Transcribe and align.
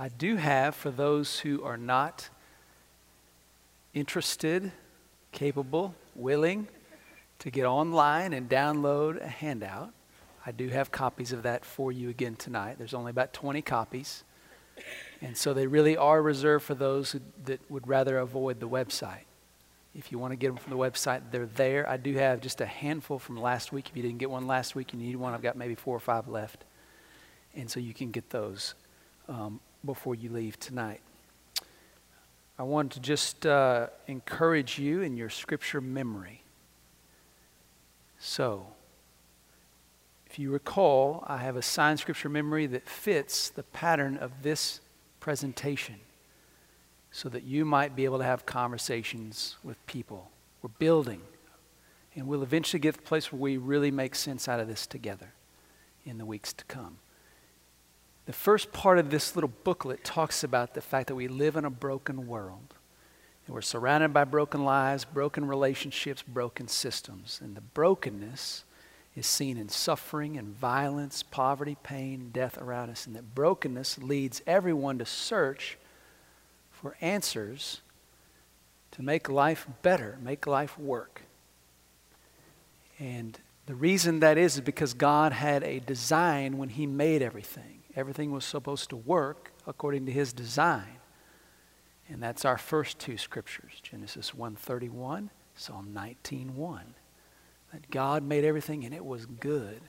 I 0.00 0.08
do 0.08 0.36
have, 0.36 0.76
for 0.76 0.92
those 0.92 1.40
who 1.40 1.64
are 1.64 1.76
not 1.76 2.28
interested, 3.92 4.70
capable, 5.32 5.92
willing 6.14 6.68
to 7.40 7.50
get 7.50 7.64
online 7.64 8.32
and 8.32 8.48
download 8.48 9.20
a 9.20 9.26
handout, 9.26 9.90
I 10.46 10.52
do 10.52 10.68
have 10.68 10.92
copies 10.92 11.32
of 11.32 11.42
that 11.42 11.64
for 11.64 11.90
you 11.90 12.10
again 12.10 12.36
tonight. 12.36 12.76
There's 12.78 12.94
only 12.94 13.10
about 13.10 13.32
20 13.32 13.60
copies. 13.62 14.22
And 15.20 15.36
so 15.36 15.52
they 15.52 15.66
really 15.66 15.96
are 15.96 16.22
reserved 16.22 16.64
for 16.64 16.76
those 16.76 17.10
who, 17.10 17.20
that 17.46 17.60
would 17.68 17.88
rather 17.88 18.18
avoid 18.18 18.60
the 18.60 18.68
website. 18.68 19.24
If 19.96 20.12
you 20.12 20.18
want 20.20 20.30
to 20.30 20.36
get 20.36 20.46
them 20.46 20.58
from 20.58 20.70
the 20.70 20.78
website, 20.78 21.22
they're 21.32 21.46
there. 21.46 21.88
I 21.88 21.96
do 21.96 22.14
have 22.14 22.40
just 22.40 22.60
a 22.60 22.66
handful 22.66 23.18
from 23.18 23.36
last 23.36 23.72
week. 23.72 23.88
If 23.88 23.96
you 23.96 24.04
didn't 24.04 24.18
get 24.18 24.30
one 24.30 24.46
last 24.46 24.76
week, 24.76 24.92
you 24.92 25.00
need 25.00 25.16
one. 25.16 25.34
I've 25.34 25.42
got 25.42 25.56
maybe 25.56 25.74
four 25.74 25.96
or 25.96 26.00
five 26.00 26.28
left. 26.28 26.62
And 27.56 27.68
so 27.68 27.80
you 27.80 27.92
can 27.92 28.12
get 28.12 28.30
those 28.30 28.74
um, 29.28 29.58
before 29.88 30.14
you 30.14 30.28
leave 30.28 30.60
tonight. 30.60 31.00
I 32.58 32.62
want 32.62 32.92
to 32.92 33.00
just 33.00 33.46
uh, 33.46 33.86
encourage 34.06 34.78
you 34.78 35.00
in 35.00 35.16
your 35.16 35.30
scripture 35.30 35.80
memory. 35.80 36.42
So, 38.18 38.66
if 40.26 40.38
you 40.38 40.50
recall, 40.50 41.24
I 41.26 41.38
have 41.38 41.56
assigned 41.56 42.00
scripture 42.00 42.28
memory 42.28 42.66
that 42.66 42.86
fits 42.86 43.48
the 43.48 43.62
pattern 43.62 44.18
of 44.18 44.42
this 44.42 44.80
presentation 45.20 45.94
so 47.10 47.30
that 47.30 47.44
you 47.44 47.64
might 47.64 47.96
be 47.96 48.04
able 48.04 48.18
to 48.18 48.24
have 48.24 48.44
conversations 48.44 49.56
with 49.64 49.84
people. 49.86 50.30
We're 50.60 50.68
building, 50.78 51.22
and 52.14 52.26
we'll 52.26 52.42
eventually 52.42 52.80
get 52.80 52.92
to 52.96 53.00
the 53.00 53.06
place 53.06 53.32
where 53.32 53.40
we 53.40 53.56
really 53.56 53.90
make 53.90 54.14
sense 54.14 54.48
out 54.48 54.60
of 54.60 54.68
this 54.68 54.86
together 54.86 55.32
in 56.04 56.18
the 56.18 56.26
weeks 56.26 56.52
to 56.52 56.64
come. 56.66 56.98
The 58.28 58.34
first 58.34 58.72
part 58.72 58.98
of 58.98 59.08
this 59.08 59.34
little 59.34 59.50
booklet 59.64 60.04
talks 60.04 60.44
about 60.44 60.74
the 60.74 60.82
fact 60.82 61.06
that 61.06 61.14
we 61.14 61.28
live 61.28 61.56
in 61.56 61.64
a 61.64 61.70
broken 61.70 62.26
world. 62.26 62.74
And 63.46 63.54
we're 63.54 63.62
surrounded 63.62 64.12
by 64.12 64.24
broken 64.24 64.66
lives, 64.66 65.06
broken 65.06 65.48
relationships, 65.48 66.20
broken 66.20 66.68
systems. 66.68 67.40
And 67.42 67.56
the 67.56 67.62
brokenness 67.62 68.64
is 69.16 69.26
seen 69.26 69.56
in 69.56 69.70
suffering 69.70 70.36
and 70.36 70.48
violence, 70.48 71.22
poverty, 71.22 71.78
pain, 71.82 72.28
death 72.30 72.58
around 72.58 72.90
us. 72.90 73.06
And 73.06 73.16
that 73.16 73.34
brokenness 73.34 73.96
leads 73.96 74.42
everyone 74.46 74.98
to 74.98 75.06
search 75.06 75.78
for 76.70 76.96
answers 77.00 77.80
to 78.90 79.00
make 79.00 79.30
life 79.30 79.66
better, 79.80 80.18
make 80.22 80.46
life 80.46 80.78
work. 80.78 81.22
And 82.98 83.38
the 83.64 83.74
reason 83.74 84.20
that 84.20 84.36
is 84.36 84.56
is 84.56 84.60
because 84.60 84.92
God 84.92 85.32
had 85.32 85.64
a 85.64 85.80
design 85.80 86.58
when 86.58 86.68
He 86.68 86.86
made 86.86 87.22
everything. 87.22 87.77
Everything 87.98 88.30
was 88.30 88.44
supposed 88.44 88.90
to 88.90 88.96
work 88.96 89.52
according 89.66 90.06
to 90.06 90.12
His 90.12 90.32
design. 90.32 91.00
And 92.08 92.22
that's 92.22 92.44
our 92.44 92.56
first 92.56 93.00
two 93.00 93.18
scriptures, 93.18 93.80
Genesis 93.82 94.30
1:31, 94.30 95.30
Psalm 95.56 95.92
19:1. 95.92 96.94
That 97.72 97.90
God 97.90 98.22
made 98.22 98.44
everything 98.44 98.84
and 98.84 98.94
it 98.94 99.04
was 99.04 99.26
good. 99.26 99.82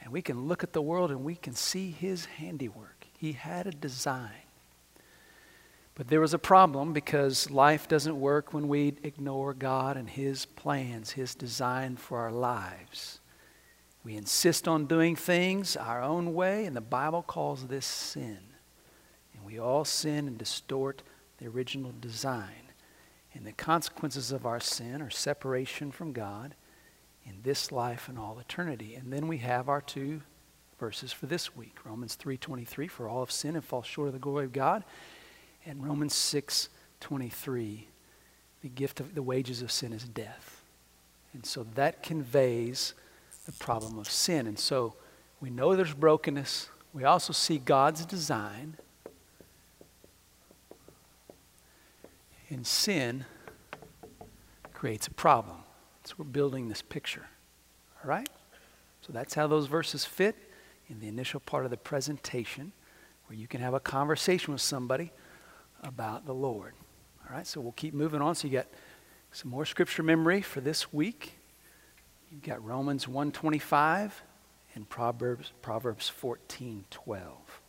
And 0.00 0.12
we 0.12 0.22
can 0.22 0.46
look 0.46 0.62
at 0.62 0.72
the 0.72 0.80
world 0.80 1.10
and 1.10 1.24
we 1.24 1.34
can 1.34 1.54
see 1.54 1.90
his 1.90 2.26
handiwork. 2.26 3.08
He 3.18 3.32
had 3.32 3.66
a 3.66 3.72
design. 3.72 4.46
But 5.96 6.06
there 6.06 6.20
was 6.20 6.32
a 6.32 6.38
problem 6.38 6.92
because 6.92 7.50
life 7.50 7.88
doesn't 7.88 8.20
work 8.20 8.54
when 8.54 8.68
we 8.68 8.94
ignore 9.02 9.52
God 9.52 9.96
and 9.96 10.08
His 10.08 10.46
plans, 10.46 11.10
His 11.10 11.34
design 11.34 11.96
for 11.96 12.20
our 12.20 12.30
lives. 12.30 13.18
We 14.08 14.16
insist 14.16 14.66
on 14.66 14.86
doing 14.86 15.16
things 15.16 15.76
our 15.76 16.02
own 16.02 16.32
way, 16.32 16.64
and 16.64 16.74
the 16.74 16.80
Bible 16.80 17.20
calls 17.20 17.66
this 17.66 17.84
sin. 17.84 18.38
And 19.34 19.44
we 19.44 19.58
all 19.58 19.84
sin 19.84 20.26
and 20.26 20.38
distort 20.38 21.02
the 21.36 21.46
original 21.46 21.92
design. 22.00 22.72
And 23.34 23.44
the 23.44 23.52
consequences 23.52 24.32
of 24.32 24.46
our 24.46 24.60
sin 24.60 25.02
are 25.02 25.10
separation 25.10 25.90
from 25.92 26.14
God 26.14 26.54
in 27.26 27.42
this 27.42 27.70
life 27.70 28.08
and 28.08 28.18
all 28.18 28.38
eternity. 28.38 28.94
And 28.94 29.12
then 29.12 29.28
we 29.28 29.36
have 29.38 29.68
our 29.68 29.82
two 29.82 30.22
verses 30.80 31.12
for 31.12 31.26
this 31.26 31.54
week. 31.54 31.84
Romans 31.84 32.16
3:23 32.16 32.88
for 32.88 33.10
all 33.10 33.22
of 33.22 33.30
sin 33.30 33.56
and 33.56 33.64
fall 33.64 33.82
short 33.82 34.08
of 34.08 34.14
the 34.14 34.18
glory 34.18 34.46
of 34.46 34.54
God 34.54 34.84
and 35.66 35.86
Romans 35.86 36.14
6:23 36.14 37.88
the 38.62 38.70
gift 38.70 39.00
of 39.00 39.14
the 39.14 39.22
wages 39.22 39.60
of 39.60 39.70
sin 39.70 39.92
is 39.92 40.04
death. 40.04 40.62
And 41.34 41.44
so 41.44 41.62
that 41.74 42.02
conveys 42.02 42.94
the 43.48 43.52
problem 43.54 43.98
of 43.98 44.10
sin. 44.10 44.46
And 44.46 44.58
so 44.58 44.92
we 45.40 45.48
know 45.48 45.74
there's 45.74 45.94
brokenness. 45.94 46.68
We 46.92 47.04
also 47.04 47.32
see 47.32 47.56
God's 47.56 48.04
design. 48.04 48.76
And 52.50 52.66
sin 52.66 53.24
creates 54.74 55.06
a 55.06 55.10
problem. 55.10 55.56
So 56.04 56.14
we're 56.18 56.26
building 56.26 56.68
this 56.68 56.82
picture. 56.82 57.26
All 58.04 58.10
right? 58.10 58.28
So 59.00 59.14
that's 59.14 59.32
how 59.32 59.46
those 59.46 59.66
verses 59.66 60.04
fit 60.04 60.36
in 60.90 61.00
the 61.00 61.08
initial 61.08 61.40
part 61.40 61.64
of 61.64 61.70
the 61.70 61.78
presentation, 61.78 62.72
where 63.28 63.38
you 63.38 63.46
can 63.46 63.62
have 63.62 63.72
a 63.72 63.80
conversation 63.80 64.52
with 64.52 64.60
somebody 64.60 65.10
about 65.82 66.26
the 66.26 66.34
Lord. 66.34 66.74
All 67.26 67.34
right, 67.34 67.46
so 67.46 67.62
we'll 67.62 67.72
keep 67.72 67.94
moving 67.94 68.20
on. 68.20 68.34
So 68.34 68.46
you 68.46 68.52
got 68.52 68.68
some 69.32 69.50
more 69.50 69.64
scripture 69.64 70.02
memory 70.02 70.42
for 70.42 70.60
this 70.60 70.92
week. 70.92 71.37
You've 72.30 72.42
got 72.42 72.64
Romans 72.64 73.08
125 73.08 74.22
and 74.74 74.88
Proverbs 74.88 75.52
Proverbs 75.62 76.10
14:12. 76.10 77.60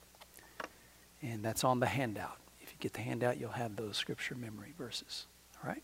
And 1.21 1.43
that's 1.43 1.63
on 1.63 1.79
the 1.79 1.85
handout. 1.85 2.37
If 2.61 2.71
you 2.71 2.77
get 2.79 2.93
the 2.93 3.01
handout, 3.01 3.37
you'll 3.37 3.51
have 3.51 3.75
those 3.75 3.97
scripture 3.97 4.35
memory 4.35 4.73
verses. 4.77 5.27
All 5.61 5.69
right? 5.69 5.83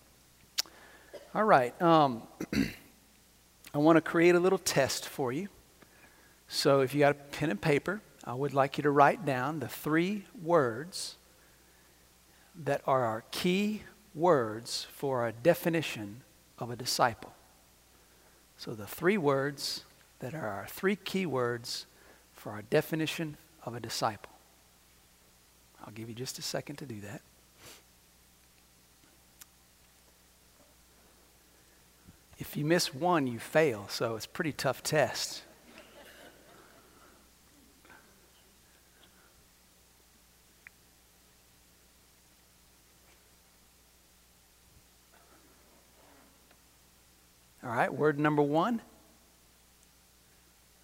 All 1.33 1.43
right. 1.43 1.79
Um, 1.81 2.23
I 3.73 3.77
want 3.77 3.97
to 3.97 4.01
create 4.01 4.35
a 4.35 4.39
little 4.39 4.57
test 4.57 5.07
for 5.07 5.33
you. 5.33 5.49
So 6.47 6.81
if 6.81 6.93
you 6.93 7.01
got 7.01 7.11
a 7.11 7.15
pen 7.15 7.49
and 7.49 7.61
paper, 7.61 8.01
I 8.23 8.33
would 8.33 8.53
like 8.53 8.77
you 8.77 8.81
to 8.83 8.91
write 8.91 9.25
down 9.25 9.59
the 9.59 9.67
three 9.67 10.25
words 10.41 11.15
that 12.55 12.81
are 12.87 13.03
our 13.03 13.23
key 13.31 13.83
words 14.13 14.87
for 14.93 15.21
our 15.21 15.31
definition 15.31 16.23
of 16.57 16.71
a 16.71 16.75
disciple. 16.75 17.34
So, 18.65 18.73
the 18.73 18.87
three 18.87 19.19
words 19.19 19.83
that 20.21 20.33
are 20.33 20.47
our 20.47 20.65
three 20.67 20.95
key 20.95 21.27
words 21.27 21.85
for 22.33 22.51
our 22.51 22.63
definition 22.63 23.37
of 23.63 23.75
a 23.75 23.79
disciple. 23.79 24.31
I'll 25.85 25.93
give 25.93 26.09
you 26.09 26.15
just 26.15 26.39
a 26.39 26.41
second 26.41 26.77
to 26.77 26.87
do 26.87 26.99
that. 27.01 27.21
If 32.39 32.57
you 32.57 32.65
miss 32.65 32.91
one, 32.91 33.27
you 33.27 33.37
fail, 33.37 33.85
so 33.87 34.15
it's 34.15 34.25
a 34.25 34.29
pretty 34.29 34.51
tough 34.51 34.81
test. 34.81 35.43
Right, 47.75 47.93
word 47.93 48.19
number 48.19 48.41
one. 48.41 48.81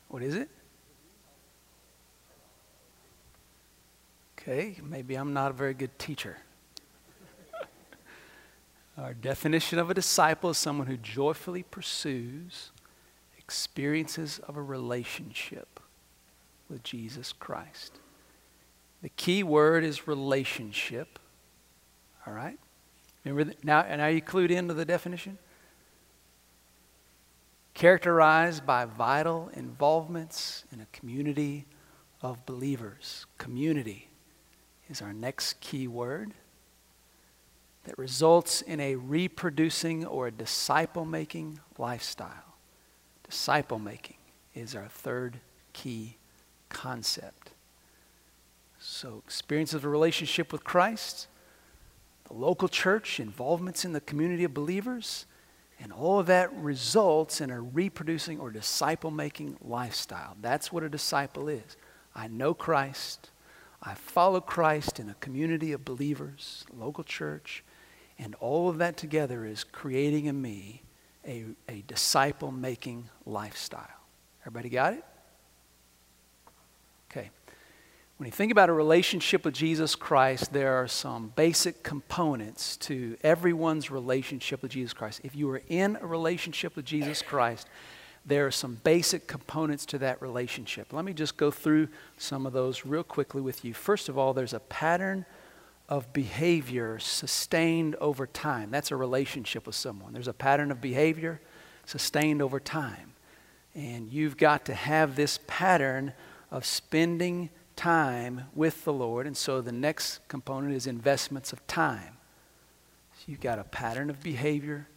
What 0.09 0.21
is 0.21 0.35
it? 0.35 0.49
Okay, 4.37 4.77
maybe 4.83 5.15
I'm 5.15 5.33
not 5.33 5.51
a 5.51 5.53
very 5.53 5.73
good 5.73 5.97
teacher. 5.99 6.37
Our 8.97 9.13
definition 9.13 9.77
of 9.77 9.89
a 9.89 9.93
disciple 9.93 10.49
is 10.49 10.57
someone 10.57 10.87
who 10.87 10.97
joyfully 10.97 11.63
pursues 11.63 12.71
experiences 13.37 14.39
of 14.47 14.57
a 14.57 14.61
relationship 14.61 15.79
with 16.69 16.83
Jesus 16.83 17.33
Christ. 17.33 17.99
The 19.01 19.09
key 19.09 19.43
word 19.43 19.83
is 19.83 20.07
relationship. 20.07 21.19
All 22.25 22.33
right? 22.33 22.57
Remember 23.23 23.43
that? 23.43 23.63
now 23.63 23.81
and 23.81 24.01
are 24.01 24.09
you 24.09 24.21
clued 24.21 24.51
into 24.51 24.73
the 24.73 24.85
definition? 24.85 25.37
Characterized 27.73 28.65
by 28.65 28.85
vital 28.85 29.49
involvements 29.53 30.65
in 30.71 30.81
a 30.81 30.85
community 30.91 31.65
of 32.21 32.45
believers. 32.45 33.25
Community 33.37 34.09
is 34.89 35.01
our 35.01 35.13
next 35.13 35.59
key 35.59 35.87
word 35.87 36.33
that 37.85 37.97
results 37.97 38.61
in 38.61 38.79
a 38.79 38.95
reproducing 38.95 40.05
or 40.05 40.27
a 40.27 40.31
disciple 40.31 41.05
making 41.05 41.59
lifestyle. 41.77 42.55
Disciple 43.27 43.79
making 43.79 44.17
is 44.53 44.75
our 44.75 44.87
third 44.87 45.39
key 45.73 46.17
concept. 46.69 47.51
So, 48.79 49.21
experience 49.25 49.73
of 49.73 49.85
a 49.85 49.89
relationship 49.89 50.51
with 50.51 50.63
Christ, 50.63 51.27
the 52.27 52.33
local 52.33 52.67
church, 52.67 53.19
involvements 53.19 53.85
in 53.85 53.93
the 53.93 54.01
community 54.01 54.43
of 54.43 54.53
believers, 54.53 55.25
and 55.81 55.91
all 55.91 56.19
of 56.19 56.27
that 56.27 56.53
results 56.53 57.41
in 57.41 57.49
a 57.49 57.59
reproducing 57.59 58.39
or 58.39 58.51
disciple 58.51 59.09
making 59.09 59.57
lifestyle. 59.61 60.37
That's 60.39 60.71
what 60.71 60.83
a 60.83 60.89
disciple 60.89 61.49
is. 61.49 61.75
I 62.13 62.27
know 62.27 62.53
Christ. 62.53 63.31
I 63.81 63.95
follow 63.95 64.41
Christ 64.41 64.99
in 64.99 65.09
a 65.09 65.15
community 65.15 65.71
of 65.71 65.83
believers, 65.83 66.65
local 66.71 67.03
church, 67.03 67.63
and 68.19 68.35
all 68.35 68.69
of 68.69 68.77
that 68.77 68.95
together 68.95 69.43
is 69.43 69.63
creating 69.63 70.25
in 70.25 70.39
me 70.39 70.83
a, 71.25 71.45
a 71.67 71.83
disciple 71.87 72.51
making 72.51 73.09
lifestyle. 73.25 73.87
Everybody 74.43 74.69
got 74.69 74.93
it? 74.93 75.03
Okay. 77.09 77.31
When 78.21 78.27
you 78.27 78.31
think 78.31 78.51
about 78.51 78.69
a 78.69 78.73
relationship 78.73 79.45
with 79.45 79.55
Jesus 79.55 79.95
Christ, 79.95 80.53
there 80.53 80.73
are 80.73 80.87
some 80.87 81.33
basic 81.35 81.81
components 81.81 82.77
to 82.77 83.17
everyone's 83.23 83.89
relationship 83.89 84.61
with 84.61 84.69
Jesus 84.69 84.93
Christ. 84.93 85.21
If 85.23 85.35
you 85.35 85.49
are 85.49 85.63
in 85.69 85.97
a 85.99 86.05
relationship 86.05 86.75
with 86.75 86.85
Jesus 86.85 87.23
Christ, 87.23 87.67
there 88.23 88.45
are 88.45 88.51
some 88.51 88.79
basic 88.83 89.25
components 89.25 89.87
to 89.87 89.97
that 89.97 90.21
relationship. 90.21 90.93
Let 90.93 91.03
me 91.03 91.13
just 91.13 91.35
go 91.35 91.49
through 91.49 91.87
some 92.19 92.45
of 92.45 92.53
those 92.53 92.85
real 92.85 93.01
quickly 93.01 93.41
with 93.41 93.65
you. 93.65 93.73
First 93.73 94.07
of 94.07 94.19
all, 94.19 94.35
there's 94.35 94.53
a 94.53 94.59
pattern 94.59 95.25
of 95.89 96.13
behavior 96.13 96.99
sustained 96.99 97.95
over 97.95 98.27
time. 98.27 98.69
That's 98.69 98.91
a 98.91 98.95
relationship 98.95 99.65
with 99.65 99.75
someone. 99.75 100.13
There's 100.13 100.27
a 100.27 100.33
pattern 100.33 100.69
of 100.69 100.79
behavior 100.79 101.41
sustained 101.87 102.43
over 102.43 102.59
time. 102.59 103.13
And 103.73 104.13
you've 104.13 104.37
got 104.37 104.65
to 104.65 104.75
have 104.75 105.15
this 105.15 105.39
pattern 105.47 106.13
of 106.51 106.65
spending 106.65 107.49
time 107.81 108.43
with 108.53 108.83
the 108.85 108.93
Lord. 108.93 109.25
And 109.25 109.35
so 109.35 109.59
the 109.59 109.71
next 109.71 110.19
component 110.27 110.75
is 110.75 110.85
investments 110.85 111.51
of 111.51 111.65
time. 111.65 112.17
So 113.15 113.23
you've 113.25 113.41
got 113.41 113.57
a 113.57 113.63
pattern 113.63 114.11
of 114.11 114.21
behavior. 114.21 114.87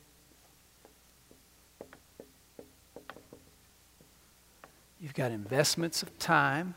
You've 5.00 5.14
got 5.14 5.32
investments 5.32 6.02
of 6.02 6.18
time. 6.18 6.74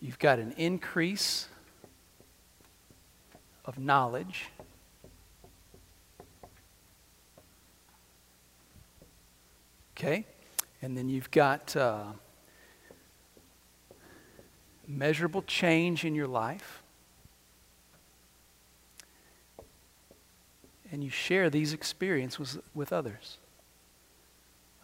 You've 0.00 0.18
got 0.18 0.40
an 0.40 0.52
increase 0.56 1.46
of 3.64 3.78
knowledge. 3.78 4.46
Okay? 9.96 10.26
And 10.82 10.98
then 10.98 11.08
you've 11.08 11.30
got. 11.30 11.76
Uh, 11.76 12.14
measurable 14.86 15.42
change 15.42 16.04
in 16.04 16.14
your 16.14 16.26
life, 16.26 16.82
and 20.90 21.02
you 21.02 21.10
share 21.10 21.48
these 21.48 21.72
experiences 21.72 22.58
with 22.74 22.92
others. 22.92 23.38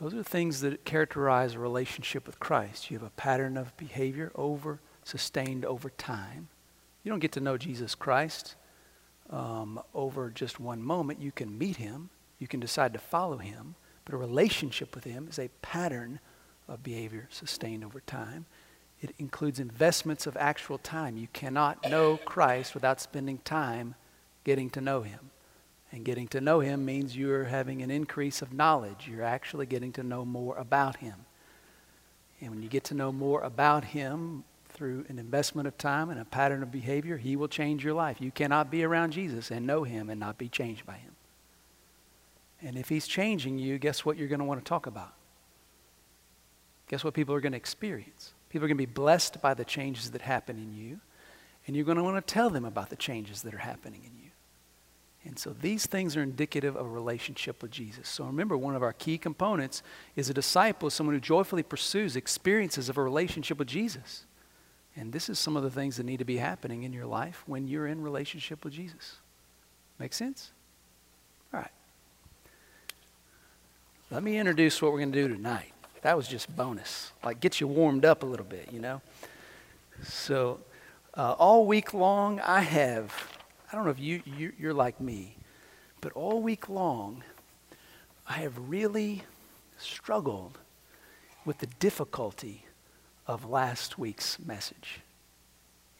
Those 0.00 0.14
are 0.14 0.22
things 0.22 0.60
that 0.60 0.84
characterize 0.84 1.54
a 1.54 1.58
relationship 1.58 2.26
with 2.26 2.38
Christ. 2.38 2.90
You 2.90 2.98
have 2.98 3.06
a 3.06 3.10
pattern 3.10 3.56
of 3.56 3.76
behavior 3.76 4.30
over 4.34 4.80
sustained 5.04 5.64
over 5.64 5.90
time. 5.90 6.48
You 7.02 7.10
don't 7.10 7.18
get 7.18 7.32
to 7.32 7.40
know 7.40 7.56
Jesus 7.56 7.94
Christ 7.94 8.54
um, 9.30 9.80
over 9.94 10.30
just 10.30 10.60
one 10.60 10.82
moment. 10.82 11.20
You 11.20 11.32
can 11.32 11.58
meet 11.58 11.76
him, 11.76 12.10
you 12.38 12.46
can 12.46 12.60
decide 12.60 12.92
to 12.92 12.98
follow 12.98 13.38
him, 13.38 13.74
but 14.04 14.14
a 14.14 14.18
relationship 14.18 14.94
with 14.94 15.04
him 15.04 15.26
is 15.28 15.38
a 15.38 15.50
pattern 15.62 16.20
of 16.68 16.82
behavior 16.82 17.26
sustained 17.30 17.84
over 17.84 18.00
time. 18.00 18.46
It 19.00 19.14
includes 19.18 19.60
investments 19.60 20.26
of 20.26 20.36
actual 20.36 20.78
time. 20.78 21.16
You 21.16 21.28
cannot 21.32 21.88
know 21.88 22.16
Christ 22.24 22.74
without 22.74 23.00
spending 23.00 23.38
time 23.38 23.94
getting 24.44 24.70
to 24.70 24.80
know 24.80 25.02
Him. 25.02 25.30
And 25.92 26.04
getting 26.04 26.28
to 26.28 26.40
know 26.40 26.60
Him 26.60 26.84
means 26.84 27.16
you're 27.16 27.44
having 27.44 27.80
an 27.82 27.90
increase 27.90 28.42
of 28.42 28.52
knowledge. 28.52 29.08
You're 29.08 29.24
actually 29.24 29.66
getting 29.66 29.92
to 29.92 30.02
know 30.02 30.24
more 30.24 30.56
about 30.56 30.96
Him. 30.96 31.14
And 32.40 32.50
when 32.50 32.62
you 32.62 32.68
get 32.68 32.84
to 32.84 32.94
know 32.94 33.12
more 33.12 33.42
about 33.42 33.84
Him 33.84 34.44
through 34.70 35.06
an 35.08 35.18
investment 35.18 35.66
of 35.66 35.78
time 35.78 36.10
and 36.10 36.20
a 36.20 36.24
pattern 36.24 36.62
of 36.62 36.70
behavior, 36.70 37.16
He 37.16 37.36
will 37.36 37.48
change 37.48 37.84
your 37.84 37.94
life. 37.94 38.20
You 38.20 38.30
cannot 38.30 38.70
be 38.70 38.84
around 38.84 39.12
Jesus 39.12 39.50
and 39.50 39.66
know 39.66 39.84
Him 39.84 40.10
and 40.10 40.18
not 40.20 40.38
be 40.38 40.48
changed 40.48 40.84
by 40.84 40.94
Him. 40.94 41.12
And 42.60 42.76
if 42.76 42.88
He's 42.88 43.06
changing 43.06 43.58
you, 43.58 43.78
guess 43.78 44.04
what 44.04 44.16
you're 44.16 44.28
going 44.28 44.40
to 44.40 44.44
want 44.44 44.62
to 44.62 44.68
talk 44.68 44.86
about? 44.86 45.14
Guess 46.88 47.04
what 47.04 47.14
people 47.14 47.34
are 47.34 47.40
going 47.40 47.52
to 47.52 47.58
experience? 47.58 48.32
People 48.48 48.64
are 48.64 48.68
going 48.68 48.78
to 48.78 48.86
be 48.86 48.92
blessed 48.92 49.40
by 49.42 49.54
the 49.54 49.64
changes 49.64 50.10
that 50.12 50.22
happen 50.22 50.56
in 50.56 50.74
you, 50.74 51.00
and 51.66 51.76
you're 51.76 51.84
going 51.84 51.98
to 51.98 52.04
want 52.04 52.24
to 52.24 52.32
tell 52.34 52.50
them 52.50 52.64
about 52.64 52.90
the 52.90 52.96
changes 52.96 53.42
that 53.42 53.54
are 53.54 53.58
happening 53.58 54.02
in 54.04 54.12
you. 54.22 54.30
And 55.24 55.38
so 55.38 55.50
these 55.52 55.84
things 55.86 56.16
are 56.16 56.22
indicative 56.22 56.76
of 56.76 56.86
a 56.86 56.88
relationship 56.88 57.60
with 57.60 57.70
Jesus. 57.70 58.08
So 58.08 58.24
remember, 58.24 58.56
one 58.56 58.74
of 58.74 58.82
our 58.82 58.94
key 58.94 59.18
components 59.18 59.82
is 60.16 60.30
a 60.30 60.34
disciple, 60.34 60.88
someone 60.88 61.14
who 61.14 61.20
joyfully 61.20 61.62
pursues 61.62 62.16
experiences 62.16 62.88
of 62.88 62.96
a 62.96 63.02
relationship 63.02 63.58
with 63.58 63.68
Jesus. 63.68 64.24
And 64.96 65.12
this 65.12 65.28
is 65.28 65.38
some 65.38 65.56
of 65.56 65.62
the 65.62 65.70
things 65.70 65.96
that 65.96 66.06
need 66.06 66.18
to 66.18 66.24
be 66.24 66.38
happening 66.38 66.82
in 66.82 66.92
your 66.92 67.06
life 67.06 67.42
when 67.46 67.68
you're 67.68 67.86
in 67.86 68.00
relationship 68.00 68.64
with 68.64 68.72
Jesus. 68.72 69.16
Make 69.98 70.12
sense? 70.12 70.50
All 71.52 71.60
right. 71.60 71.70
Let 74.10 74.22
me 74.22 74.38
introduce 74.38 74.80
what 74.80 74.92
we're 74.92 75.00
going 75.00 75.12
to 75.12 75.28
do 75.28 75.34
tonight. 75.34 75.72
That 76.02 76.16
was 76.16 76.28
just 76.28 76.54
bonus. 76.54 77.12
Like, 77.24 77.40
get 77.40 77.60
you 77.60 77.66
warmed 77.66 78.04
up 78.04 78.22
a 78.22 78.26
little 78.26 78.46
bit, 78.46 78.68
you 78.72 78.80
know? 78.80 79.00
So, 80.04 80.60
uh, 81.14 81.32
all 81.32 81.66
week 81.66 81.92
long, 81.92 82.40
I 82.40 82.60
have, 82.60 83.12
I 83.72 83.76
don't 83.76 83.84
know 83.84 83.90
if 83.90 83.98
you, 83.98 84.22
you, 84.24 84.52
you're 84.58 84.74
like 84.74 85.00
me, 85.00 85.36
but 86.00 86.12
all 86.12 86.40
week 86.40 86.68
long, 86.68 87.24
I 88.28 88.34
have 88.34 88.70
really 88.70 89.22
struggled 89.78 90.58
with 91.44 91.58
the 91.58 91.66
difficulty 91.66 92.64
of 93.26 93.48
last 93.48 93.98
week's 93.98 94.38
message. 94.38 95.00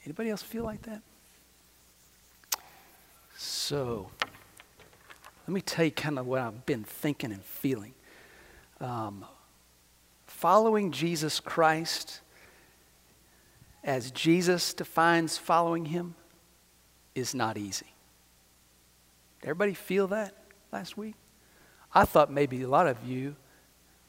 Anybody 0.05 0.31
else 0.31 0.43
feel 0.43 0.65
like 0.65 0.83
that? 0.83 1.03
So, 3.37 4.11
let 5.47 5.55
me 5.55 5.61
tell 5.61 5.85
you 5.85 5.91
kind 5.91 6.19
of 6.19 6.27
what 6.27 6.41
I've 6.41 6.67
been 6.67 6.85
thinking 6.85 7.33
and 7.33 7.43
feeling. 7.43 7.95
Um, 8.81 9.25
following 10.39 10.93
Jesus 10.93 11.41
Christ 11.41 12.21
as 13.83 14.13
Jesus 14.13 14.73
defines 14.73 15.37
following 15.37 15.87
him 15.87 16.15
is 17.13 17.35
not 17.35 17.59
easy. 17.59 17.93
Everybody 19.43 19.75
feel 19.75 20.07
that 20.09 20.35
last 20.71 20.97
week? 20.97 21.17
I 21.93 22.05
thought 22.05 22.31
maybe 22.31 22.63
a 22.63 22.69
lot 22.69 22.87
of 22.87 23.05
you, 23.05 23.35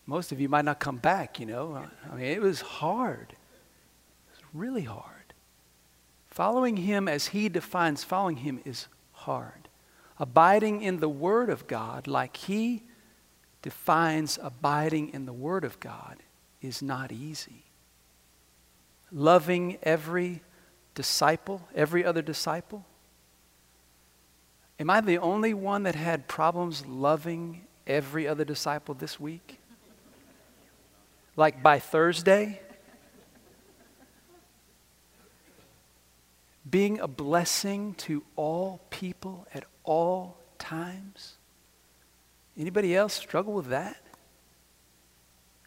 most 0.05 0.31
of 0.31 0.39
you 0.39 0.47
might 0.47 0.65
not 0.65 0.79
come 0.79 0.97
back, 0.97 1.39
you 1.39 1.47
know. 1.47 1.83
I 2.11 2.15
mean, 2.15 2.25
it 2.25 2.41
was 2.41 2.61
hard. 2.61 3.29
It 3.31 4.35
was 4.35 4.45
really 4.53 4.83
hard. 4.83 5.33
Following 6.27 6.77
him 6.77 7.07
as 7.07 7.27
he 7.27 7.49
defines 7.49 8.03
following 8.03 8.37
him 8.37 8.59
is 8.65 8.87
hard. 9.13 9.67
Abiding 10.19 10.83
in 10.83 10.99
the 10.99 11.09
Word 11.09 11.49
of 11.49 11.65
God 11.65 12.05
like 12.05 12.37
he 12.37 12.83
defines 13.61 14.39
abiding 14.41 15.09
in 15.13 15.25
the 15.25 15.33
Word 15.33 15.63
of 15.63 15.79
God 15.79 16.17
is 16.61 16.81
not 16.81 17.11
easy. 17.11 17.63
Loving 19.11 19.77
every 19.83 20.41
disciple, 20.95 21.67
every 21.73 22.03
other 22.03 22.21
disciple. 22.21 22.85
Am 24.79 24.89
I 24.89 25.01
the 25.01 25.17
only 25.17 25.53
one 25.53 25.83
that 25.83 25.95
had 25.95 26.27
problems 26.27 26.85
loving 26.85 27.65
every 27.87 28.27
other 28.27 28.45
disciple 28.45 28.95
this 28.95 29.19
week? 29.19 29.59
Like 31.35 31.63
by 31.63 31.79
Thursday? 31.79 32.61
Being 36.69 36.99
a 36.99 37.07
blessing 37.07 37.95
to 37.95 38.23
all 38.35 38.81
people 38.89 39.47
at 39.53 39.63
all 39.83 40.37
times? 40.59 41.35
Anybody 42.57 42.95
else 42.95 43.13
struggle 43.13 43.53
with 43.53 43.67
that? 43.67 43.97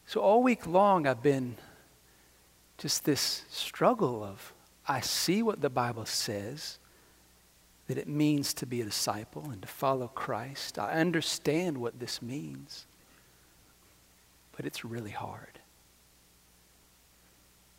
So 0.07 0.21
all 0.21 0.43
week 0.43 0.67
long, 0.67 1.07
I've 1.07 1.23
been 1.23 1.57
just 2.79 3.05
this 3.05 3.45
struggle 3.51 4.25
of 4.25 4.53
I 4.87 5.01
see 5.01 5.43
what 5.43 5.61
the 5.61 5.71
Bible 5.71 6.07
says 6.07 6.79
that 7.87 7.99
it 7.99 8.09
means 8.09 8.55
to 8.55 8.67
be 8.67 8.81
a 8.81 8.85
disciple 8.85 9.51
and 9.51 9.63
to 9.63 9.69
follow 9.69 10.09
Christ. 10.09 10.79
I 10.79 10.93
understand 10.93 11.79
what 11.79 12.01
this 12.01 12.23
means, 12.23 12.87
but 14.57 14.67
it's 14.67 14.85
really 14.85 15.11
hard. 15.11 15.59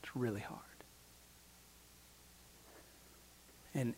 It's 0.01 0.15
really 0.15 0.42
hard. 0.42 0.60
And, 3.74 3.96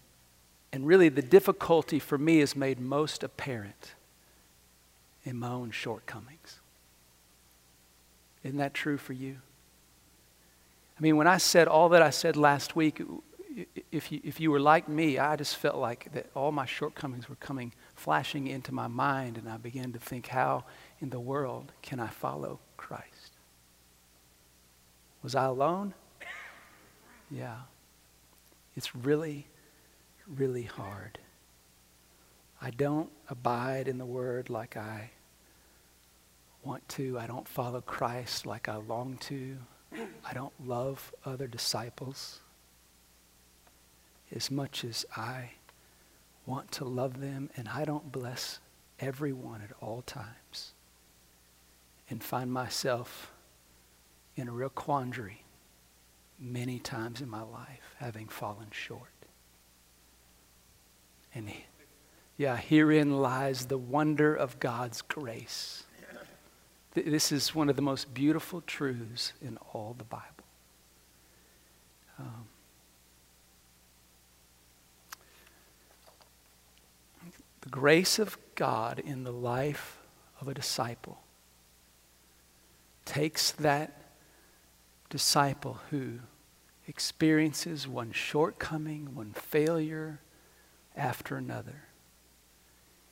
and 0.72 0.88
really, 0.88 1.10
the 1.10 1.22
difficulty 1.22 2.00
for 2.00 2.18
me 2.18 2.40
is 2.40 2.56
made 2.56 2.80
most 2.80 3.24
apparent 3.24 3.94
in 5.26 5.38
my 5.38 5.50
own 5.50 5.72
shortcomings. 5.72 6.60
Isn't 8.46 8.60
that 8.60 8.76
true 8.76 8.98
for 8.98 9.14
you? 9.14 9.38
I 11.00 11.02
mean, 11.02 11.18
when 11.18 11.26
I 11.26 11.38
said 11.38 11.68
all 11.68 11.90
that 11.90 12.04
I 12.04 12.12
said 12.12 12.38
last 12.38 12.76
week, 12.76 13.02
if 13.92 14.12
you, 14.12 14.22
if 14.24 14.40
you 14.40 14.52
were 14.52 14.60
like 14.60 14.88
me, 14.88 15.18
I 15.18 15.36
just 15.36 15.58
felt 15.58 15.78
like 15.78 16.14
that 16.14 16.28
all 16.36 16.52
my 16.52 16.68
shortcomings 16.68 17.28
were 17.28 17.38
coming, 17.38 17.74
flashing 17.96 18.46
into 18.46 18.72
my 18.72 18.86
mind, 18.86 19.40
and 19.40 19.50
I 19.50 19.58
began 19.58 19.92
to 19.94 20.00
think, 20.00 20.28
how 20.28 20.64
in 21.02 21.10
the 21.10 21.20
world 21.20 21.72
can 21.82 22.00
I 22.00 22.08
follow 22.08 22.60
Christ? 22.78 23.32
Was 25.24 25.36
I 25.36 25.46
alone? 25.46 25.94
Yeah. 27.32 27.56
It's 28.76 28.96
really, 28.96 29.48
really 30.28 30.62
hard. 30.62 31.18
I 32.62 32.70
don't 32.70 33.10
abide 33.28 33.88
in 33.88 33.98
the 33.98 34.06
Word 34.06 34.52
like 34.52 34.78
I 34.78 35.10
want 36.66 36.88
to. 36.90 37.18
I 37.20 37.28
don't 37.28 37.48
follow 37.48 37.82
Christ 37.82 38.46
like 38.46 38.68
I 38.68 38.78
long 38.78 39.18
to. 39.22 39.58
I 40.26 40.34
don't 40.34 40.54
love 40.66 41.14
other 41.24 41.48
disciples 41.48 42.40
as 44.34 44.52
much 44.52 44.84
as 44.84 45.06
I 45.16 45.52
want 46.46 46.72
to 46.74 46.86
love 46.86 47.22
them, 47.22 47.50
and 47.56 47.70
I 47.70 47.86
don't 47.86 48.12
bless 48.12 48.60
everyone 49.00 49.62
at 49.62 49.72
all 49.82 50.02
times. 50.02 50.74
And 52.10 52.24
find 52.24 52.52
myself 52.52 53.32
in 54.36 54.48
a 54.48 54.52
real 54.52 54.70
quandary 54.70 55.44
many 56.40 56.78
times 56.80 57.22
in 57.22 57.30
my 57.30 57.42
life, 57.42 57.96
having 57.98 58.28
fallen 58.28 58.68
short. 58.72 59.10
And 61.34 61.52
yeah, 62.38 62.58
herein 62.58 63.22
lies 63.22 63.68
the 63.68 63.78
wonder 63.78 64.36
of 64.36 64.60
God's 64.60 65.02
grace. 65.02 65.85
This 66.96 67.34
is 67.34 67.54
one 67.54 67.70
of 67.70 67.76
the 67.76 67.82
most 67.82 68.14
beautiful 68.14 68.62
truths 68.62 69.34
in 69.42 69.58
all 69.74 69.96
the 69.98 70.06
Bible. 70.06 70.24
Um, 72.18 72.48
the 77.62 77.70
grace 77.70 78.18
of 78.18 78.38
God 78.56 79.00
in 79.00 79.26
the 79.26 79.34
life 79.34 79.98
of 80.40 80.48
a 80.48 80.54
disciple 80.54 81.20
takes 83.04 83.52
that 83.52 84.02
disciple 85.10 85.82
who 85.90 86.20
experiences 86.88 87.90
one 87.90 88.14
shortcoming, 88.14 89.14
one 89.14 89.34
failure 89.34 90.22
after 90.96 91.36
another, 91.36 91.84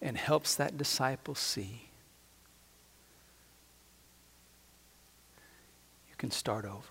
and 0.02 0.18
helps 0.18 0.56
that 0.56 0.78
disciple 0.78 1.36
see 1.36 1.90
can 6.24 6.32
start 6.32 6.64
over. 6.64 6.88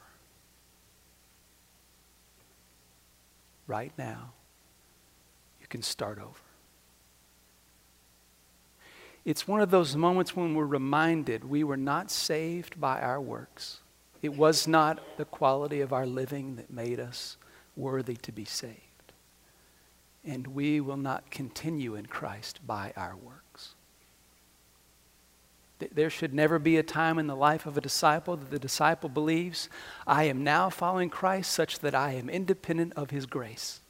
Right 3.66 3.90
now, 3.96 4.32
you 5.58 5.66
can 5.68 5.80
start 5.80 6.18
over. 6.18 6.28
It's 9.24 9.48
one 9.48 9.62
of 9.62 9.70
those 9.70 9.96
moments 9.96 10.36
when 10.36 10.54
we're 10.54 10.66
reminded 10.66 11.44
we 11.44 11.64
were 11.64 11.78
not 11.78 12.10
saved 12.10 12.78
by 12.78 13.00
our 13.00 13.22
works. 13.22 13.80
It 14.20 14.36
was 14.36 14.68
not 14.68 15.16
the 15.16 15.24
quality 15.24 15.80
of 15.80 15.94
our 15.94 16.04
living 16.04 16.56
that 16.56 16.70
made 16.70 17.00
us 17.00 17.38
worthy 17.74 18.16
to 18.16 18.32
be 18.32 18.44
saved. 18.44 19.14
And 20.26 20.48
we 20.48 20.78
will 20.78 20.98
not 20.98 21.30
continue 21.30 21.94
in 21.94 22.04
Christ 22.04 22.60
by 22.66 22.92
our 22.98 23.16
works. 23.16 23.41
There 25.92 26.10
should 26.10 26.34
never 26.34 26.58
be 26.58 26.76
a 26.76 26.82
time 26.82 27.18
in 27.18 27.26
the 27.26 27.36
life 27.36 27.66
of 27.66 27.76
a 27.76 27.80
disciple 27.80 28.36
that 28.36 28.50
the 28.50 28.58
disciple 28.58 29.08
believes, 29.08 29.68
I 30.06 30.24
am 30.24 30.44
now 30.44 30.70
following 30.70 31.10
Christ 31.10 31.52
such 31.52 31.78
that 31.80 31.94
I 31.94 32.12
am 32.12 32.28
independent 32.28 32.92
of 32.94 33.10
his 33.10 33.26
grace. 33.26 33.80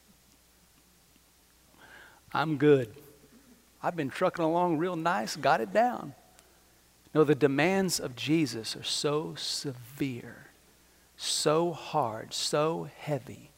I'm 2.33 2.57
good. 2.57 2.95
I've 3.83 3.97
been 3.97 4.11
trucking 4.11 4.45
along 4.45 4.79
real 4.79 4.97
nice, 4.97 5.37
got 5.37 5.61
it 5.61 5.73
down. 5.73 6.15
No, 7.15 7.25
the 7.25 7.35
demands 7.35 8.01
of 8.01 8.17
Jesus 8.17 8.77
are 8.77 8.83
so 8.83 9.35
severe, 9.37 10.47
so 11.17 11.73
hard, 11.73 12.33
so 12.33 12.89
heavy 12.99 13.51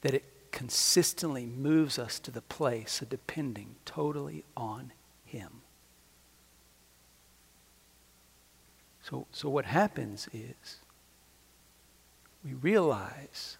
that 0.00 0.14
it 0.14 0.24
consistently 0.50 1.46
moves 1.46 1.98
us 1.98 2.18
to 2.20 2.30
the 2.30 2.42
place 2.42 3.02
of 3.02 3.08
depending 3.08 3.74
totally 3.84 4.44
on 4.56 4.92
Him. 5.24 5.61
So, 9.02 9.26
so 9.32 9.48
what 9.48 9.64
happens 9.64 10.28
is 10.32 10.78
we 12.44 12.54
realize 12.54 13.58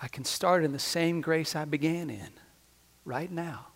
I 0.00 0.08
can 0.08 0.24
start 0.24 0.64
in 0.64 0.72
the 0.72 0.78
same 0.78 1.20
grace 1.20 1.56
I 1.56 1.64
began 1.64 2.10
in 2.10 2.30
right 3.04 3.30
now. 3.30 3.68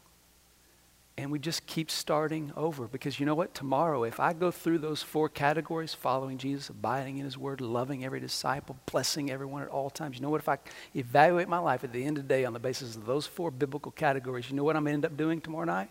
And 1.16 1.30
we 1.30 1.38
just 1.38 1.66
keep 1.66 1.90
starting 1.90 2.50
over 2.56 2.86
because 2.86 3.20
you 3.20 3.26
know 3.26 3.34
what? 3.34 3.52
Tomorrow, 3.54 4.04
if 4.04 4.20
I 4.20 4.32
go 4.32 4.50
through 4.50 4.78
those 4.78 5.02
four 5.02 5.28
categories 5.28 5.92
following 5.92 6.38
Jesus, 6.38 6.70
abiding 6.70 7.18
in 7.18 7.26
His 7.26 7.36
Word, 7.36 7.60
loving 7.60 8.06
every 8.06 8.20
disciple, 8.20 8.76
blessing 8.90 9.30
everyone 9.30 9.60
at 9.60 9.68
all 9.68 9.90
times 9.90 10.16
you 10.16 10.22
know 10.22 10.30
what? 10.30 10.40
If 10.40 10.48
I 10.48 10.58
evaluate 10.94 11.46
my 11.46 11.58
life 11.58 11.84
at 11.84 11.92
the 11.92 12.02
end 12.02 12.16
of 12.16 12.24
the 12.24 12.28
day 12.28 12.46
on 12.46 12.54
the 12.54 12.58
basis 12.58 12.96
of 12.96 13.04
those 13.04 13.26
four 13.26 13.50
biblical 13.50 13.92
categories, 13.92 14.48
you 14.48 14.56
know 14.56 14.64
what 14.64 14.76
I'm 14.76 14.84
going 14.84 14.92
to 14.92 14.94
end 14.94 15.04
up 15.04 15.16
doing 15.18 15.42
tomorrow 15.42 15.66
night? 15.66 15.90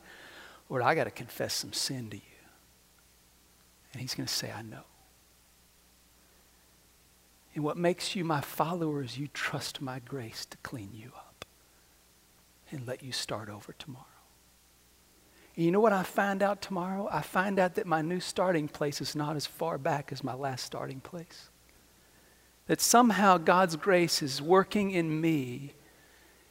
Lord, 0.67 0.81
I 0.81 0.95
got 0.95 1.03
to 1.03 1.11
confess 1.11 1.53
some 1.53 1.73
sin 1.73 2.09
to 2.09 2.15
you. 2.15 2.28
And 3.91 4.01
He's 4.01 4.15
going 4.15 4.27
to 4.27 4.33
say, 4.33 4.51
I 4.51 4.61
know. 4.61 4.83
And 7.55 7.63
what 7.63 7.77
makes 7.77 8.15
you 8.15 8.23
my 8.23 8.41
follower 8.41 9.01
is 9.01 9.17
you 9.17 9.27
trust 9.33 9.81
my 9.81 9.99
grace 9.99 10.45
to 10.45 10.57
clean 10.57 10.91
you 10.93 11.11
up 11.15 11.45
and 12.71 12.87
let 12.87 13.03
you 13.03 13.11
start 13.11 13.49
over 13.49 13.73
tomorrow. 13.73 14.05
And 15.55 15.65
you 15.65 15.71
know 15.71 15.79
what 15.79 15.91
I 15.91 16.03
find 16.03 16.43
out 16.43 16.61
tomorrow? 16.61 17.09
I 17.11 17.21
find 17.21 17.59
out 17.59 17.75
that 17.75 17.87
my 17.87 18.01
new 18.01 18.19
starting 18.19 18.67
place 18.67 19.01
is 19.01 19.15
not 19.15 19.35
as 19.35 19.45
far 19.45 19.77
back 19.77 20.11
as 20.11 20.23
my 20.23 20.33
last 20.33 20.63
starting 20.63 20.99
place. 20.99 21.49
That 22.67 22.79
somehow 22.79 23.37
God's 23.39 23.75
grace 23.75 24.21
is 24.21 24.41
working 24.41 24.91
in 24.91 25.19
me 25.19 25.73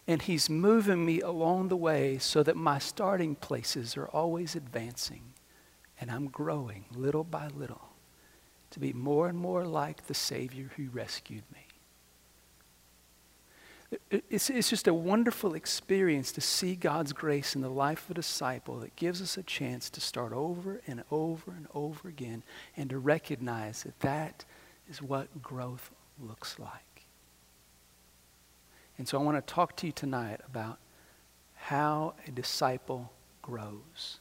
and 0.09 0.21
He's 0.21 0.51
moving 0.51 1.07
me 1.07 1.21
along 1.21 1.69
the 1.69 1.77
way 1.77 2.19
so 2.19 2.43
that 2.43 2.57
my 2.57 2.79
starting 2.79 3.35
places 3.35 3.97
are 3.97 4.09
always 4.09 4.57
advancing 4.57 5.23
and 6.01 6.11
I'm 6.11 6.29
growing 6.29 6.85
little 6.95 7.25
by 7.25 7.49
little 7.49 7.89
to 8.71 8.81
be 8.81 8.93
more 8.93 9.29
and 9.29 9.39
more 9.39 9.65
like 9.65 10.07
the 10.07 10.15
Savior 10.15 10.71
who 10.77 10.89
rescued 10.91 11.45
me. 11.53 11.67
It's, 14.11 14.51
it's 14.51 14.69
just 14.69 14.87
a 14.87 14.93
wonderful 14.93 15.55
experience 15.55 16.31
to 16.33 16.43
see 16.43 16.75
God's 16.75 17.15
grace 17.15 17.55
in 17.55 17.63
the 17.63 17.71
life 17.71 18.05
of 18.05 18.11
a 18.11 18.15
disciple 18.15 18.81
that 18.81 18.97
gives 18.97 19.23
us 19.23 19.39
a 19.39 19.43
chance 19.43 19.89
to 19.91 20.01
start 20.01 20.35
over 20.35 20.83
and 20.87 21.05
over 21.11 21.53
and 21.53 21.67
over 21.75 22.07
again 22.07 22.43
and 22.77 22.91
to 22.91 22.99
recognize 22.99 23.85
that 23.85 23.99
that 24.01 24.45
is 24.91 25.01
what 25.01 25.43
growth 25.43 25.91
looks 26.21 26.59
like. 26.59 27.07
And 28.99 29.09
so 29.09 29.19
I 29.19 29.23
want 29.23 29.39
to 29.39 29.55
talk 29.55 29.75
to 29.77 29.87
you 29.87 29.93
tonight 29.93 30.41
about 30.47 30.79
how 31.55 32.15
a 32.27 32.31
disciple 32.31 33.11
grows. 33.41 34.19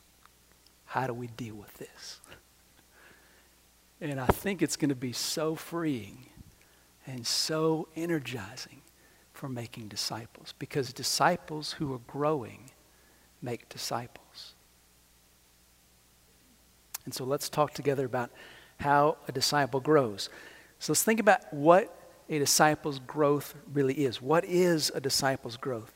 How 0.97 1.05
do 1.05 1.13
we 1.13 1.27
deal 1.27 1.53
with 1.53 1.77
this? 1.77 2.21
And 4.01 4.19
I 4.19 4.25
think 4.25 4.63
it's 4.63 4.75
going 4.75 4.89
to 4.89 4.95
be 4.95 5.13
so 5.13 5.53
freeing 5.53 6.25
and 7.05 7.23
so 7.27 7.87
energizing 7.95 8.81
for 9.31 9.47
making 9.47 9.89
disciples 9.89 10.55
because 10.57 10.91
disciples 10.91 11.73
who 11.73 11.93
are 11.93 11.99
growing 12.07 12.71
make 13.43 13.69
disciples. 13.69 14.55
And 17.05 17.13
so 17.13 17.25
let's 17.25 17.47
talk 17.47 17.75
together 17.75 18.07
about 18.07 18.31
how 18.79 19.17
a 19.27 19.31
disciple 19.31 19.79
grows. 19.79 20.31
So 20.79 20.93
let's 20.93 21.03
think 21.03 21.19
about 21.19 21.53
what 21.53 21.95
a 22.27 22.39
disciple's 22.39 22.97
growth 22.97 23.53
really 23.71 23.93
is. 23.93 24.19
What 24.19 24.45
is 24.45 24.91
a 24.95 24.99
disciple's 24.99 25.57
growth? 25.57 25.93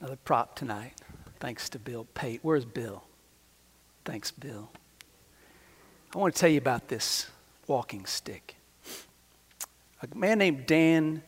Another 0.00 0.16
prop 0.16 0.56
tonight, 0.56 0.94
thanks 1.38 1.68
to 1.68 1.78
Bill 1.78 2.06
Pate. 2.14 2.40
Where's 2.42 2.64
Bill? 2.64 3.04
Thanks, 4.04 4.30
Bill. 4.30 4.70
I 6.14 6.18
want 6.18 6.34
to 6.34 6.40
tell 6.40 6.48
you 6.48 6.58
about 6.58 6.88
this 6.88 7.28
walking 7.66 8.06
stick. 8.06 8.56
A 10.02 10.16
man 10.16 10.38
named 10.38 10.66
Dan 10.66 11.22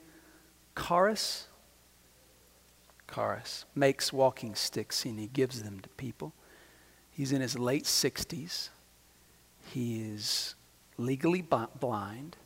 Carus, 0.75 1.47
Carus 3.07 3.67
makes 3.75 4.13
walking 4.13 4.55
sticks 4.55 5.05
and 5.05 5.19
he 5.19 5.27
gives 5.27 5.63
them 5.63 5.81
to 5.81 5.89
people. 5.91 6.33
He's 7.11 7.33
in 7.33 7.43
his 7.43 7.59
late 7.59 7.85
60s. 7.85 8.71
He 9.67 10.03
is 10.03 10.55
legally 10.97 11.43
blind 11.43 12.37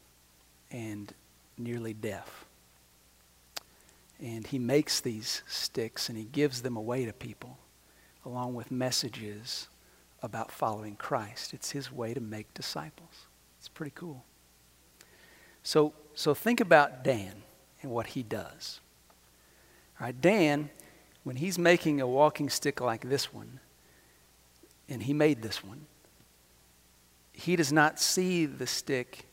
and 0.70 1.14
nearly 1.56 1.94
deaf. 1.94 2.44
And 4.20 4.46
he 4.46 4.58
makes 4.58 5.00
these 5.00 5.42
sticks 5.46 6.08
and 6.08 6.18
he 6.18 6.24
gives 6.24 6.62
them 6.62 6.76
away 6.76 7.04
to 7.04 7.12
people 7.12 7.58
along 8.24 8.54
with 8.54 8.72
messages 8.72 9.68
about 10.22 10.50
following 10.50 10.96
Christ. 10.96 11.54
It's 11.54 11.70
his 11.70 11.92
way 11.92 12.14
to 12.14 12.20
make 12.20 12.52
disciples. 12.54 13.26
It's 13.58 13.68
pretty 13.68 13.92
cool. 13.94 14.24
So, 15.62 15.92
so 16.14 16.34
think 16.34 16.60
about 16.60 17.02
Dan 17.04 17.42
and 17.82 17.90
what 17.90 18.08
he 18.08 18.22
does. 18.22 18.80
All 20.00 20.06
right, 20.06 20.20
Dan, 20.20 20.70
when 21.24 21.36
he's 21.36 21.58
making 21.58 22.00
a 22.00 22.06
walking 22.06 22.48
stick 22.48 22.80
like 22.80 23.08
this 23.08 23.32
one, 23.32 23.60
and 24.88 25.02
he 25.02 25.12
made 25.12 25.42
this 25.42 25.64
one, 25.64 25.86
he 27.32 27.56
does 27.56 27.72
not 27.72 27.98
see 27.98 28.46
the 28.46 28.66
stick 28.66 29.26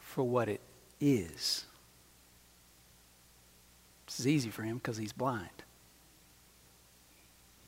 for 0.00 0.24
what 0.24 0.48
it 0.48 0.60
is. 1.00 1.64
It's 4.06 4.26
easy 4.26 4.50
for 4.50 4.62
him 4.62 4.78
because 4.78 4.96
he's 4.96 5.12
blind. 5.12 5.48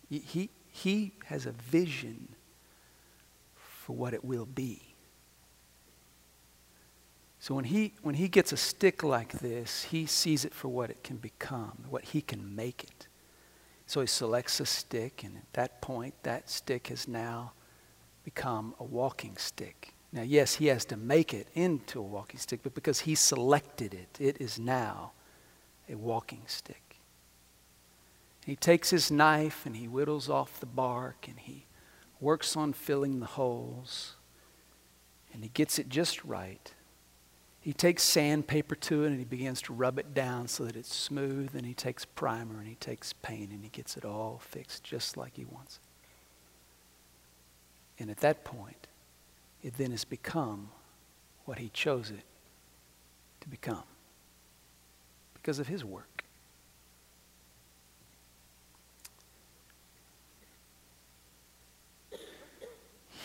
He, 0.09 0.19
he, 0.19 0.51
he 0.71 1.13
has 1.27 1.47
a 1.47 1.53
vision 1.53 2.35
for 3.55 3.95
what 3.95 4.15
it 4.15 4.25
will 4.25 4.47
be. 4.47 4.95
So 7.41 7.55
when 7.55 7.65
he, 7.65 7.95
when 8.03 8.15
he 8.15 8.29
gets 8.29 8.53
a 8.53 8.57
stick 8.57 9.03
like 9.03 9.33
this, 9.33 9.85
he 9.85 10.05
sees 10.05 10.45
it 10.45 10.55
for 10.55 10.69
what 10.69 10.91
it 10.91 11.03
can 11.03 11.17
become, 11.17 11.85
what 11.89 12.05
he 12.05 12.21
can 12.21 12.55
make 12.55 12.85
it. 12.85 13.09
So 13.87 14.03
he 14.03 14.07
selects 14.07 14.61
a 14.61 14.67
stick, 14.67 15.25
and 15.25 15.37
at 15.37 15.53
that 15.55 15.81
point, 15.81 16.15
that 16.23 16.51
stick 16.51 16.89
has 16.89 17.09
now 17.09 17.53
become 18.25 18.75
a 18.79 18.85
walking 18.85 19.37
stick. 19.39 19.95
Now, 20.13 20.23
yes, 20.23 20.55
he 20.57 20.67
has 20.67 20.85
to 20.87 20.97
make 20.97 21.33
it 21.33 21.49
into 21.55 21.99
a 21.99 22.03
walking 22.03 22.39
stick, 22.39 22.61
but 22.63 22.75
because 22.75 23.01
he 23.01 23.15
selected 23.15 23.95
it, 23.95 24.19
it 24.21 24.41
is 24.41 24.59
now 24.59 25.13
a 25.89 25.95
walking 25.95 26.43
stick. 26.47 26.90
He 28.47 28.57
takes 28.57 28.91
his 28.91 29.11
knife 29.11 29.67
and 29.67 29.77
he 29.77 29.87
whittles 29.87 30.29
off 30.29 30.61
the 30.61 30.67
bark 30.67 31.27
and 31.29 31.39
he 31.39 31.67
works 32.21 32.57
on 32.57 32.73
filling 32.73 33.21
the 33.21 33.27
holes 33.27 34.15
and 35.33 35.43
he 35.43 35.51
gets 35.51 35.79
it 35.79 35.89
just 35.89 36.25
right. 36.25 36.73
He 37.61 37.73
takes 37.75 38.03
sandpaper 38.03 38.75
to 38.75 39.05
it 39.05 39.09
and 39.09 39.19
he 39.19 39.25
begins 39.25 39.61
to 39.63 39.75
rub 39.75 39.99
it 39.99 40.15
down 40.15 40.49
so 40.49 40.65
that 40.65 40.77
it's 40.77 40.95
smooth. 40.95 41.55
And 41.55 41.67
he 41.67 41.75
takes 41.75 42.07
primer 42.07 42.59
and 42.59 42.67
he 42.67 42.77
takes 42.77 43.13
paint 43.13 43.51
and 43.51 43.63
he 43.63 43.69
gets 43.69 43.97
it 43.97 44.05
all 44.05 44.41
fixed 44.43 44.83
just 44.83 45.17
like 45.17 45.37
he 45.37 45.45
wants 45.45 45.77
it. 45.77 45.83
And 48.03 48.11
at 48.11 48.19
that 48.19 48.45
point, 48.45 48.87
it 49.63 49.77
then 49.77 49.91
has 49.91 50.05
become 50.05 50.71
what 51.45 51.59
he 51.59 51.69
chose 51.69 52.11
it 52.11 52.25
to 53.43 53.49
become 53.49 53.83
because 55.35 55.59
of 55.59 55.69
his 55.69 55.85
work. 55.85 56.25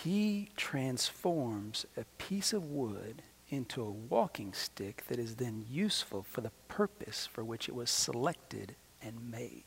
He 0.05 0.49
transforms 0.55 1.87
a 1.97 2.03
piece 2.19 2.53
of 2.53 2.65
wood 2.65 3.23
into 3.49 3.81
a 3.81 3.89
walking 3.89 4.53
stick 4.53 5.03
that 5.07 5.17
is 5.17 5.37
then 5.37 5.65
useful 5.67 6.21
for 6.21 6.41
the 6.41 6.51
purpose 6.67 7.25
for 7.25 7.43
which 7.43 7.67
it 7.67 7.73
was 7.73 7.89
selected 7.89 8.75
and 9.01 9.31
made. 9.31 9.63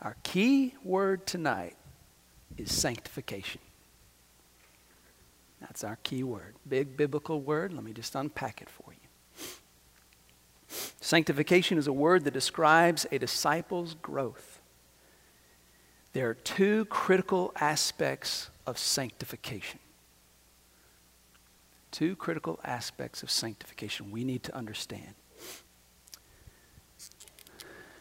Our 0.00 0.16
key 0.22 0.72
word 0.82 1.26
tonight 1.26 1.76
is 2.56 2.72
sanctification. 2.72 3.60
That's 5.60 5.84
our 5.84 5.98
key 6.02 6.22
word. 6.22 6.54
Big 6.66 6.96
biblical 6.96 7.42
word. 7.42 7.74
Let 7.74 7.84
me 7.84 7.92
just 7.92 8.14
unpack 8.14 8.62
it 8.62 8.70
for 8.70 8.90
you. 8.90 9.48
Sanctification 10.98 11.76
is 11.76 11.86
a 11.86 11.92
word 11.92 12.24
that 12.24 12.32
describes 12.32 13.04
a 13.12 13.18
disciple's 13.18 13.96
growth. 14.00 14.55
There 16.16 16.30
are 16.30 16.34
two 16.34 16.86
critical 16.86 17.52
aspects 17.60 18.48
of 18.66 18.78
sanctification 18.78 19.80
two 21.90 22.16
critical 22.16 22.58
aspects 22.64 23.22
of 23.22 23.30
sanctification 23.30 24.10
we 24.10 24.24
need 24.24 24.42
to 24.44 24.56
understand. 24.56 25.12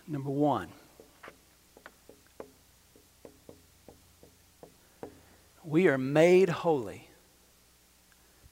Number 0.08 0.30
one, 0.30 0.70
we 5.66 5.90
are 5.90 5.98
made 5.98 6.48
holy 6.48 7.10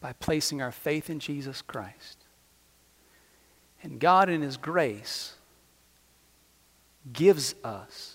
by 0.01 0.11
placing 0.11 0.61
our 0.61 0.73
faith 0.73 1.09
in 1.09 1.21
Jesus 1.21 1.61
Christ. 1.61 2.17
And 3.81 3.97
God, 3.97 4.27
in 4.27 4.41
His 4.41 4.57
grace, 4.57 5.35
gives 7.13 7.55
us 7.63 8.12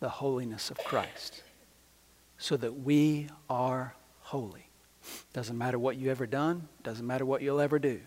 the 0.00 0.08
holiness 0.08 0.70
of 0.70 0.78
Christ 0.78 1.42
so 2.38 2.56
that 2.56 2.80
we 2.80 3.28
are 3.50 3.94
holy. 4.20 4.68
Doesn't 5.32 5.58
matter 5.58 5.78
what 5.78 5.96
you 5.96 6.10
ever 6.10 6.26
done, 6.26 6.68
doesn't 6.82 7.06
matter 7.06 7.24
what 7.24 7.42
you'll 7.42 7.60
ever 7.60 7.78
do. 7.78 8.00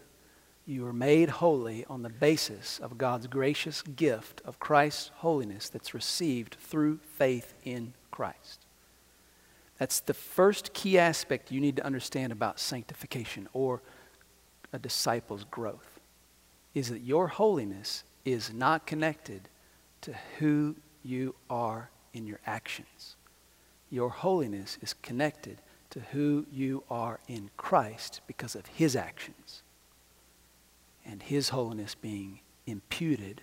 You 0.65 0.85
are 0.87 0.93
made 0.93 1.29
holy 1.29 1.85
on 1.85 2.03
the 2.03 2.09
basis 2.09 2.79
of 2.79 2.97
God's 2.97 3.27
gracious 3.27 3.81
gift 3.81 4.41
of 4.45 4.59
Christ's 4.59 5.11
holiness 5.15 5.69
that's 5.69 5.93
received 5.93 6.55
through 6.59 6.99
faith 7.17 7.53
in 7.63 7.93
Christ. 8.11 8.65
That's 9.79 9.99
the 9.99 10.13
first 10.13 10.73
key 10.73 10.99
aspect 10.99 11.51
you 11.51 11.59
need 11.59 11.77
to 11.77 11.85
understand 11.85 12.31
about 12.31 12.59
sanctification 12.59 13.49
or 13.51 13.81
a 14.71 14.79
disciple's 14.79 15.43
growth 15.45 15.99
is 16.73 16.89
that 16.89 17.01
your 17.01 17.27
holiness 17.27 18.03
is 18.23 18.53
not 18.53 18.85
connected 18.85 19.49
to 20.01 20.13
who 20.39 20.75
you 21.03 21.35
are 21.49 21.89
in 22.13 22.27
your 22.27 22.39
actions. 22.45 23.15
Your 23.89 24.09
holiness 24.09 24.77
is 24.81 24.93
connected 24.93 25.57
to 25.91 25.99
who 26.11 26.45
you 26.51 26.83
are 26.89 27.19
in 27.27 27.49
Christ 27.57 28.21
because 28.27 28.55
of 28.55 28.65
his 28.67 28.95
actions 28.95 29.63
and 31.05 31.21
his 31.21 31.49
holiness 31.49 31.95
being 31.95 32.39
imputed 32.65 33.41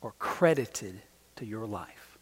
or 0.00 0.12
credited 0.18 1.00
to 1.36 1.46
your 1.46 1.66
life. 1.66 2.18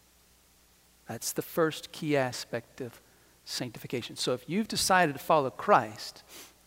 That's 1.08 1.32
the 1.32 1.42
first 1.42 1.90
key 1.90 2.16
aspect 2.16 2.80
of 2.80 3.00
sanctification. 3.44 4.16
So 4.16 4.32
if 4.34 4.48
you've 4.48 4.68
decided 4.68 5.14
to 5.14 5.18
follow 5.18 5.50
Christ, 5.50 6.22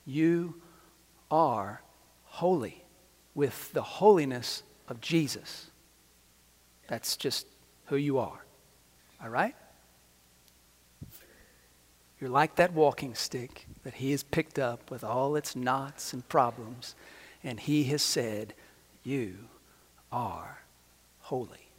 you 0.05 0.61
are 1.31 1.81
holy 2.25 2.83
with 3.33 3.71
the 3.71 3.81
holiness 3.81 4.63
of 4.89 4.99
Jesus. 4.99 5.71
That's 6.87 7.15
just 7.15 7.47
who 7.85 7.95
you 7.95 8.17
are. 8.19 8.45
All 9.21 9.29
right? 9.29 9.55
You're 12.19 12.29
like 12.29 12.55
that 12.55 12.73
walking 12.73 13.13
stick 13.13 13.67
that 13.83 13.95
He 13.95 14.11
has 14.11 14.23
picked 14.23 14.57
up 14.57 14.89
with 14.89 15.03
all 15.03 15.35
its 15.35 15.55
knots 15.55 16.13
and 16.13 16.27
problems, 16.27 16.95
and 17.43 17.59
He 17.59 17.85
has 17.85 18.01
said, 18.01 18.53
You 19.03 19.35
are 20.11 20.59
holy. 21.21 21.69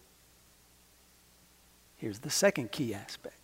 Here's 1.96 2.20
the 2.20 2.30
second 2.30 2.70
key 2.70 2.94
aspect. 2.94 3.34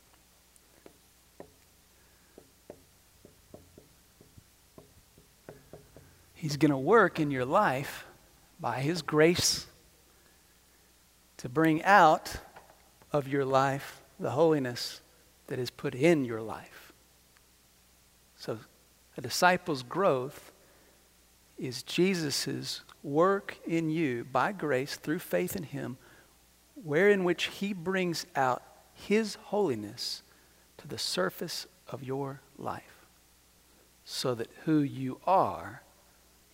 He's 6.35 6.57
going 6.57 6.73
to 6.73 6.77
work 6.77 7.21
in 7.21 7.31
your 7.31 7.45
life 7.45 8.05
by 8.61 8.81
His 8.81 9.01
grace 9.01 9.67
to 11.39 11.49
bring 11.49 11.83
out 11.85 12.37
of 13.13 13.29
your 13.29 13.45
life 13.45 14.01
the 14.19 14.31
holiness 14.31 15.01
that 15.49 15.59
is 15.59 15.71
put 15.71 15.95
in 15.95 16.25
your 16.25 16.41
life. 16.41 16.93
So, 18.37 18.59
a 19.17 19.21
disciple's 19.21 19.83
growth 19.83 20.53
is 21.59 21.83
Jesus' 21.83 22.81
work 23.03 23.59
in 23.67 23.91
you 23.91 24.25
by 24.25 24.53
grace 24.53 24.97
through 24.97 25.19
faith 25.19 25.55
in 25.55 25.65
Him, 25.65 25.99
wherein 26.83 27.25
which 27.25 27.45
He 27.45 27.73
brings 27.73 28.27
out 28.35 28.63
His 28.95 29.35
holiness 29.35 30.23
to 30.79 30.89
the 30.89 30.99
surface 30.99 31.67
of 31.89 32.03
your 32.03 32.41
life, 32.57 33.07
so 34.05 34.35
that 34.35 34.51
who 34.65 34.81
you 34.81 35.21
are 35.27 35.83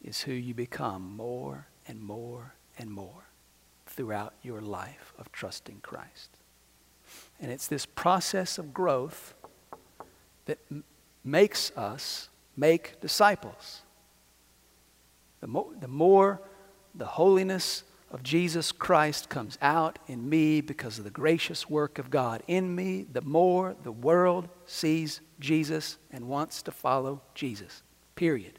is 0.02 0.22
who 0.22 0.32
you 0.32 0.54
become 0.54 1.16
more 1.16 1.66
and 1.86 2.02
more 2.02 2.54
and 2.76 2.90
more 2.90 3.28
throughout 3.86 4.34
your 4.42 4.60
life 4.60 5.12
of 5.18 5.30
trusting 5.32 5.80
Christ. 5.82 6.37
And 7.40 7.52
it's 7.52 7.68
this 7.68 7.86
process 7.86 8.58
of 8.58 8.74
growth 8.74 9.34
that 10.46 10.58
makes 11.24 11.70
us 11.76 12.28
make 12.56 13.00
disciples. 13.00 13.82
The 15.40 15.46
more, 15.46 15.70
the 15.78 15.88
more 15.88 16.40
the 16.94 17.06
holiness 17.06 17.84
of 18.10 18.22
Jesus 18.22 18.72
Christ 18.72 19.28
comes 19.28 19.58
out 19.60 19.98
in 20.08 20.28
me 20.28 20.60
because 20.60 20.98
of 20.98 21.04
the 21.04 21.10
gracious 21.10 21.68
work 21.68 21.98
of 21.98 22.10
God 22.10 22.42
in 22.48 22.74
me, 22.74 23.06
the 23.12 23.20
more 23.20 23.76
the 23.82 23.92
world 23.92 24.48
sees 24.66 25.20
Jesus 25.38 25.98
and 26.10 26.28
wants 26.28 26.62
to 26.62 26.72
follow 26.72 27.20
Jesus. 27.34 27.82
Period. 28.16 28.58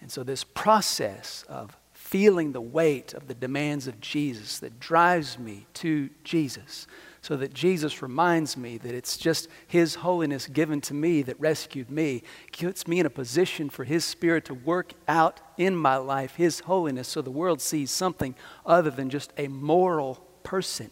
And 0.00 0.10
so, 0.10 0.22
this 0.22 0.44
process 0.44 1.44
of 1.48 1.76
feeling 2.08 2.52
the 2.52 2.60
weight 2.60 3.12
of 3.12 3.28
the 3.28 3.34
demands 3.34 3.86
of 3.86 4.00
Jesus 4.00 4.60
that 4.60 4.80
drives 4.80 5.38
me 5.38 5.66
to 5.74 6.08
Jesus 6.24 6.86
so 7.20 7.36
that 7.36 7.52
Jesus 7.52 8.00
reminds 8.00 8.56
me 8.56 8.78
that 8.78 8.94
it's 8.94 9.18
just 9.18 9.46
His 9.66 9.96
holiness 9.96 10.46
given 10.46 10.80
to 10.82 10.94
me 10.94 11.20
that 11.20 11.38
rescued 11.38 11.90
me, 11.90 12.22
puts 12.50 12.88
me 12.88 13.00
in 13.00 13.04
a 13.04 13.10
position 13.10 13.68
for 13.68 13.84
His 13.84 14.06
Spirit 14.06 14.46
to 14.46 14.54
work 14.54 14.94
out 15.06 15.40
in 15.58 15.76
my 15.76 15.96
life 15.96 16.36
His 16.36 16.60
holiness 16.60 17.08
so 17.08 17.20
the 17.20 17.30
world 17.30 17.60
sees 17.60 17.90
something 17.90 18.34
other 18.64 18.90
than 18.90 19.10
just 19.10 19.34
a 19.36 19.48
moral 19.48 20.14
person. 20.44 20.90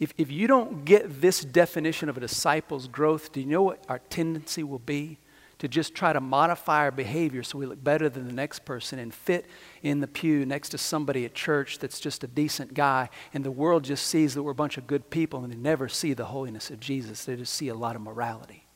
If, 0.00 0.12
if 0.18 0.32
you 0.32 0.48
don't 0.48 0.84
get 0.84 1.20
this 1.20 1.44
definition 1.44 2.08
of 2.08 2.16
a 2.16 2.20
disciple's 2.20 2.88
growth, 2.88 3.30
do 3.30 3.38
you 3.38 3.46
know 3.46 3.62
what 3.62 3.84
our 3.88 4.00
tendency 4.10 4.64
will 4.64 4.80
be? 4.80 5.18
To 5.62 5.68
just 5.68 5.94
try 5.94 6.12
to 6.12 6.20
modify 6.20 6.78
our 6.78 6.90
behavior 6.90 7.44
so 7.44 7.56
we 7.56 7.66
look 7.66 7.84
better 7.84 8.08
than 8.08 8.26
the 8.26 8.32
next 8.32 8.64
person 8.64 8.98
and 8.98 9.14
fit 9.14 9.46
in 9.80 10.00
the 10.00 10.08
pew 10.08 10.44
next 10.44 10.70
to 10.70 10.76
somebody 10.76 11.24
at 11.24 11.34
church 11.34 11.78
that's 11.78 12.00
just 12.00 12.24
a 12.24 12.26
decent 12.26 12.74
guy. 12.74 13.08
And 13.32 13.44
the 13.44 13.52
world 13.52 13.84
just 13.84 14.08
sees 14.08 14.34
that 14.34 14.42
we're 14.42 14.50
a 14.50 14.56
bunch 14.56 14.76
of 14.76 14.88
good 14.88 15.08
people 15.08 15.44
and 15.44 15.52
they 15.52 15.56
never 15.56 15.88
see 15.88 16.14
the 16.14 16.24
holiness 16.24 16.68
of 16.70 16.80
Jesus. 16.80 17.24
They 17.24 17.36
just 17.36 17.54
see 17.54 17.68
a 17.68 17.76
lot 17.76 17.94
of 17.94 18.02
morality. 18.02 18.66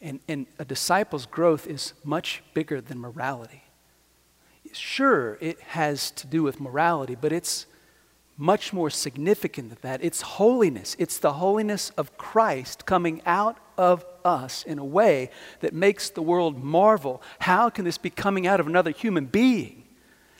And, 0.00 0.20
and 0.28 0.46
a 0.60 0.64
disciple's 0.64 1.26
growth 1.26 1.66
is 1.66 1.94
much 2.04 2.44
bigger 2.54 2.80
than 2.80 3.00
morality. 3.00 3.64
Sure, 4.72 5.38
it 5.40 5.60
has 5.60 6.12
to 6.12 6.28
do 6.28 6.44
with 6.44 6.60
morality, 6.60 7.16
but 7.16 7.32
it's 7.32 7.66
much 8.36 8.72
more 8.72 8.90
significant 8.90 9.70
than 9.70 9.78
that. 9.82 10.04
It's 10.04 10.20
holiness. 10.20 10.94
It's 11.00 11.18
the 11.18 11.32
holiness 11.32 11.90
of 11.96 12.16
Christ 12.16 12.86
coming 12.86 13.22
out 13.26 13.58
of 13.78 14.04
us 14.24 14.64
in 14.64 14.78
a 14.78 14.84
way 14.84 15.30
that 15.60 15.72
makes 15.72 16.10
the 16.10 16.22
world 16.22 16.62
marvel. 16.62 17.22
How 17.38 17.70
can 17.70 17.84
this 17.84 17.98
be 17.98 18.10
coming 18.10 18.46
out 18.46 18.60
of 18.60 18.66
another 18.66 18.90
human 18.90 19.26
being? 19.26 19.84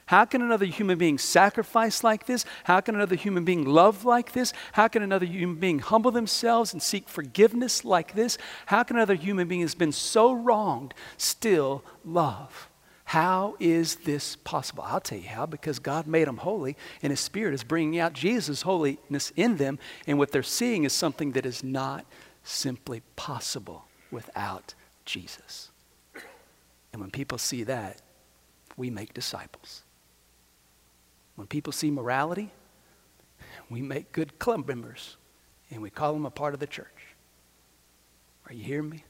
How 0.06 0.24
can 0.24 0.40
another 0.40 0.66
human 0.66 0.98
being 0.98 1.18
sacrifice 1.18 2.04
like 2.04 2.26
this? 2.26 2.44
How 2.62 2.80
can 2.80 2.94
another 2.94 3.16
human 3.16 3.44
being 3.44 3.64
love 3.64 4.04
like 4.04 4.32
this? 4.32 4.52
How 4.72 4.86
can 4.86 5.02
another 5.02 5.26
human 5.26 5.56
being 5.56 5.80
humble 5.80 6.12
themselves 6.12 6.72
and 6.72 6.80
seek 6.80 7.08
forgiveness 7.08 7.84
like 7.84 8.14
this? 8.14 8.38
How 8.66 8.84
can 8.84 8.96
another 8.96 9.16
human 9.16 9.48
being 9.48 9.62
has 9.62 9.74
been 9.74 9.90
so 9.90 10.32
wronged 10.32 10.94
still 11.16 11.82
love? 12.04 12.68
How 13.06 13.56
is 13.60 13.96
this 13.96 14.34
possible? 14.36 14.84
I'll 14.84 15.00
tell 15.00 15.18
you 15.18 15.28
how, 15.28 15.46
because 15.46 15.78
God 15.78 16.08
made 16.08 16.26
them 16.26 16.38
holy, 16.38 16.76
and 17.02 17.12
His 17.12 17.20
Spirit 17.20 17.54
is 17.54 17.62
bringing 17.62 18.00
out 18.00 18.12
Jesus' 18.12 18.62
holiness 18.62 19.32
in 19.36 19.58
them, 19.58 19.78
and 20.08 20.18
what 20.18 20.32
they're 20.32 20.42
seeing 20.42 20.82
is 20.82 20.92
something 20.92 21.32
that 21.32 21.46
is 21.46 21.62
not 21.62 22.04
simply 22.46 23.02
possible 23.16 23.86
without 24.10 24.74
Jesus. 25.04 25.70
And 26.92 27.00
when 27.00 27.10
people 27.10 27.38
see 27.38 27.64
that, 27.64 28.00
we 28.76 28.88
make 28.88 29.12
disciples. 29.12 29.82
When 31.34 31.46
people 31.46 31.72
see 31.72 31.90
morality, 31.90 32.50
we 33.68 33.82
make 33.82 34.12
good 34.12 34.38
club 34.38 34.66
members, 34.68 35.16
and 35.70 35.82
we 35.82 35.90
call 35.90 36.12
them 36.12 36.24
a 36.24 36.30
part 36.30 36.54
of 36.54 36.60
the 36.60 36.66
church. 36.66 36.86
Are 38.48 38.54
you 38.54 38.62
hearing 38.62 38.88
me? 38.88 39.04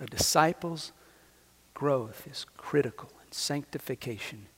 A 0.00 0.06
disciple's 0.06 0.92
growth 1.72 2.26
is 2.30 2.44
critical, 2.56 3.10
and 3.22 3.32
sanctification 3.32 4.48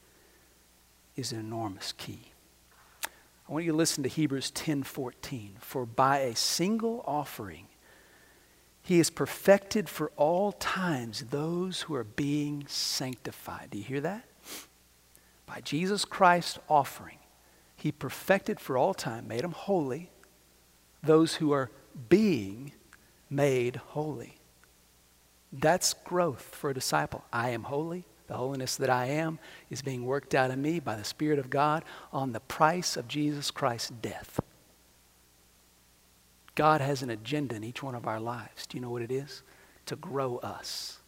is 1.15 1.31
an 1.31 1.39
enormous 1.39 1.93
key. 1.93 2.33
I 3.49 3.53
want 3.53 3.65
you 3.65 3.73
to 3.73 3.77
listen 3.77 4.03
to 4.03 4.09
Hebrews 4.09 4.51
10:14. 4.51 5.57
For 5.61 5.87
by 5.87 6.19
a 6.19 6.37
single 6.37 7.03
offering 7.07 7.69
he 8.83 9.01
is 9.01 9.11
perfected 9.11 9.87
for 9.87 10.11
all 10.17 10.53
times 10.53 11.27
those 11.29 11.83
who 11.83 11.95
are 11.95 12.05
being 12.05 12.67
sanctified. 12.67 13.69
Do 13.71 13.79
you 13.79 13.85
hear 13.85 14.01
that? 14.01 14.25
By 15.45 15.61
Jesus 15.61 16.07
Christ's 16.07 16.59
offering, 16.71 17.19
he 17.77 17.93
perfected 17.93 18.59
for 18.59 18.79
all 18.79 18.95
time, 18.95 19.29
made 19.29 19.43
them 19.43 19.53
holy, 19.53 20.11
those 21.03 21.35
who 21.35 21.53
are 21.53 21.71
being 22.09 22.73
made 23.29 23.77
holy. 23.77 24.39
That's 25.53 25.93
growth 25.93 26.55
for 26.55 26.71
a 26.71 26.75
disciple. 26.75 27.25
I 27.31 27.51
am 27.51 27.65
holy. 27.65 28.07
The 28.29 28.37
holiness 28.37 28.77
that 28.77 28.91
I 28.91 29.07
am 29.07 29.39
is 29.71 29.83
being 29.83 30.05
worked 30.05 30.35
out 30.35 30.51
in 30.51 30.63
me 30.63 30.81
by 30.81 30.97
the 30.97 31.05
Spirit 31.05 31.39
of 31.39 31.51
God 31.51 31.85
on 32.13 32.33
the 32.33 32.41
price 32.41 32.97
of 32.97 33.09
Jesus 33.09 33.51
Christ's 33.51 33.91
death. 33.91 34.39
God 36.55 36.81
has 36.81 37.03
an 37.03 37.11
agenda 37.11 37.55
in 37.55 37.65
each 37.65 37.83
one 37.83 37.95
of 37.95 38.07
our 38.07 38.21
lives. 38.21 38.67
Do 38.67 38.77
you 38.77 38.83
know 38.83 38.91
what 38.91 39.03
it 39.03 39.13
is? 39.13 39.43
To 39.87 39.97
grow 39.97 40.37
us, 40.39 40.99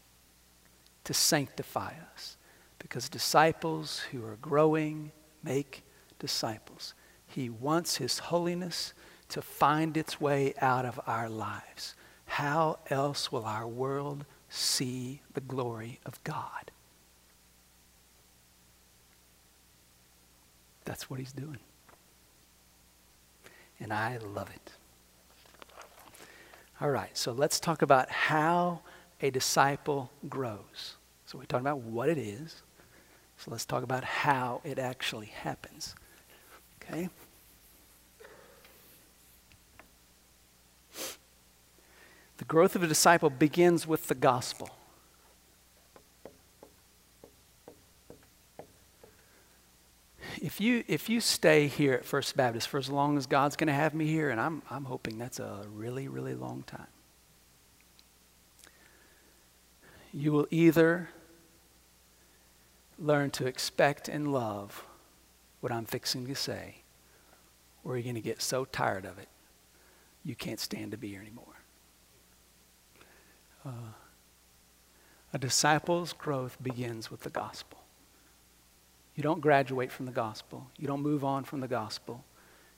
to 1.05 1.13
sanctify 1.13 1.93
us. 2.15 2.37
Because 2.79 3.09
disciples 3.09 3.99
who 4.11 4.25
are 4.25 4.39
growing 4.41 5.13
make 5.45 5.83
disciples. 6.19 6.95
He 7.27 7.51
wants 7.51 7.97
His 7.97 8.19
holiness 8.19 8.95
to 9.29 9.43
find 9.43 9.97
its 9.97 10.21
way 10.21 10.55
out 10.61 10.85
of 10.85 10.99
our 11.07 11.29
lives. 11.29 11.95
How 12.27 12.79
else 12.89 13.31
will 13.31 13.45
our 13.45 13.67
world 13.67 14.25
see 14.49 15.21
the 15.35 15.41
glory 15.41 15.99
of 16.07 16.23
God? 16.25 16.71
That's 20.90 21.09
what 21.09 21.20
he's 21.20 21.31
doing. 21.31 21.61
And 23.79 23.92
I 23.92 24.16
love 24.16 24.50
it. 24.50 24.72
All 26.81 26.90
right, 26.90 27.16
so 27.16 27.31
let's 27.31 27.61
talk 27.61 27.83
about 27.83 28.11
how 28.11 28.81
a 29.22 29.31
disciple 29.31 30.11
grows. 30.29 30.96
So 31.26 31.38
we 31.38 31.46
talked 31.46 31.61
about 31.61 31.79
what 31.79 32.09
it 32.09 32.18
is. 32.18 32.62
So 33.38 33.53
let's 33.53 33.64
talk 33.64 33.85
about 33.85 34.03
how 34.03 34.62
it 34.64 34.81
actually 34.81 35.26
happens. 35.26 35.94
Okay? 36.83 37.09
The 42.38 42.44
growth 42.46 42.74
of 42.74 42.83
a 42.83 42.88
disciple 42.88 43.31
begins 43.31 43.87
with 43.87 44.09
the 44.09 44.16
gospel. 44.16 44.70
If 50.40 50.59
you, 50.59 50.85
if 50.88 51.11
you 51.11 51.20
stay 51.20 51.66
here 51.66 51.92
at 51.92 52.05
First 52.05 52.35
Baptist 52.35 52.68
for 52.68 52.79
as 52.79 52.88
long 52.88 53.18
as 53.18 53.26
God's 53.26 53.57
going 53.57 53.68
to 53.68 53.74
have 53.74 53.92
me 53.92 54.07
here, 54.07 54.31
and 54.31 54.40
I'm, 54.40 54.62
I'm 54.70 54.85
hoping 54.85 55.18
that's 55.18 55.38
a 55.38 55.66
really, 55.70 56.09
really 56.09 56.35
long 56.35 56.64
time, 56.66 56.87
you 60.12 60.33
will 60.33 60.46
either 60.50 61.11
learn 62.98 63.31
to 63.33 63.46
expect 63.46 64.09
and 64.09 64.33
love 64.33 64.85
what 65.61 65.70
I'm 65.72 65.85
fixing 65.85 66.26
to 66.26 66.35
say, 66.35 66.76
or 67.85 67.96
you're 67.96 68.05
going 68.05 68.14
to 68.14 68.22
get 68.22 68.40
so 68.40 68.64
tired 68.64 69.05
of 69.05 69.18
it, 69.18 69.29
you 70.24 70.35
can't 70.35 70.61
stand 70.61 70.90
to 70.92 70.96
be 70.96 71.09
here 71.09 71.20
anymore. 71.20 71.44
Uh, 73.64 73.92
a 75.35 75.38
disciple's 75.38 76.14
growth 76.14 76.57
begins 76.62 77.11
with 77.11 77.20
the 77.20 77.31
gospel. 77.31 77.80
You 79.14 79.23
don't 79.23 79.40
graduate 79.40 79.90
from 79.92 80.07
the 80.07 80.12
gospel. 80.12 80.66
You 80.79 80.87
don't 80.87 81.03
move 81.03 81.25
on 81.25 81.44
from 81.44 81.61
the 81.61 81.68
gospel. 81.68 82.25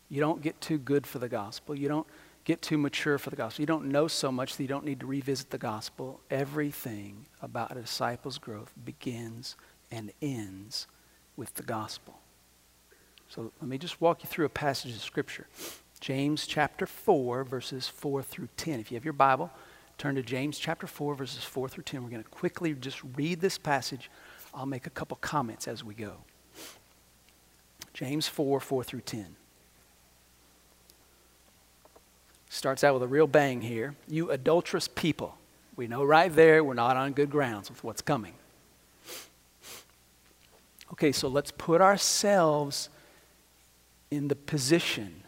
You 0.08 0.20
don't 0.20 0.42
get 0.42 0.60
too 0.60 0.78
good 0.78 1.06
for 1.06 1.18
the 1.18 1.28
gospel. 1.28 1.74
You 1.74 1.88
don't 1.88 2.06
get 2.44 2.60
too 2.60 2.76
mature 2.78 3.18
for 3.18 3.30
the 3.30 3.36
gospel. 3.36 3.62
You 3.62 3.66
don't 3.66 3.86
know 3.86 4.08
so 4.08 4.32
much 4.32 4.56
that 4.56 4.62
you 4.62 4.68
don't 4.68 4.84
need 4.84 5.00
to 5.00 5.06
revisit 5.06 5.50
the 5.50 5.58
gospel. 5.58 6.20
Everything 6.30 7.26
about 7.40 7.76
a 7.76 7.80
disciple's 7.80 8.38
growth 8.38 8.72
begins 8.84 9.56
and 9.90 10.12
ends 10.20 10.86
with 11.36 11.54
the 11.54 11.62
gospel. 11.62 12.18
So 13.28 13.52
let 13.60 13.68
me 13.68 13.78
just 13.78 14.00
walk 14.00 14.22
you 14.22 14.28
through 14.28 14.46
a 14.46 14.50
passage 14.50 14.94
of 14.94 15.00
Scripture. 15.00 15.46
James 16.00 16.46
chapter 16.46 16.86
4, 16.86 17.44
verses 17.44 17.86
4 17.88 18.22
through 18.22 18.48
10. 18.56 18.80
If 18.80 18.90
you 18.90 18.96
have 18.96 19.04
your 19.04 19.12
Bible, 19.12 19.50
Turn 20.02 20.16
to 20.16 20.22
James 20.24 20.58
chapter 20.58 20.88
4, 20.88 21.14
verses 21.14 21.44
4 21.44 21.68
through 21.68 21.84
10. 21.84 22.02
We're 22.02 22.10
going 22.10 22.22
to 22.24 22.28
quickly 22.28 22.74
just 22.74 23.00
read 23.14 23.40
this 23.40 23.56
passage. 23.56 24.10
I'll 24.54 24.66
make 24.66 24.86
a 24.86 24.90
couple 24.90 25.16
comments 25.20 25.66
as 25.66 25.82
we 25.82 25.94
go. 25.94 26.18
James 27.94 28.26
4, 28.28 28.60
4 28.60 28.84
through 28.84 29.00
10. 29.00 29.36
Starts 32.48 32.84
out 32.84 32.94
with 32.94 33.02
a 33.02 33.08
real 33.08 33.26
bang 33.26 33.62
here. 33.62 33.94
You 34.08 34.30
adulterous 34.30 34.88
people. 34.88 35.36
We 35.76 35.86
know 35.86 36.04
right 36.04 36.34
there 36.34 36.62
we're 36.62 36.74
not 36.74 36.96
on 36.96 37.12
good 37.12 37.30
grounds 37.30 37.70
with 37.70 37.82
what's 37.82 38.02
coming. 38.02 38.34
Okay, 40.92 41.12
so 41.12 41.28
let's 41.28 41.50
put 41.50 41.80
ourselves 41.80 42.90
in 44.10 44.28
the 44.28 44.36
position 44.36 45.22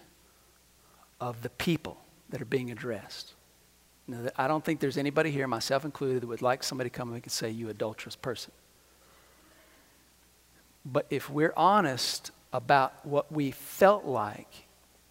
of 1.20 1.42
the 1.42 1.48
people 1.48 1.96
that 2.28 2.42
are 2.42 2.46
being 2.46 2.70
addressed. 2.70 3.32
Now, 4.06 4.28
I 4.36 4.46
don't 4.46 4.62
think 4.62 4.80
there's 4.80 4.98
anybody 4.98 5.30
here, 5.30 5.48
myself 5.48 5.86
included, 5.86 6.20
that 6.20 6.26
would 6.26 6.42
like 6.42 6.62
somebody 6.62 6.90
to 6.90 6.94
come 6.94 7.10
and 7.10 7.30
say, 7.30 7.48
You 7.48 7.70
adulterous 7.70 8.16
person. 8.16 8.52
But 10.84 11.06
if 11.10 11.30
we're 11.30 11.54
honest 11.56 12.30
about 12.52 13.04
what 13.06 13.32
we 13.32 13.50
felt 13.50 14.04
like 14.04 14.66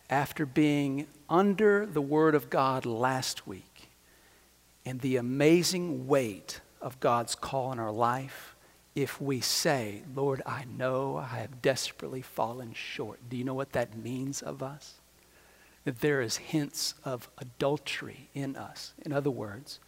after 0.09 0.45
being 0.45 1.07
under 1.29 1.85
the 1.85 2.01
Word 2.01 2.35
of 2.35 2.49
God 2.49 2.85
last 2.85 3.47
week 3.47 3.89
and 4.85 5.01
the 5.01 5.17
amazing 5.17 6.07
weight 6.07 6.61
of 6.81 6.99
God's 6.99 7.35
call 7.35 7.71
in 7.71 7.79
our 7.79 7.91
life, 7.91 8.55
if 8.95 9.19
we 9.19 9.41
say, 9.41 10.03
Lord, 10.15 10.41
I 10.45 10.65
know 10.65 11.17
I 11.17 11.37
have 11.37 11.61
desperately 11.61 12.21
fallen 12.21 12.73
short, 12.73 13.19
do 13.29 13.35
you 13.35 13.43
know 13.43 13.55
what 13.55 13.71
that 13.71 13.97
means 13.97 14.41
of 14.41 14.61
us? 14.61 14.95
that 15.83 15.99
there 15.99 16.21
is 16.21 16.37
hints 16.37 16.93
of 17.03 17.29
adultery 17.37 18.29
in 18.33 18.55
us. 18.55 18.93
In 19.05 19.11
other 19.11 19.31
words, 19.31 19.79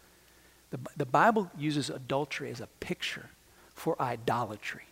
the, 0.70 0.78
the 0.96 1.06
Bible 1.06 1.50
uses 1.56 1.88
adultery 1.88 2.50
as 2.50 2.60
a 2.60 2.66
picture 2.80 3.30
for 3.72 4.00
idolatry, 4.00 4.84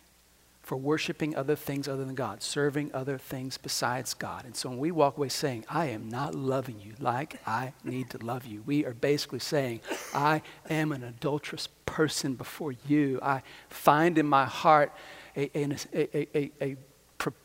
for 0.65 0.75
worshiping 0.77 1.35
other 1.35 1.55
things 1.55 1.87
other 1.87 2.03
than 2.03 2.15
God, 2.15 2.41
serving 2.41 2.89
other 2.91 3.19
things 3.19 3.55
besides 3.55 4.15
God. 4.15 4.45
And 4.45 4.55
so 4.55 4.69
when 4.69 4.79
we 4.79 4.91
walk 4.91 5.15
away 5.15 5.29
saying, 5.29 5.63
I 5.69 5.85
am 5.85 6.09
not 6.09 6.33
loving 6.33 6.79
you 6.81 6.93
like 6.99 7.39
I 7.45 7.73
need 7.83 8.09
to 8.09 8.17
love 8.17 8.47
you, 8.47 8.63
we 8.65 8.83
are 8.83 8.95
basically 8.95 9.37
saying, 9.37 9.81
I 10.15 10.41
am 10.67 10.91
an 10.91 11.03
adulterous 11.03 11.69
person 11.85 12.33
before 12.33 12.71
you. 12.87 13.19
I 13.21 13.43
find 13.69 14.17
in 14.17 14.25
my 14.25 14.45
heart 14.45 14.91
a, 15.37 15.55
a, 15.55 16.27
a, 16.35 16.51
a, 16.59 16.77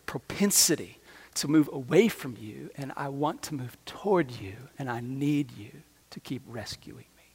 propensity 0.07 0.99
to 1.35 1.47
move 1.47 1.69
away 1.73 2.09
from 2.09 2.37
you, 2.41 2.71
and 2.77 2.91
I 2.97 3.09
want 3.11 3.43
to 3.43 3.55
move 3.55 3.77
toward 3.85 4.31
you, 4.33 4.55
and 4.79 4.91
I 4.91 5.01
need 5.01 5.53
you 5.53 5.71
to 6.11 6.21
keep 6.21 6.43
rescuing 6.47 7.07
me. 7.17 7.35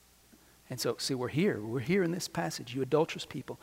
And 0.69 0.79
so, 0.79 0.95
see, 0.97 1.13
we're 1.13 1.27
here. 1.29 1.61
We're 1.61 1.79
here 1.79 2.03
in 2.03 2.11
this 2.11 2.27
passage, 2.27 2.73
you 2.75 2.81
adulterous 2.81 3.25
people. 3.25 3.59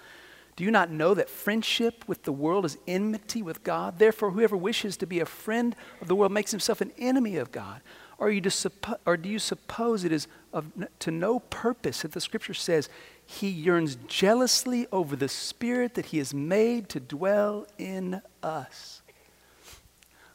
Do 0.57 0.65
you 0.65 0.71
not 0.71 0.91
know 0.91 1.15
that 1.15 1.31
friendship 1.31 2.05
with 2.07 2.25
the 2.25 2.33
world 2.33 2.65
is 2.65 2.77
enmity 2.87 3.43
with 3.43 3.65
God? 3.65 3.99
Therefore, 3.99 4.31
whoever 4.33 4.57
wishes 4.57 4.97
to 4.99 5.07
be 5.07 5.21
a 5.21 5.27
friend 5.27 5.75
of 6.01 6.09
the 6.09 6.15
world 6.15 6.33
makes 6.33 6.51
himself 6.51 6.81
an 6.81 6.93
enemy 6.99 7.37
of 7.37 7.53
God. 7.53 7.81
Or, 8.19 8.31
you 8.31 8.43
suppo- 8.43 8.99
or 9.07 9.17
do 9.17 9.29
you 9.29 9.39
suppose 9.39 10.05
it 10.05 10.13
is 10.13 10.29
of, 10.53 10.67
to 11.01 11.11
no 11.11 11.41
purpose 11.41 12.03
that 12.03 12.13
the 12.13 12.21
scripture 12.21 12.55
says 12.55 12.89
he 13.25 13.49
yearns 13.49 13.97
jealously 14.07 14.87
over 14.93 15.17
the 15.17 15.29
spirit 15.29 15.95
that 15.95 16.07
he 16.07 16.19
has 16.19 16.35
made 16.35 16.89
to 16.91 17.01
dwell 17.01 17.67
in 17.79 18.21
us? 18.43 19.03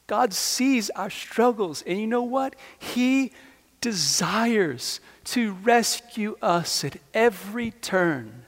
God 0.08 0.32
sees 0.32 0.90
our 0.90 1.10
struggles, 1.10 1.82
and 1.82 2.00
you 2.00 2.06
know 2.06 2.22
what? 2.22 2.56
He 2.78 3.32
desires 3.80 5.00
to 5.24 5.52
rescue 5.52 6.36
us 6.42 6.82
at 6.82 6.96
every 7.14 7.70
turn. 7.70 8.44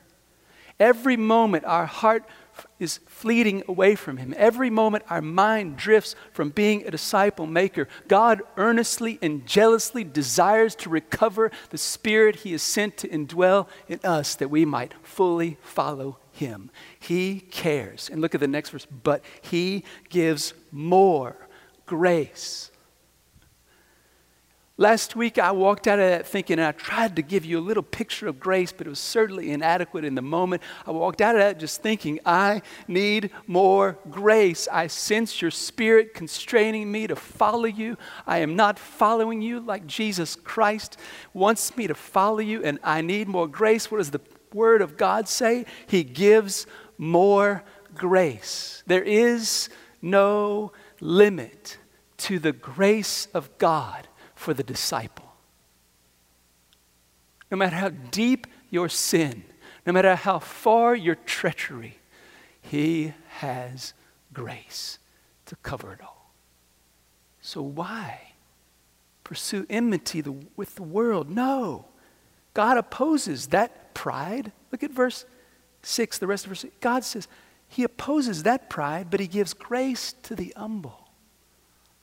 Every 0.81 1.17
moment 1.17 1.67
our 1.67 1.87
heart 1.87 2.25
is 2.79 3.01
fleeting 3.07 3.63
away 3.69 3.95
from 3.95 4.17
Him. 4.17 4.35
Every 4.37 4.71
moment 4.71 5.05
our 5.11 5.21
mind 5.21 5.77
drifts 5.77 6.17
from 6.33 6.51
being 6.51 6.87
a 6.87 6.91
disciple 6.91 7.47
maker. 7.47 7.87
God 8.09 8.43
earnestly 8.57 9.19
and 9.21 9.47
jealously 9.47 10.05
desires 10.05 10.75
to 10.77 10.89
recover 10.89 11.51
the 11.69 11.79
Spirit 11.79 12.37
He 12.37 12.53
has 12.53 12.63
sent 12.63 12.97
to 12.99 13.09
indwell 13.09 13.69
in 13.89 14.01
us 14.03 14.35
that 14.37 14.49
we 14.49 14.65
might 14.65 14.95
fully 15.03 15.59
follow 15.63 16.19
Him. 16.33 16.71
He 16.99 17.41
cares. 17.41 18.09
And 18.11 18.21
look 18.21 18.35
at 18.35 18.41
the 18.41 18.49
next 18.49 18.71
verse. 18.71 18.87
But 18.87 19.23
He 19.43 19.85
gives 20.09 20.55
more 20.73 21.37
grace. 21.87 22.70
Last 24.81 25.15
week, 25.15 25.37
I 25.39 25.53
walked 25.53 25.87
out 25.87 25.99
of 25.99 26.09
that 26.09 26.27
thinking, 26.27 26.59
and 26.59 26.67
I 26.67 26.73
tried 26.73 27.17
to 27.17 27.23
give 27.23 27.45
you 27.45 27.59
a 27.59 27.61
little 27.61 27.83
picture 27.83 28.27
of 28.29 28.41
grace, 28.41 28.73
but 28.73 28.87
it 28.87 28.89
was 28.89 28.99
certainly 28.99 29.51
inadequate 29.51 30.07
in 30.07 30.15
the 30.15 30.23
moment. 30.23 30.63
I 30.87 30.91
walked 30.91 31.21
out 31.21 31.35
of 31.35 31.43
that 31.43 31.59
just 31.59 31.83
thinking, 31.83 32.19
I 32.25 32.63
need 32.89 33.29
more 33.47 33.99
grace. 34.11 34.69
I 34.73 34.87
sense 34.87 35.43
your 35.43 35.51
spirit 35.51 36.15
constraining 36.15 36.91
me 36.91 37.07
to 37.09 37.15
follow 37.15 37.67
you. 37.67 37.99
I 38.27 38.39
am 38.39 38.57
not 38.57 38.79
following 38.79 39.43
you 39.43 39.61
like 39.61 39.87
Jesus 39.87 40.35
Christ 40.35 40.97
wants 41.35 41.77
me 41.77 41.87
to 41.87 41.95
follow 41.95 42.39
you, 42.39 42.65
and 42.65 42.79
I 42.83 43.03
need 43.03 43.29
more 43.29 43.49
grace. 43.49 43.91
What 43.91 43.99
does 43.99 44.13
the 44.13 44.23
Word 44.55 44.81
of 44.81 44.97
God 44.97 45.29
say? 45.29 45.67
He 45.89 46.05
gives 46.05 46.67
more 46.97 47.65
grace. 47.95 48.83
There 48.87 49.05
is 49.05 49.69
no 50.01 50.73
limit 51.03 51.77
to 52.17 52.39
the 52.39 52.53
grace 52.53 53.29
of 53.35 53.59
God 53.59 54.07
for 54.41 54.55
the 54.55 54.63
disciple. 54.63 55.31
No 57.51 57.59
matter 57.59 57.77
how 57.77 57.91
deep 57.91 58.47
your 58.71 58.89
sin, 58.89 59.45
no 59.85 59.93
matter 59.93 60.15
how 60.15 60.39
far 60.39 60.95
your 60.95 61.15
treachery, 61.15 61.99
He 62.63 63.13
has 63.29 63.93
grace 64.33 64.99
to 65.45 65.57
cover 65.57 65.93
it 65.93 66.01
all. 66.01 66.33
So 67.43 67.61
why 67.61 68.33
pursue 69.25 69.67
enmity 69.69 70.23
with 70.57 70.75
the 70.75 70.85
world? 70.85 71.29
No. 71.29 71.89
God 72.55 72.79
opposes 72.79 73.49
that 73.49 73.93
pride. 73.93 74.53
Look 74.73 74.83
at 74.83 74.91
verse 74.91 75.27
6, 75.83 76.17
the 76.17 76.27
rest 76.27 76.47
of 76.47 76.49
verse 76.49 76.61
6. 76.61 76.75
God 76.81 77.05
says, 77.05 77.29
He 77.69 77.85
opposes 77.85 78.45
that 78.45 78.71
pride, 78.71 79.09
but 79.11 79.21
He 79.21 79.27
gives 79.27 79.53
grace 79.53 80.15
to 80.23 80.35
the 80.35 80.55
humble. 80.57 81.00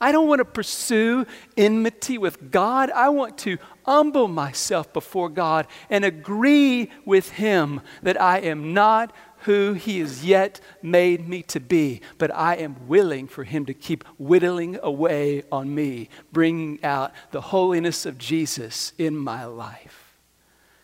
I 0.00 0.12
don't 0.12 0.28
want 0.28 0.38
to 0.38 0.44
pursue 0.44 1.26
enmity 1.56 2.18
with 2.18 2.50
God. 2.50 2.90
I 2.90 3.08
want 3.08 3.36
to 3.38 3.58
humble 3.84 4.28
myself 4.28 4.92
before 4.92 5.28
God 5.28 5.66
and 5.90 6.04
agree 6.04 6.90
with 7.04 7.30
Him 7.30 7.80
that 8.02 8.20
I 8.20 8.38
am 8.38 8.72
not 8.72 9.12
who 9.42 9.72
He 9.72 9.98
has 10.00 10.24
yet 10.24 10.60
made 10.82 11.28
me 11.28 11.42
to 11.44 11.58
be, 11.58 12.00
but 12.16 12.34
I 12.34 12.56
am 12.56 12.86
willing 12.86 13.26
for 13.26 13.42
Him 13.42 13.66
to 13.66 13.74
keep 13.74 14.04
whittling 14.18 14.78
away 14.82 15.42
on 15.50 15.74
me, 15.74 16.08
bringing 16.32 16.82
out 16.84 17.12
the 17.32 17.40
holiness 17.40 18.06
of 18.06 18.18
Jesus 18.18 18.92
in 18.98 19.16
my 19.16 19.44
life. 19.46 20.16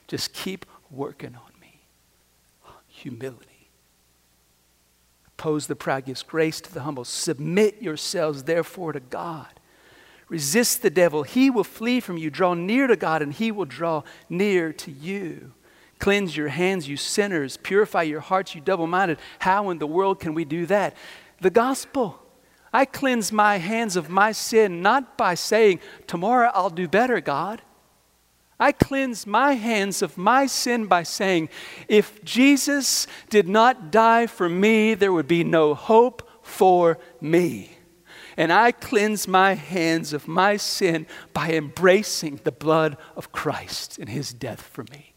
Just 0.08 0.32
keep 0.32 0.66
working 0.90 1.36
on 1.36 1.60
me. 1.60 1.80
Humility. 2.88 3.53
Oppose 5.38 5.66
the 5.66 5.76
proud, 5.76 6.06
gives 6.06 6.22
grace 6.22 6.60
to 6.60 6.72
the 6.72 6.82
humble. 6.82 7.04
Submit 7.04 7.82
yourselves, 7.82 8.44
therefore, 8.44 8.92
to 8.92 9.00
God. 9.00 9.48
Resist 10.28 10.82
the 10.82 10.90
devil, 10.90 11.22
he 11.22 11.50
will 11.50 11.64
flee 11.64 12.00
from 12.00 12.16
you. 12.16 12.30
Draw 12.30 12.54
near 12.54 12.86
to 12.86 12.96
God, 12.96 13.20
and 13.20 13.32
he 13.32 13.50
will 13.52 13.66
draw 13.66 14.02
near 14.28 14.72
to 14.72 14.90
you. 14.90 15.52
Cleanse 15.98 16.36
your 16.36 16.48
hands, 16.48 16.88
you 16.88 16.96
sinners. 16.96 17.56
Purify 17.56 18.02
your 18.02 18.20
hearts, 18.20 18.54
you 18.54 18.60
double 18.60 18.86
minded. 18.86 19.18
How 19.38 19.70
in 19.70 19.78
the 19.78 19.86
world 19.86 20.20
can 20.20 20.34
we 20.34 20.44
do 20.44 20.66
that? 20.66 20.96
The 21.40 21.50
gospel. 21.50 22.20
I 22.72 22.84
cleanse 22.84 23.30
my 23.30 23.58
hands 23.58 23.96
of 23.96 24.10
my 24.10 24.32
sin 24.32 24.82
not 24.82 25.16
by 25.16 25.34
saying, 25.34 25.80
Tomorrow 26.06 26.50
I'll 26.54 26.70
do 26.70 26.88
better, 26.88 27.20
God. 27.20 27.62
I 28.58 28.72
cleanse 28.72 29.26
my 29.26 29.54
hands 29.54 30.00
of 30.00 30.16
my 30.16 30.46
sin 30.46 30.86
by 30.86 31.02
saying, 31.02 31.48
if 31.88 32.24
Jesus 32.24 33.06
did 33.28 33.48
not 33.48 33.90
die 33.90 34.26
for 34.26 34.48
me, 34.48 34.94
there 34.94 35.12
would 35.12 35.28
be 35.28 35.42
no 35.42 35.74
hope 35.74 36.28
for 36.42 36.98
me. 37.20 37.70
And 38.36 38.52
I 38.52 38.72
cleanse 38.72 39.28
my 39.28 39.54
hands 39.54 40.12
of 40.12 40.28
my 40.28 40.56
sin 40.56 41.06
by 41.32 41.52
embracing 41.52 42.40
the 42.42 42.52
blood 42.52 42.96
of 43.16 43.32
Christ 43.32 43.98
and 43.98 44.08
his 44.08 44.32
death 44.32 44.60
for 44.60 44.84
me. 44.90 45.14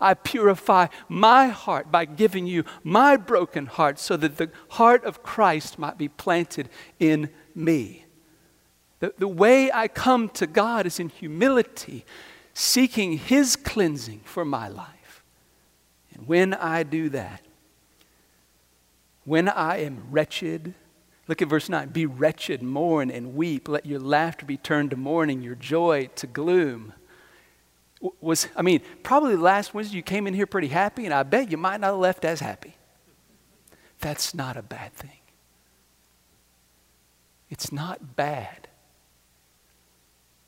I 0.00 0.14
purify 0.14 0.88
my 1.08 1.48
heart 1.48 1.92
by 1.92 2.04
giving 2.04 2.46
you 2.46 2.64
my 2.82 3.16
broken 3.16 3.66
heart 3.66 4.00
so 4.00 4.16
that 4.16 4.36
the 4.36 4.50
heart 4.70 5.04
of 5.04 5.22
Christ 5.22 5.78
might 5.78 5.96
be 5.96 6.08
planted 6.08 6.68
in 6.98 7.30
me. 7.54 8.04
The, 8.98 9.14
the 9.16 9.28
way 9.28 9.70
I 9.70 9.86
come 9.86 10.28
to 10.30 10.46
God 10.48 10.86
is 10.86 10.98
in 10.98 11.08
humility 11.08 12.04
seeking 12.54 13.18
His 13.18 13.56
cleansing 13.56 14.20
for 14.24 14.44
my 14.44 14.68
life. 14.68 15.22
And 16.14 16.26
when 16.26 16.54
I 16.54 16.82
do 16.82 17.08
that, 17.10 17.42
when 19.24 19.48
I 19.48 19.78
am 19.78 20.04
wretched, 20.10 20.74
look 21.28 21.40
at 21.40 21.48
verse 21.48 21.68
9 21.68 21.88
be 21.90 22.06
wretched, 22.06 22.62
mourn, 22.62 23.10
and 23.10 23.34
weep. 23.34 23.68
Let 23.68 23.86
your 23.86 24.00
laughter 24.00 24.44
be 24.44 24.56
turned 24.56 24.90
to 24.90 24.96
mourning, 24.96 25.42
your 25.42 25.54
joy 25.54 26.10
to 26.16 26.26
gloom. 26.26 26.92
Was, 28.20 28.48
I 28.56 28.62
mean, 28.62 28.80
probably 29.04 29.36
last 29.36 29.74
Wednesday 29.74 29.96
you 29.96 30.02
came 30.02 30.26
in 30.26 30.34
here 30.34 30.46
pretty 30.46 30.68
happy, 30.68 31.04
and 31.04 31.14
I 31.14 31.22
bet 31.22 31.52
you 31.52 31.56
might 31.56 31.80
not 31.80 31.88
have 31.88 31.98
left 31.98 32.24
as 32.24 32.40
happy. 32.40 32.74
That's 34.00 34.34
not 34.34 34.56
a 34.56 34.62
bad 34.62 34.92
thing. 34.94 35.10
It's 37.48 37.70
not 37.70 38.16
bad. 38.16 38.66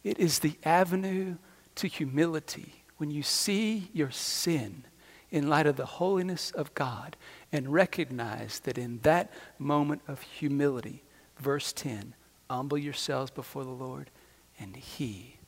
It 0.02 0.18
is 0.18 0.40
the 0.40 0.54
avenue 0.64 1.36
to 1.76 1.88
humility 1.88 2.84
when 2.96 3.10
you 3.10 3.22
see 3.22 3.90
your 3.92 4.10
sin 4.10 4.84
in 5.30 5.48
light 5.48 5.66
of 5.66 5.76
the 5.76 5.86
holiness 5.86 6.50
of 6.52 6.74
God 6.74 7.16
and 7.50 7.72
recognize 7.72 8.60
that 8.60 8.78
in 8.78 9.00
that 9.00 9.32
moment 9.58 10.02
of 10.06 10.22
humility, 10.22 11.02
verse 11.38 11.72
10, 11.72 12.14
humble 12.48 12.78
yourselves 12.78 13.30
before 13.30 13.64
the 13.64 13.70
Lord 13.70 14.10
and 14.58 14.76
he 14.76 15.38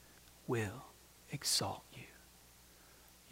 will 0.49 0.87
exalt 1.31 1.83
you 1.93 2.15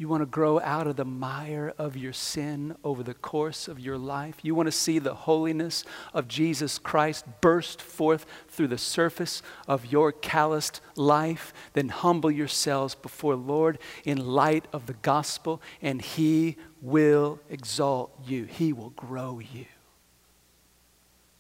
want 0.09 0.23
to 0.23 0.27
grow 0.27 0.59
out 0.61 0.89
of 0.89 0.97
the 0.97 1.05
mire 1.05 1.73
of 1.79 1.97
your 1.97 2.13
sin 2.13 2.75
over 2.83 3.05
the 3.05 3.15
course 3.15 3.69
of 3.69 3.79
your 3.79 3.97
life. 3.97 4.37
You 4.43 4.53
want 4.55 4.67
to 4.67 4.73
see 4.73 4.99
the 4.99 5.15
holiness 5.15 5.85
of 6.13 6.27
Jesus 6.27 6.79
Christ 6.79 7.25
burst 7.41 7.81
forth 7.81 8.27
through 8.49 8.69
the 8.69 8.79
surface 8.79 9.41
of 9.69 9.87
your 9.87 10.11
calloused 10.11 10.81
life. 10.97 11.55
Then 11.75 11.91
humble 11.91 12.31
yourselves 12.31 12.97
before 12.97 13.37
Lord 13.37 13.79
in 14.05 14.27
light 14.27 14.67
of 14.73 14.87
the 14.87 14.95
gospel, 14.95 15.63
and 15.81 16.03
He 16.03 16.57
will 16.83 17.39
exalt 17.49 18.13
you. 18.27 18.45
He 18.45 18.73
will 18.73 18.91
grow 18.91 19.39
you, 19.39 19.67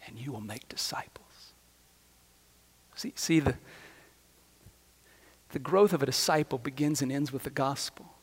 and 0.06 0.16
you 0.16 0.30
will 0.30 0.40
make 0.40 0.68
disciples. 0.68 1.52
See, 2.94 3.12
see 3.16 3.40
the, 3.40 3.56
the 5.50 5.58
growth 5.58 5.92
of 5.92 6.04
a 6.04 6.06
disciple 6.06 6.58
begins 6.58 7.02
and 7.02 7.10
ends 7.10 7.32
with 7.32 7.42
the 7.42 7.50
gospel. 7.50 8.13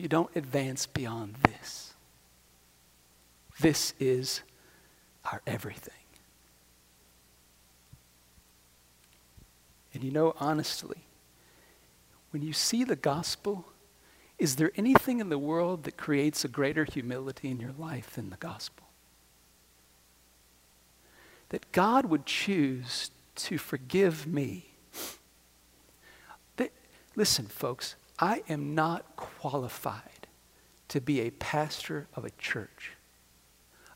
You 0.00 0.08
don't 0.08 0.34
advance 0.34 0.86
beyond 0.86 1.34
this. 1.42 1.92
This 3.60 3.92
is 4.00 4.40
our 5.30 5.42
everything. 5.46 5.92
And 9.92 10.02
you 10.02 10.10
know, 10.10 10.32
honestly, 10.40 11.02
when 12.30 12.40
you 12.40 12.54
see 12.54 12.82
the 12.82 12.96
gospel, 12.96 13.66
is 14.38 14.56
there 14.56 14.72
anything 14.74 15.20
in 15.20 15.28
the 15.28 15.38
world 15.38 15.84
that 15.84 15.98
creates 15.98 16.46
a 16.46 16.48
greater 16.48 16.86
humility 16.86 17.50
in 17.50 17.60
your 17.60 17.74
life 17.78 18.14
than 18.14 18.30
the 18.30 18.38
gospel? 18.38 18.86
That 21.50 21.70
God 21.72 22.06
would 22.06 22.24
choose 22.24 23.10
to 23.34 23.58
forgive 23.58 24.26
me. 24.26 24.70
That, 26.56 26.70
listen, 27.16 27.44
folks, 27.44 27.96
I 28.20 28.42
am 28.48 28.74
not 28.74 29.16
qualified 29.16 30.26
to 30.88 31.00
be 31.00 31.20
a 31.20 31.30
pastor 31.30 32.06
of 32.14 32.24
a 32.24 32.30
church. 32.30 32.92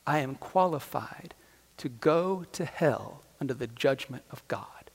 I 0.06 0.18
am 0.20 0.36
qualified 0.36 1.34
to 1.76 1.88
go 1.88 2.44
to 2.52 2.64
hell 2.64 3.22
under 3.40 3.52
the 3.52 3.66
judgment 3.66 4.22
of 4.30 4.46
God. 4.48 4.90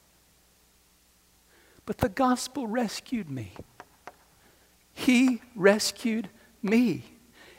But 1.85 1.99
the 1.99 2.09
gospel 2.09 2.67
rescued 2.67 3.29
me. 3.29 3.53
He 4.93 5.41
rescued 5.55 6.29
me. 6.61 7.03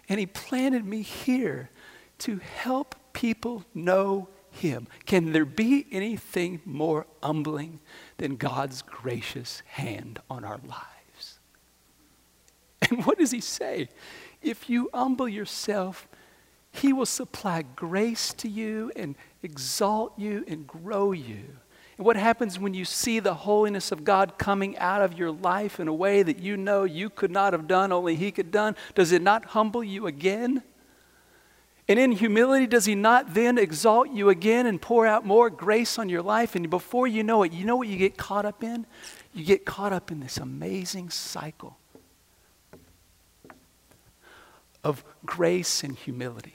And 0.08 0.18
He 0.18 0.26
planted 0.26 0.84
me 0.84 1.02
here 1.02 1.70
to 2.18 2.38
help 2.38 2.94
people 3.12 3.64
know 3.74 4.28
Him. 4.50 4.88
Can 5.06 5.32
there 5.32 5.44
be 5.44 5.86
anything 5.92 6.60
more 6.64 7.06
humbling 7.22 7.80
than 8.16 8.36
God's 8.36 8.82
gracious 8.82 9.62
hand 9.66 10.18
on 10.28 10.44
our 10.44 10.58
lives? 10.66 10.99
And 12.90 13.04
what 13.06 13.18
does 13.18 13.30
He 13.30 13.40
say? 13.40 13.88
If 14.42 14.68
you 14.68 14.90
humble 14.92 15.28
yourself, 15.28 16.08
He 16.72 16.92
will 16.92 17.06
supply 17.06 17.62
grace 17.76 18.32
to 18.34 18.48
you 18.48 18.92
and 18.96 19.14
exalt 19.42 20.18
you 20.18 20.44
and 20.48 20.66
grow 20.66 21.12
you. 21.12 21.44
And 21.96 22.06
what 22.06 22.16
happens 22.16 22.58
when 22.58 22.72
you 22.72 22.84
see 22.84 23.20
the 23.20 23.34
holiness 23.34 23.92
of 23.92 24.04
God 24.04 24.38
coming 24.38 24.76
out 24.78 25.02
of 25.02 25.18
your 25.18 25.30
life 25.30 25.78
in 25.78 25.88
a 25.88 25.94
way 25.94 26.22
that 26.22 26.38
you 26.38 26.56
know 26.56 26.84
you 26.84 27.10
could 27.10 27.30
not 27.30 27.52
have 27.52 27.68
done, 27.68 27.92
only 27.92 28.16
He 28.16 28.30
could 28.30 28.50
done? 28.50 28.74
Does 28.94 29.12
it 29.12 29.22
not 29.22 29.46
humble 29.46 29.84
you 29.84 30.06
again? 30.06 30.62
And 31.86 31.98
in 31.98 32.12
humility, 32.12 32.66
does 32.66 32.86
He 32.86 32.94
not 32.94 33.34
then 33.34 33.58
exalt 33.58 34.10
you 34.10 34.30
again 34.30 34.66
and 34.66 34.80
pour 34.80 35.06
out 35.06 35.26
more 35.26 35.50
grace 35.50 35.98
on 35.98 36.08
your 36.08 36.22
life? 36.22 36.54
And 36.54 36.70
before 36.70 37.06
you 37.06 37.22
know 37.22 37.42
it, 37.42 37.52
you 37.52 37.66
know 37.66 37.76
what 37.76 37.88
you 37.88 37.98
get 37.98 38.16
caught 38.16 38.46
up 38.46 38.64
in? 38.64 38.86
You 39.34 39.44
get 39.44 39.66
caught 39.66 39.92
up 39.92 40.10
in 40.10 40.20
this 40.20 40.38
amazing 40.38 41.10
cycle 41.10 41.79
of 44.82 45.04
grace 45.24 45.82
and 45.82 45.96
humility. 45.96 46.54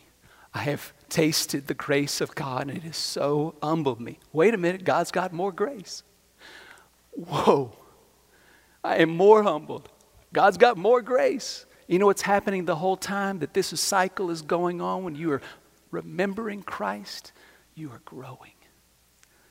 I 0.53 0.59
have 0.59 0.93
tasted 1.09 1.67
the 1.67 1.73
grace 1.73 2.21
of 2.21 2.33
God 2.33 2.69
and 2.69 2.77
it 2.77 2.83
has 2.83 2.97
so 2.97 3.55
humbled 3.61 3.99
me. 3.99 4.19
Wait 4.31 4.53
a 4.53 4.57
minute, 4.57 4.83
God's 4.83 5.11
got 5.11 5.33
more 5.33 5.51
grace. 5.51 6.03
Whoa, 7.11 7.75
I 8.83 8.97
am 8.97 9.09
more 9.09 9.43
humbled. 9.43 9.89
God's 10.33 10.57
got 10.57 10.77
more 10.77 11.01
grace. 11.01 11.65
You 11.87 11.99
know 11.99 12.07
what's 12.07 12.23
happening 12.23 12.65
the 12.65 12.75
whole 12.75 12.97
time 12.97 13.39
that 13.39 13.53
this 13.53 13.67
cycle 13.79 14.31
is 14.31 14.41
going 14.41 14.81
on 14.81 15.03
when 15.03 15.15
you 15.15 15.31
are 15.31 15.41
remembering 15.91 16.63
Christ? 16.63 17.31
You 17.75 17.91
are 17.91 18.01
growing. 18.05 18.53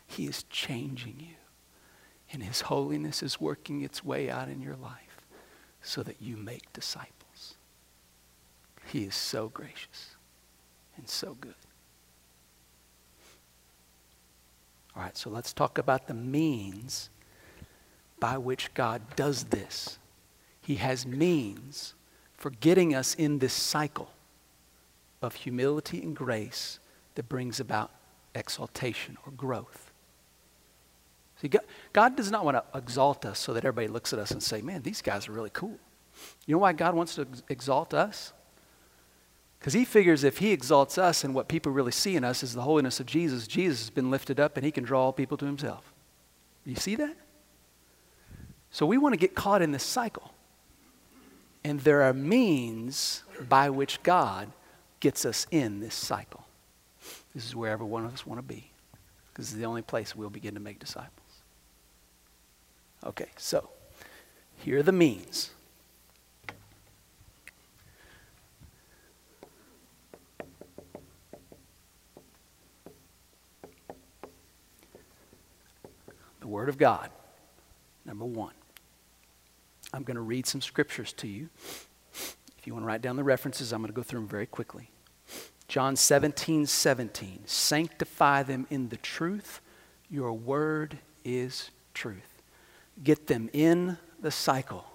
He 0.07 0.27
is 0.27 0.45
changing 0.45 1.17
you. 1.21 1.37
And 2.33 2.43
His 2.43 2.63
holiness 2.63 3.23
is 3.23 3.41
working 3.41 3.83
its 3.83 4.05
way 4.05 4.31
out 4.31 4.49
in 4.49 4.61
your 4.61 4.77
life 4.77 5.25
so 5.81 6.03
that 6.03 6.21
you 6.21 6.37
make 6.37 6.73
disciples. 6.73 7.14
He 8.87 9.05
is 9.05 9.15
so 9.15 9.49
gracious 9.49 10.17
and 10.97 11.09
so 11.09 11.37
good. 11.41 11.55
All 14.97 15.03
right, 15.03 15.17
so 15.17 15.29
let's 15.31 15.53
talk 15.53 15.79
about 15.79 16.07
the 16.07 16.15
means 16.15 17.11
by 18.21 18.39
which 18.39 18.73
God 18.75 19.03
does 19.17 19.45
this. 19.45 19.99
He 20.61 20.77
has 20.77 21.05
means 21.07 21.95
for 22.37 22.51
getting 22.51 22.95
us 22.95 23.15
in 23.15 23.39
this 23.39 23.53
cycle 23.53 24.11
of 25.21 25.35
humility 25.35 26.01
and 26.01 26.15
grace 26.15 26.79
that 27.17 27.29
brings 27.29 27.59
about 27.59 27.91
exaltation 28.35 29.17
or 29.27 29.33
growth. 29.33 29.91
See, 31.41 31.49
God, 31.49 31.63
God 31.93 32.17
does 32.17 32.31
not 32.31 32.45
want 32.45 32.57
to 32.57 32.79
exalt 32.79 33.25
us 33.25 33.39
so 33.39 33.53
that 33.55 33.65
everybody 33.65 33.89
looks 33.89 34.13
at 34.13 34.19
us 34.19 34.31
and 34.31 34.43
say, 34.43 34.63
man, 34.63 34.83
these 34.83 35.03
guys 35.03 35.29
are 35.29 35.33
really 35.33 35.51
cool. 35.51 35.79
You 36.47 36.55
know 36.55 36.61
why 36.61 36.73
God 36.73 36.95
wants 36.95 37.17
to 37.17 37.27
exalt 37.49 37.93
us? 37.93 38.33
Because 39.65 39.73
he 39.73 39.87
figures 39.87 40.25
if 40.25 40.37
he 40.37 40.53
exalts 40.53 40.99
us 40.99 41.25
and 41.25 41.35
what 41.35 41.49
people 41.49 41.73
really 41.73 41.91
see 41.91 42.17
in 42.17 42.23
us 42.23 42.43
is 42.43 42.53
the 42.53 42.61
holiness 42.61 43.01
of 43.01 43.07
Jesus, 43.07 43.47
Jesus 43.47 43.81
has 43.81 43.89
been 43.89 44.11
lifted 44.11 44.39
up 44.39 44.59
and 44.59 44.67
he 44.67 44.71
can 44.71 44.85
draw 44.85 45.05
all 45.05 45.13
people 45.15 45.39
to 45.39 45.47
himself. 45.47 45.91
You 46.67 46.77
see 46.77 46.97
that? 46.97 47.17
So 48.71 48.85
we 48.85 48.99
want 48.99 49.15
to 49.15 49.17
get 49.17 49.35
caught 49.35 49.63
in 49.63 49.73
this 49.73 49.83
cycle. 49.83 50.35
And 51.65 51.81
there 51.81 52.03
are 52.03 52.13
means 52.13 53.23
by 53.49 53.71
which 53.71 54.03
God 54.03 54.53
gets 55.01 55.25
us 55.25 55.47
in 55.51 55.81
this 55.81 55.95
cycle. 55.95 56.45
This 57.35 57.47
is 57.47 57.57
where 57.57 57.73
every 57.73 57.87
one 57.87 58.05
of 58.05 58.13
us 58.13 58.27
want 58.27 58.41
to 58.41 58.47
be. 58.47 58.71
This 59.35 59.51
is 59.51 59.57
the 59.57 59.65
only 59.65 59.81
place 59.81 60.15
we'll 60.15 60.29
begin 60.29 60.53
to 60.53 60.61
make 60.61 60.79
disciples. 60.79 61.41
Okay, 63.03 63.31
so 63.39 63.71
here 64.59 64.81
are 64.81 64.83
the 64.83 64.93
means. 64.93 65.54
Word 76.55 76.69
of 76.69 76.79
God, 76.79 77.11
number 78.05 78.25
one. 78.25 78.53
I'm 79.93 80.05
going 80.05 80.15
to 80.15 80.21
read 80.21 80.47
some 80.47 80.61
scriptures 80.61 81.13
to 81.15 81.27
you. 81.27 81.49
If 82.13 82.65
you 82.65 82.73
want 82.75 82.85
to 82.85 82.87
write 82.87 83.03
down 83.03 83.17
the 83.17 83.25
references, 83.25 83.73
I'm 83.73 83.81
going 83.81 83.89
to 83.89 83.93
go 83.93 84.05
through 84.05 84.21
them 84.21 84.29
very 84.29 84.47
quickly. 84.47 84.89
John 85.67 85.97
17, 85.97 86.67
17. 86.67 87.41
Sanctify 87.47 88.45
them 88.45 88.69
in 88.71 88.89
the 88.91 88.97
truth. 88.99 89.63
Your 90.09 90.33
word 90.33 90.99
is 91.25 91.73
truth. 91.93 92.41
Get 93.03 93.27
them 93.27 93.51
in 93.53 93.99
the 94.21 94.31
cycle 94.31 94.87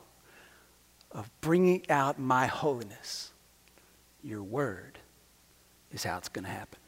of 1.12 1.30
bringing 1.41 1.84
out 1.89 2.17
my 2.17 2.45
holiness. 2.45 3.34
Your 4.24 4.43
word 4.43 4.98
is 5.91 6.06
how 6.06 6.19
it's 6.19 6.30
going 6.30 6.45
to 6.45 6.52
happen. 6.52 6.80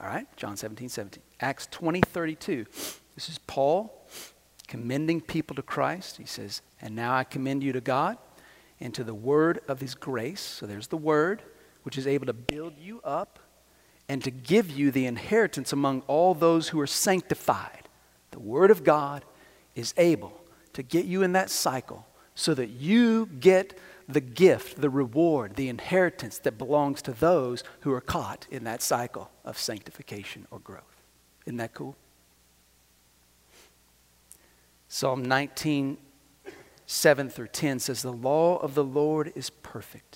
All 0.00 0.06
right? 0.06 0.28
John 0.36 0.56
17, 0.56 0.90
17. 0.90 1.20
Acts 1.40 1.66
20, 1.72 2.02
32. 2.02 2.66
This 3.16 3.28
is 3.30 3.38
Paul 3.38 4.06
commending 4.68 5.20
people 5.20 5.56
to 5.56 5.62
Christ. 5.62 6.18
He 6.18 6.26
says, 6.26 6.62
And 6.80 6.94
now 6.94 7.14
I 7.14 7.24
commend 7.24 7.64
you 7.64 7.72
to 7.72 7.80
God 7.80 8.18
and 8.78 8.94
to 8.94 9.02
the 9.02 9.14
word 9.14 9.60
of 9.66 9.80
his 9.80 9.94
grace. 9.94 10.40
So 10.40 10.66
there's 10.66 10.88
the 10.88 10.96
word, 10.96 11.42
which 11.82 11.98
is 11.98 12.06
able 12.06 12.26
to 12.26 12.32
build 12.32 12.74
you 12.78 13.00
up 13.02 13.38
and 14.08 14.22
to 14.22 14.30
give 14.30 14.70
you 14.70 14.90
the 14.90 15.06
inheritance 15.06 15.72
among 15.72 16.02
all 16.06 16.34
those 16.34 16.68
who 16.68 16.80
are 16.80 16.86
sanctified. 16.86 17.88
The 18.32 18.38
word 18.38 18.70
of 18.70 18.84
God 18.84 19.24
is 19.74 19.94
able 19.96 20.38
to 20.74 20.82
get 20.82 21.06
you 21.06 21.22
in 21.22 21.32
that 21.32 21.50
cycle 21.50 22.06
so 22.34 22.52
that 22.54 22.68
you 22.68 23.26
get 23.40 23.78
the 24.08 24.20
gift, 24.20 24.80
the 24.80 24.90
reward, 24.90 25.56
the 25.56 25.70
inheritance 25.70 26.38
that 26.40 26.58
belongs 26.58 27.00
to 27.02 27.12
those 27.12 27.64
who 27.80 27.92
are 27.92 28.00
caught 28.00 28.46
in 28.50 28.64
that 28.64 28.82
cycle 28.82 29.30
of 29.44 29.58
sanctification 29.58 30.46
or 30.50 30.58
growth. 30.58 31.02
Isn't 31.46 31.56
that 31.56 31.72
cool? 31.72 31.96
Psalm 34.88 35.24
19, 35.24 35.98
7 36.86 37.28
through 37.28 37.48
10 37.48 37.78
says, 37.80 38.02
The 38.02 38.12
law 38.12 38.58
of 38.58 38.74
the 38.74 38.84
Lord 38.84 39.32
is 39.34 39.50
perfect 39.50 40.15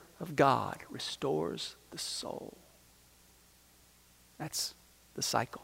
of 0.21 0.37
God 0.37 0.77
restores 0.89 1.75
the 1.89 1.97
soul. 1.97 2.57
That's 4.37 4.73
the 5.15 5.21
cycle. 5.21 5.63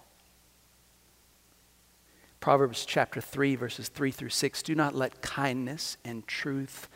Proverbs 2.41 2.85
chapter 2.85 3.21
3, 3.21 3.55
verses 3.55 3.87
3 3.87 4.11
through 4.11 4.29
6 4.29 4.61
do 4.63 4.75
not 4.75 4.93
let 4.93 5.21
kindness 5.21 5.97
and 6.03 6.27
truth 6.27 6.89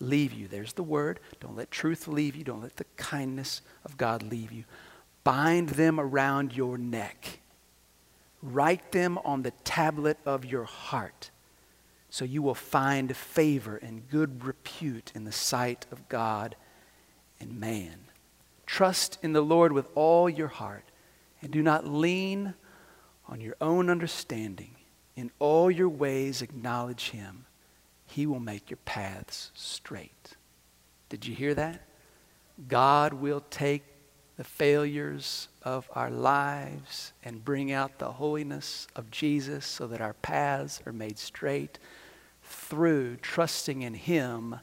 leave 0.00 0.32
you. 0.32 0.48
There's 0.48 0.72
the 0.72 0.82
word. 0.82 1.20
Don't 1.40 1.56
let 1.56 1.70
truth 1.70 2.08
leave 2.08 2.34
you. 2.34 2.44
Don't 2.44 2.62
let 2.62 2.76
the 2.76 2.86
kindness 2.96 3.60
of 3.84 3.98
God 3.98 4.22
leave 4.22 4.52
you. 4.52 4.64
Bind 5.24 5.70
them 5.70 6.00
around 6.00 6.56
your 6.56 6.78
neck 6.78 7.40
Write 8.42 8.92
them 8.92 9.18
on 9.24 9.42
the 9.42 9.50
tablet 9.50 10.18
of 10.24 10.44
your 10.44 10.64
heart, 10.64 11.30
so 12.08 12.24
you 12.24 12.40
will 12.40 12.54
find 12.54 13.16
favor 13.16 13.76
and 13.76 14.08
good 14.08 14.44
repute 14.44 15.10
in 15.14 15.24
the 15.24 15.32
sight 15.32 15.86
of 15.90 16.08
God 16.08 16.54
and 17.40 17.58
man. 17.58 18.00
Trust 18.66 19.18
in 19.22 19.32
the 19.32 19.40
Lord 19.40 19.72
with 19.72 19.88
all 19.94 20.28
your 20.28 20.48
heart, 20.48 20.84
and 21.40 21.50
do 21.50 21.62
not 21.62 21.86
lean 21.86 22.54
on 23.26 23.40
your 23.40 23.56
own 23.60 23.88
understanding. 23.88 24.74
In 25.16 25.30
all 25.38 25.70
your 25.70 25.88
ways, 25.88 26.42
acknowledge 26.42 27.10
Him. 27.10 27.46
He 28.06 28.26
will 28.26 28.40
make 28.40 28.70
your 28.70 28.78
paths 28.84 29.50
straight. 29.54 30.36
Did 31.08 31.26
you 31.26 31.34
hear 31.34 31.54
that? 31.54 31.82
God 32.68 33.14
will 33.14 33.44
take 33.50 33.84
the 34.36 34.44
failures 34.44 35.48
of 35.62 35.88
our 35.94 36.10
lives 36.10 37.12
and 37.24 37.44
bring 37.44 37.72
out 37.72 37.98
the 37.98 38.12
holiness 38.12 38.86
of 38.94 39.10
Jesus 39.10 39.66
so 39.66 39.86
that 39.88 40.00
our 40.00 40.14
paths 40.14 40.80
are 40.86 40.92
made 40.92 41.18
straight 41.18 41.78
through 42.42 43.16
trusting 43.16 43.82
in 43.82 43.94
Him 43.94 44.56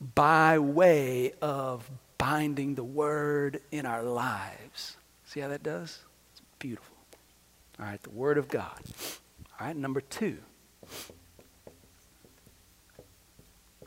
by 0.00 0.58
way 0.58 1.32
of 1.42 1.90
binding 2.18 2.74
the 2.74 2.84
Word 2.84 3.60
in 3.70 3.86
our 3.86 4.02
lives. 4.02 4.96
See 5.24 5.40
how 5.40 5.48
that 5.48 5.62
does? 5.62 5.98
It's 6.32 6.42
beautiful. 6.58 6.96
All 7.78 7.86
right, 7.86 8.02
the 8.02 8.10
Word 8.10 8.38
of 8.38 8.48
God. 8.48 8.80
All 9.60 9.66
right, 9.66 9.76
number 9.76 10.00
two, 10.00 10.38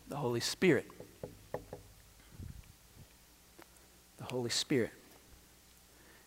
the 0.07 0.17
Holy 0.17 0.39
Spirit. 0.39 0.87
The 4.17 4.25
Holy 4.25 4.49
Spirit. 4.49 4.91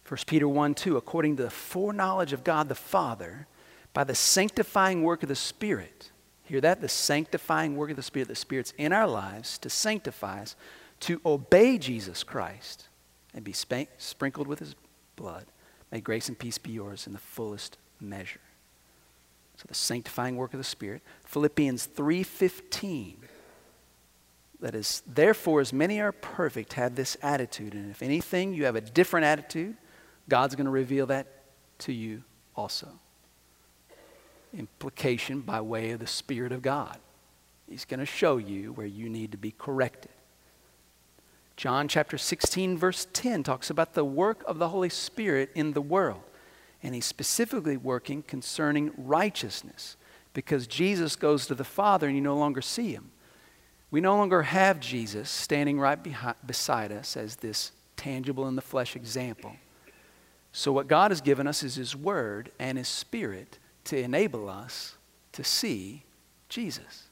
1 0.07 0.18
Peter 0.26 0.47
1 0.47 0.74
2, 0.74 0.97
according 0.97 1.37
to 1.37 1.45
the 1.45 1.51
foreknowledge 1.51 2.32
of 2.32 2.45
God 2.45 2.68
the 2.68 2.74
Father, 2.74 3.47
by 3.95 4.05
the 4.05 4.14
sanctifying 4.14 5.03
work 5.03 5.22
of 5.22 5.28
the 5.28 5.35
Spirit. 5.35 6.11
Hear 6.45 6.61
that? 6.61 6.81
The 6.81 6.89
sanctifying 6.89 7.77
work 7.77 7.91
of 7.91 7.97
the 7.97 8.03
Spirit. 8.03 8.29
The 8.29 8.35
Spirit's 8.35 8.73
in 8.77 8.93
our 8.93 9.07
lives 9.07 9.59
to 9.59 9.71
sanctify 9.71 10.43
us, 10.43 10.57
to 11.01 11.21
obey 11.25 11.79
Jesus 11.79 12.23
Christ, 12.23 12.89
and 13.35 13.45
be 13.45 13.53
spank- 13.53 13.91
sprinkled 13.99 14.47
with 14.47 14.59
his 14.59 14.75
blood. 15.17 15.47
May 15.91 16.01
grace 16.01 16.29
and 16.29 16.39
peace 16.39 16.59
be 16.59 16.73
yours 16.73 17.07
in 17.07 17.13
the 17.13 17.19
fullest 17.19 17.79
measure. 18.01 18.41
So 19.57 19.65
the 19.69 19.75
sanctifying 19.75 20.37
work 20.37 20.53
of 20.53 20.59
the 20.59 20.65
Spirit. 20.65 21.03
Philippians 21.25 21.87
3:15 21.87 23.29
that 24.61 24.75
is, 24.75 25.03
therefore, 25.07 25.61
as 25.61 25.75
many 25.75 26.01
are 26.01 26.11
perfect, 26.11 26.73
have 26.73 26.95
this 26.95 27.19
attitude. 27.23 27.75
And 27.75 27.91
if 27.91 28.03
anything, 28.03 28.55
you 28.55 28.65
have 28.65 28.77
a 28.77 28.81
different 28.81 29.27
attitude, 29.27 29.77
God's 30.27 30.55
going 30.55 30.65
to 30.65 30.71
reveal 30.71 31.07
that 31.07 31.27
to 31.81 31.93
you 31.93 32.23
also. 32.57 32.89
Implication 34.57 35.41
by 35.41 35.61
way 35.61 35.91
of 35.91 36.01
the 36.01 36.07
Spirit 36.07 36.53
of 36.53 36.63
God. 36.63 36.99
He's 37.69 37.85
going 37.85 38.01
to 38.01 38.07
show 38.07 38.37
you 38.37 38.73
where 38.73 38.87
you 38.87 39.09
need 39.09 39.33
to 39.33 39.39
be 39.39 39.51
corrected. 39.51 40.13
John 41.57 41.89
chapter 41.89 42.19
16, 42.19 42.77
verse 42.77 43.07
10 43.13 43.43
talks 43.43 43.71
about 43.71 43.95
the 43.95 44.05
work 44.05 44.43
of 44.47 44.59
the 44.59 44.69
Holy 44.69 44.89
Spirit 44.89 45.51
in 45.55 45.73
the 45.73 45.81
world. 45.81 46.23
And 46.83 46.95
he's 46.95 47.07
specifically 47.07 47.77
working 47.77 48.23
concerning 48.23 48.93
righteousness 48.97 49.97
because 50.35 50.67
Jesus 50.67 51.17
goes 51.17 51.47
to 51.47 51.55
the 51.55 51.65
Father 51.65 52.07
and 52.07 52.17
you 52.17 52.23
no 52.23 52.37
longer 52.37 52.61
see 52.61 52.93
him. 52.93 53.11
We 53.91 54.01
no 54.01 54.17
longer 54.17 54.43
have 54.43 54.81
Jesus 54.81 55.31
standing 55.31 55.79
right 55.79 56.03
behind, 56.03 56.37
beside 56.45 56.91
us 56.91 57.17
as 57.17 57.37
this 57.37 57.71
tangible 57.97 58.49
in 58.49 58.57
the 58.57 58.61
flesh 58.61 58.97
example. 58.97 59.55
So, 60.51 60.73
what 60.73 60.89
God 60.89 61.13
has 61.13 61.21
given 61.21 61.47
us 61.47 61.63
is 61.63 61.77
His 61.77 61.95
Word 61.95 62.51
and 62.59 62.77
His 62.77 62.89
Spirit 62.89 63.59
to 63.85 63.99
enable 63.99 64.49
us 64.49 64.97
to 65.32 65.45
see 65.45 66.05
Jesus. 66.49 67.05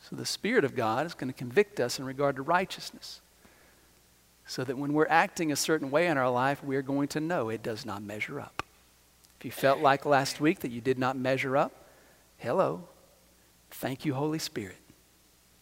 So, 0.00 0.16
the 0.16 0.26
Spirit 0.26 0.64
of 0.64 0.74
God 0.74 1.06
is 1.06 1.14
going 1.14 1.32
to 1.32 1.36
convict 1.36 1.80
us 1.80 1.98
in 1.98 2.04
regard 2.04 2.36
to 2.36 2.42
righteousness. 2.42 3.20
So 4.46 4.64
that 4.64 4.76
when 4.76 4.92
we're 4.92 5.06
acting 5.08 5.52
a 5.52 5.56
certain 5.56 5.90
way 5.90 6.08
in 6.08 6.18
our 6.18 6.30
life, 6.30 6.62
we're 6.64 6.82
going 6.82 7.08
to 7.08 7.20
know 7.20 7.48
it 7.48 7.62
does 7.62 7.86
not 7.86 8.02
measure 8.02 8.40
up. 8.40 8.62
If 9.38 9.44
you 9.44 9.50
felt 9.52 9.78
like 9.78 10.04
last 10.04 10.40
week 10.40 10.60
that 10.60 10.70
you 10.70 10.80
did 10.80 10.98
not 10.98 11.16
measure 11.16 11.56
up, 11.56 11.72
hello. 12.38 12.88
Thank 13.70 14.04
you, 14.04 14.14
Holy 14.14 14.40
Spirit. 14.40 14.76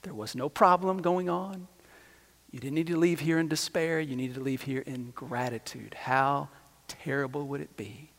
There 0.02 0.14
was 0.14 0.34
no 0.34 0.48
problem 0.48 1.02
going 1.02 1.28
on. 1.28 1.68
You 2.50 2.58
didn't 2.58 2.74
need 2.74 2.88
to 2.88 2.96
leave 2.96 3.20
here 3.20 3.38
in 3.38 3.48
despair. 3.48 4.00
You 4.00 4.16
needed 4.16 4.34
to 4.34 4.40
leave 4.40 4.62
here 4.62 4.82
in 4.86 5.12
gratitude. 5.14 5.94
How 5.94 6.48
terrible 6.88 7.46
would 7.46 7.60
it 7.60 7.76
be 7.76 8.10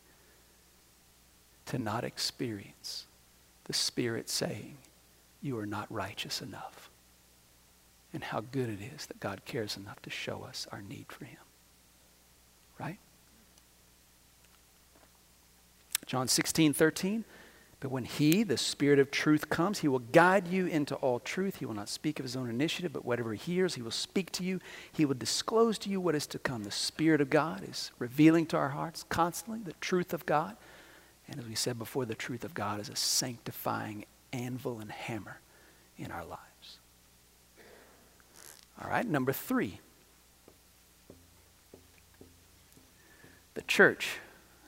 to 1.72 1.80
not 1.80 2.04
experience 2.04 3.06
the 3.64 3.72
Spirit 3.72 4.30
saying, 4.30 4.78
You 5.42 5.58
are 5.58 5.66
not 5.66 5.90
righteous 5.90 6.42
enough? 6.42 6.90
And 8.14 8.26
how 8.26 8.42
good 8.42 8.68
it 8.68 8.80
is 8.94 9.06
that 9.06 9.22
God 9.22 9.44
cares 9.46 9.78
enough 9.78 10.02
to 10.02 10.10
show 10.10 10.44
us 10.44 10.68
our 10.74 10.82
need 10.82 11.06
for 11.08 11.24
Him. 11.24 11.40
Right? 12.78 12.98
John 16.06 16.28
16, 16.28 16.74
13. 16.74 17.24
But 17.80 17.90
when 17.90 18.04
He, 18.04 18.44
the 18.44 18.58
Spirit 18.58 19.00
of 19.00 19.10
truth, 19.10 19.50
comes, 19.50 19.80
He 19.80 19.88
will 19.88 20.00
guide 20.00 20.50
you 20.50 20.66
into 20.66 20.96
all 20.96 21.22
truth. 21.22 21.56
He 21.56 21.66
will 21.66 21.74
not 21.74 21.88
speak 21.88 22.20
of 22.20 22.26
His 22.26 22.36
own 22.36 22.50
initiative, 22.50 22.92
but 22.92 23.06
whatever 23.06 23.32
He 23.32 23.54
hears, 23.54 23.76
He 23.76 23.82
will 23.82 23.92
speak 23.92 24.34
to 24.34 24.44
you. 24.44 24.60
He 24.92 25.06
will 25.06 25.16
disclose 25.16 25.78
to 25.80 25.90
you 25.90 26.02
what 26.02 26.16
is 26.16 26.28
to 26.28 26.40
come. 26.40 26.66
The 26.66 26.72
Spirit 26.72 27.22
of 27.22 27.30
God 27.30 27.64
is 27.66 27.92
revealing 27.98 28.46
to 28.48 28.58
our 28.58 28.70
hearts 28.70 29.06
constantly 29.08 29.62
the 29.64 29.80
truth 29.80 30.12
of 30.14 30.26
God. 30.26 30.58
And 31.32 31.40
as 31.40 31.48
we 31.48 31.56
said 31.56 31.80
before, 31.80 32.06
the 32.06 32.14
truth 32.14 32.44
of 32.44 32.54
God 32.54 32.82
is 32.82 32.90
a 32.90 32.96
sanctifying 32.96 34.04
anvil 34.34 34.82
and 34.82 34.92
hammer 34.92 35.40
in 35.98 36.12
our 36.12 36.26
lives. 36.26 36.80
All 38.82 38.90
right, 38.90 39.08
number 39.08 39.32
three. 39.32 39.80
The 43.54 43.62
church. 43.62 44.18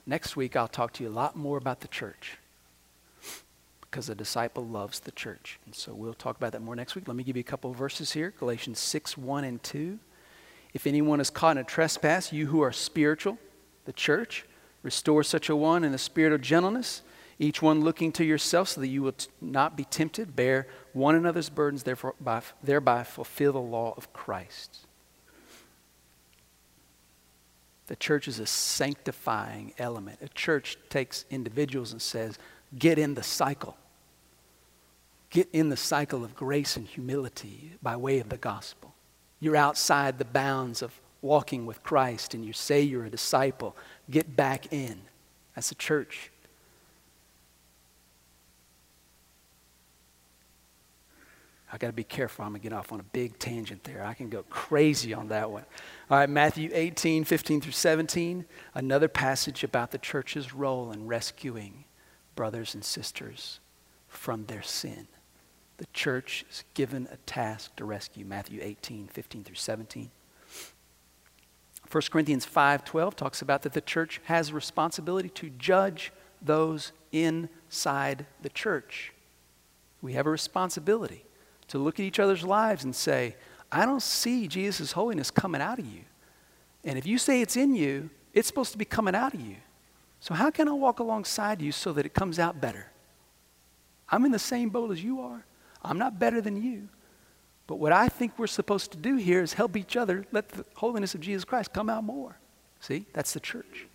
Next 0.06 0.38
week, 0.38 0.56
I'll 0.56 0.70
talk 0.70 0.94
to 0.94 1.04
you 1.04 1.10
a 1.10 1.12
lot 1.12 1.36
more 1.36 1.58
about 1.58 1.82
the 1.82 1.88
church 1.90 2.38
because 3.82 4.08
a 4.08 4.16
disciple 4.16 4.66
loves 4.66 5.02
the 5.02 5.12
church. 5.12 5.60
And 5.66 5.76
so 5.76 5.94
we'll 5.94 6.14
talk 6.14 6.38
about 6.38 6.54
that 6.54 6.62
more 6.62 6.78
next 6.78 6.96
week. 6.96 7.10
Let 7.10 7.18
me 7.18 7.24
give 7.24 7.36
you 7.36 7.42
a 7.42 7.44
couple 7.44 7.74
verses 7.74 8.14
here 8.14 8.34
Galatians 8.40 8.80
6 8.80 9.18
1 9.18 9.44
and 9.44 9.62
2. 9.62 10.00
If 10.74 10.88
anyone 10.88 11.20
is 11.20 11.30
caught 11.30 11.58
in 11.58 11.62
a 11.62 11.64
trespass, 11.66 12.32
you 12.32 12.48
who 12.48 12.62
are 12.62 12.72
spiritual, 12.72 13.38
the 13.84 13.94
church, 13.94 14.46
restore 14.84 15.24
such 15.24 15.50
a 15.50 15.56
one 15.56 15.84
in 15.84 15.94
a 15.94 15.98
spirit 15.98 16.34
of 16.34 16.42
gentleness, 16.42 17.02
each 17.40 17.62
one 17.62 17.82
looking 17.82 18.12
to 18.14 18.24
yourself 18.24 18.70
so 18.70 18.82
that 18.82 18.88
you 18.88 19.02
will 19.02 19.14
t- 19.14 19.28
not 19.42 19.76
be 19.76 19.86
tempted. 19.86 20.36
Bear 20.36 20.68
one 20.94 21.16
another's 21.16 21.50
burdens, 21.50 21.84
therefore, 21.84 22.14
by, 22.22 22.44
thereby 22.62 23.04
fulfill 23.04 23.54
the 23.54 23.60
law 23.60 23.96
of 23.98 24.14
Christ. 24.14 24.86
The 27.88 27.96
church 27.96 28.28
is 28.28 28.40
a 28.40 28.46
sanctifying 28.46 29.74
element. 29.78 30.20
A 30.22 30.30
church 30.30 30.78
takes 30.90 31.26
individuals 31.32 31.92
and 31.92 32.02
says, 32.02 32.38
get 32.78 33.00
in 33.00 33.16
the 33.16 33.24
cycle 33.24 33.78
get 35.34 35.50
in 35.52 35.70
the 35.70 35.76
cycle 35.76 36.24
of 36.24 36.36
grace 36.36 36.78
and 36.78 36.88
humility 36.88 37.72
by 37.82 37.98
way 37.98 38.20
of 38.20 38.30
the 38.30 38.38
gospel. 38.38 38.94
You're 39.40 39.56
outside 39.58 40.20
the 40.20 40.26
bounds 40.26 40.84
of 40.84 40.94
walking 41.24 41.66
with 41.66 41.82
Christ 41.84 42.34
and 42.34 42.46
you 42.46 42.54
say 42.54 42.82
you're 42.82 43.06
a 43.06 43.10
disciple. 43.10 43.76
Get 44.10 44.36
back 44.36 44.72
in. 44.72 45.02
as 45.56 45.72
a 45.72 45.76
church. 45.76 46.32
I 51.72 51.78
got 51.78 51.88
to 51.88 51.94
be 51.94 52.04
careful. 52.04 52.46
I'm 52.46 52.52
going 52.52 52.62
to 52.62 52.70
get 52.70 52.74
off 52.74 52.92
on 52.92 53.00
a 53.00 53.04
big 53.04 53.40
tangent 53.40 53.84
there. 53.84 54.04
I 54.06 54.14
can 54.14 54.30
go 54.30 54.44
crazy 54.50 55.14
on 55.14 55.30
that 55.30 55.50
one. 55.50 55.66
All 56.10 56.18
right, 56.18 56.30
Matthew 56.30 56.70
18, 56.72 57.24
15 57.24 57.62
through 57.62 57.72
17, 57.72 58.46
another 58.76 59.08
passage 59.08 59.64
about 59.64 59.92
the 59.92 59.98
church's 59.98 60.54
role 60.54 60.92
in 60.92 61.08
rescuing 61.08 61.86
brothers 62.36 62.76
and 62.76 62.84
sisters 62.84 63.60
from 64.08 64.46
their 64.46 64.62
sin 64.62 65.08
the 65.78 65.86
church 65.92 66.46
is 66.50 66.64
given 66.74 67.10
a 67.12 67.18
task 67.26 67.76
to 67.76 67.86
rescue. 67.86 68.26
Matthew 68.26 68.60
18, 68.62 69.08
15 69.08 69.44
through 69.44 69.56
17. 69.56 70.12
1 71.94 72.02
Corinthians 72.10 72.44
5:12 72.44 73.16
talks 73.16 73.44
about 73.44 73.62
that 73.62 73.74
the 73.74 73.82
church 73.82 74.20
has 74.24 74.52
responsibility 74.52 75.30
to 75.30 75.52
judge 75.52 76.12
those 76.42 76.92
inside 77.12 78.26
the 78.42 78.50
church. 78.50 79.14
We 80.02 80.14
have 80.14 80.26
a 80.26 80.32
responsibility 80.32 81.24
to 81.68 81.78
look 81.78 82.00
at 82.00 82.06
each 82.06 82.20
other's 82.20 82.44
lives 82.44 82.84
and 82.84 82.96
say, 82.96 83.36
I 83.72 83.86
don't 83.86 84.02
see 84.02 84.48
Jesus' 84.48 84.94
holiness 84.94 85.30
coming 85.30 85.62
out 85.62 85.78
of 85.78 85.86
you. 85.86 86.02
And 86.84 86.98
if 86.98 87.06
you 87.06 87.20
say 87.20 87.42
it's 87.42 87.56
in 87.56 87.76
you, 87.76 88.10
it's 88.34 88.48
supposed 88.48 88.72
to 88.72 88.78
be 88.80 88.86
coming 88.86 89.14
out 89.14 89.36
of 89.36 89.42
you. 89.42 89.58
So 90.20 90.34
how 90.34 90.50
can 90.50 90.68
I 90.68 90.72
walk 90.72 90.98
alongside 91.00 91.62
you 91.62 91.72
so 91.72 91.94
that 91.94 92.08
it 92.08 92.16
comes 92.16 92.40
out 92.40 92.60
better? 92.60 92.88
I'm 94.10 94.26
in 94.26 94.32
the 94.32 94.40
same 94.40 94.70
boat 94.70 94.92
as 94.92 95.04
you 95.04 95.22
are. 95.22 95.46
I'm 95.84 96.00
not 96.00 96.18
better 96.18 96.42
than 96.42 96.62
you. 96.62 96.90
But 97.68 97.78
what 97.78 97.94
I 97.94 98.10
think 98.10 98.38
we're 98.38 98.48
supposed 98.48 98.92
to 98.92 98.98
do 98.98 99.16
here 99.16 99.42
is 99.42 99.54
help 99.54 99.78
each 99.78 99.96
other 99.96 100.26
let 100.32 100.50
the 100.50 100.66
holiness 100.76 101.16
of 101.16 101.22
Jesus 101.22 101.46
Christ 101.46 101.74
come 101.74 101.90
out 101.90 102.04
more. 102.04 102.38
See, 102.80 103.06
that's 103.14 103.34
the 103.34 103.40
church. 103.40 103.88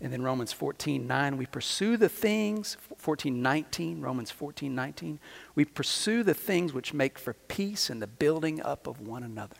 And 0.00 0.12
then 0.12 0.20
Romans 0.20 0.52
14, 0.52 1.06
9, 1.06 1.36
we 1.38 1.46
pursue 1.46 1.96
the 1.96 2.10
things, 2.10 2.76
14, 2.98 3.40
19, 3.40 4.02
Romans 4.02 4.30
14, 4.30 4.74
19, 4.74 5.18
we 5.54 5.64
pursue 5.64 6.22
the 6.22 6.34
things 6.34 6.74
which 6.74 6.92
make 6.92 7.18
for 7.18 7.32
peace 7.32 7.88
and 7.88 8.02
the 8.02 8.06
building 8.06 8.60
up 8.60 8.86
of 8.86 9.00
one 9.00 9.22
another. 9.22 9.56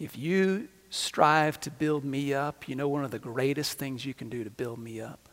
If 0.00 0.18
you 0.18 0.66
strive 0.90 1.60
to 1.60 1.70
build 1.70 2.04
me 2.04 2.34
up, 2.34 2.68
you 2.68 2.74
know 2.74 2.88
one 2.88 3.04
of 3.04 3.12
the 3.12 3.20
greatest 3.20 3.78
things 3.78 4.04
you 4.04 4.14
can 4.14 4.28
do 4.28 4.42
to 4.42 4.50
build 4.50 4.78
me 4.78 5.00
up 5.00 5.28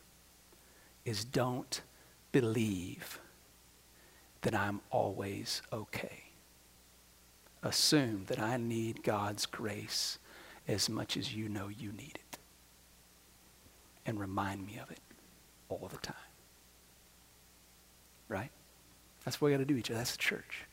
is 1.05 1.25
don't 1.25 1.81
believe 2.31 3.19
that 4.43 4.53
I'm 4.53 4.81
always 4.91 5.61
okay. 5.71 6.23
Assume 7.63 8.25
that 8.27 8.39
I 8.39 8.57
need 8.57 9.03
God's 9.03 9.45
grace 9.45 10.19
as 10.67 10.89
much 10.89 11.17
as 11.17 11.33
you 11.33 11.49
know 11.49 11.67
you 11.67 11.91
need 11.91 12.15
it. 12.15 12.37
And 14.05 14.19
remind 14.19 14.65
me 14.65 14.79
of 14.81 14.91
it 14.91 14.99
all 15.69 15.89
the 15.91 15.97
time. 15.97 16.15
Right? 18.27 18.51
That's 19.23 19.39
what 19.39 19.47
we 19.47 19.53
got 19.53 19.59
to 19.59 19.65
do 19.65 19.75
each 19.75 19.89
other. 19.89 19.97
That's 19.97 20.11
the 20.11 20.17
church. 20.17 20.65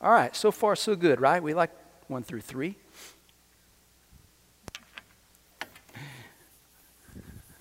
All 0.00 0.12
right, 0.12 0.34
so 0.34 0.50
far 0.50 0.76
so 0.76 0.96
good, 0.96 1.20
right? 1.20 1.42
We 1.42 1.54
like 1.54 1.70
one 2.08 2.22
through 2.22 2.42
three. 2.42 2.76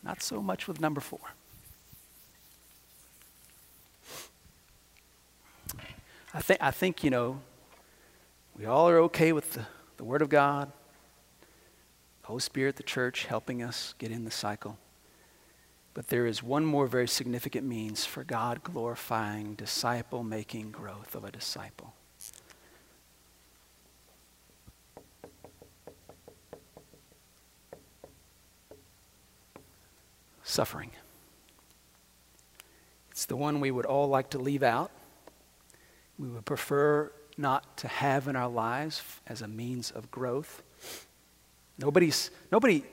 Not 0.03 0.21
so 0.21 0.41
much 0.41 0.67
with 0.67 0.81
number 0.81 0.99
four. 1.01 1.19
I 6.34 6.41
think, 6.41 6.59
I 6.63 6.71
think, 6.71 7.03
you 7.03 7.11
know, 7.11 7.41
we 8.57 8.65
all 8.65 8.89
are 8.89 8.97
okay 9.01 9.31
with 9.34 9.53
the, 9.53 9.67
the 9.97 10.03
Word 10.03 10.23
of 10.23 10.29
God, 10.29 10.71
the 12.21 12.27
Holy 12.27 12.39
Spirit, 12.39 12.75
the 12.75 12.84
church 12.84 13.25
helping 13.25 13.61
us 13.61 13.93
get 13.99 14.09
in 14.09 14.25
the 14.25 14.31
cycle. 14.31 14.79
But 15.93 16.07
there 16.07 16.25
is 16.25 16.41
one 16.41 16.65
more 16.65 16.88
very 16.88 17.07
significant 17.07 17.67
means 17.67 18.03
for 18.03 18.23
God 18.23 18.63
glorifying, 18.63 19.53
disciple 19.53 20.23
making 20.23 20.71
growth 20.71 21.13
of 21.13 21.23
a 21.23 21.29
disciple. 21.31 21.93
Suffering. 30.41 30.89
It's 33.11 33.25
the 33.25 33.36
one 33.36 33.59
we 33.59 33.69
would 33.69 33.86
all 33.86 34.07
like 34.07 34.31
to 34.31 34.39
leave 34.39 34.63
out 34.63 34.89
we 36.18 36.28
would 36.28 36.45
prefer 36.45 37.11
not 37.38 37.78
to 37.78 37.88
have 37.88 38.28
in 38.28 38.36
our 38.36 38.49
lives 38.49 39.01
as 39.28 39.41
a 39.41 39.47
means 39.47 39.91
of 39.91 40.11
growth. 40.11 40.61
Nobody's, 41.78 42.30
nobody 42.51 42.84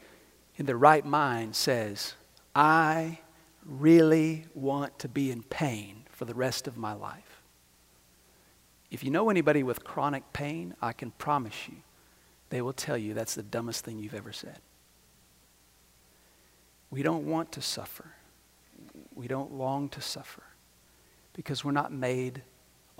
in 0.57 0.67
their 0.67 0.79
right 0.79 1.05
mind 1.05 1.55
says, 1.55 2.15
I 2.55 3.19
really 3.65 4.47
want 4.55 4.99
to 5.01 5.09
be 5.09 5.31
in 5.31 5.43
pain 5.43 6.05
for 6.11 6.25
the 6.25 6.35
rest 6.35 6.67
of 6.67 6.77
my 6.77 6.93
life. 6.93 7.43
If 8.91 9.05
you 9.05 9.11
know 9.11 9.31
anybody 9.31 9.63
with 9.63 9.85
chronic 9.85 10.33
pain, 10.33 10.75
I 10.83 10.93
can 10.93 11.13
promise 11.13 11.69
you 11.69 11.77
they 12.49 12.61
will 12.61 12.73
tell 12.73 12.99
you 12.99 13.15
that's 13.15 13.35
the 13.35 13.43
dumbest 13.43 13.85
thing 13.85 13.99
you've 13.99 14.15
ever 14.15 14.33
said. 14.33 14.59
We 16.91 17.03
don't 17.03 17.27
want 17.27 17.53
to 17.53 17.63
suffer. 17.63 18.11
We 19.15 19.29
don't 19.29 19.53
long 19.53 19.89
to 19.91 20.01
suffer 20.01 20.43
because 21.33 21.65
we're 21.65 21.71
not 21.71 21.93
made 21.93 22.43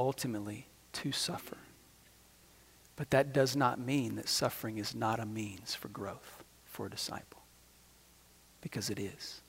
ultimately 0.01 0.67
to 0.93 1.13
suffer. 1.13 1.59
But 2.97 3.11
that 3.11 3.33
does 3.33 3.55
not 3.55 3.79
mean 3.79 4.17
that 4.17 4.29
suffering 4.29 4.79
is 4.79 4.95
not 4.95 5.21
a 5.21 5.27
means 5.27 5.75
for 5.75 5.89
growth 5.89 6.43
for 6.65 6.87
a 6.87 6.91
disciple, 6.91 7.43
because 8.61 8.91
it 8.91 8.99
is. 8.99 9.41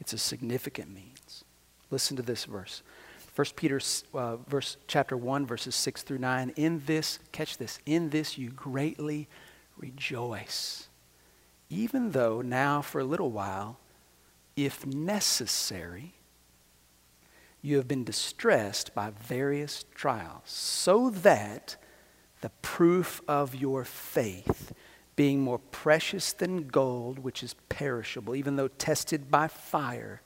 It's 0.00 0.12
a 0.12 0.18
significant 0.18 0.94
means. 0.94 1.44
Listen 1.90 2.16
to 2.16 2.22
this 2.22 2.44
verse. 2.44 2.82
1 3.34 3.46
Peter 3.54 3.80
uh, 4.14 4.36
verse 4.48 4.78
chapter 4.86 5.16
1 5.16 5.46
verses 5.46 5.74
6 5.74 6.02
through 6.02 6.18
9 6.18 6.52
in 6.56 6.82
this 6.86 7.20
catch 7.30 7.56
this 7.56 7.78
in 7.86 8.10
this 8.10 8.36
you 8.36 8.50
greatly 8.50 9.28
rejoice 9.76 10.88
even 11.70 12.10
though 12.10 12.42
now 12.42 12.82
for 12.82 13.00
a 13.00 13.04
little 13.04 13.30
while 13.30 13.78
if 14.64 14.84
necessary, 14.84 16.14
you 17.62 17.76
have 17.76 17.88
been 17.88 18.04
distressed 18.04 18.94
by 18.94 19.10
various 19.10 19.84
trials, 19.94 20.42
so 20.44 21.10
that 21.10 21.76
the 22.40 22.50
proof 22.62 23.20
of 23.28 23.54
your 23.54 23.84
faith, 23.84 24.72
being 25.16 25.40
more 25.40 25.58
precious 25.58 26.32
than 26.32 26.68
gold, 26.68 27.18
which 27.18 27.42
is 27.42 27.54
perishable, 27.68 28.34
even 28.34 28.56
though 28.56 28.68
tested 28.68 29.30
by 29.30 29.48
fire, 29.48 30.22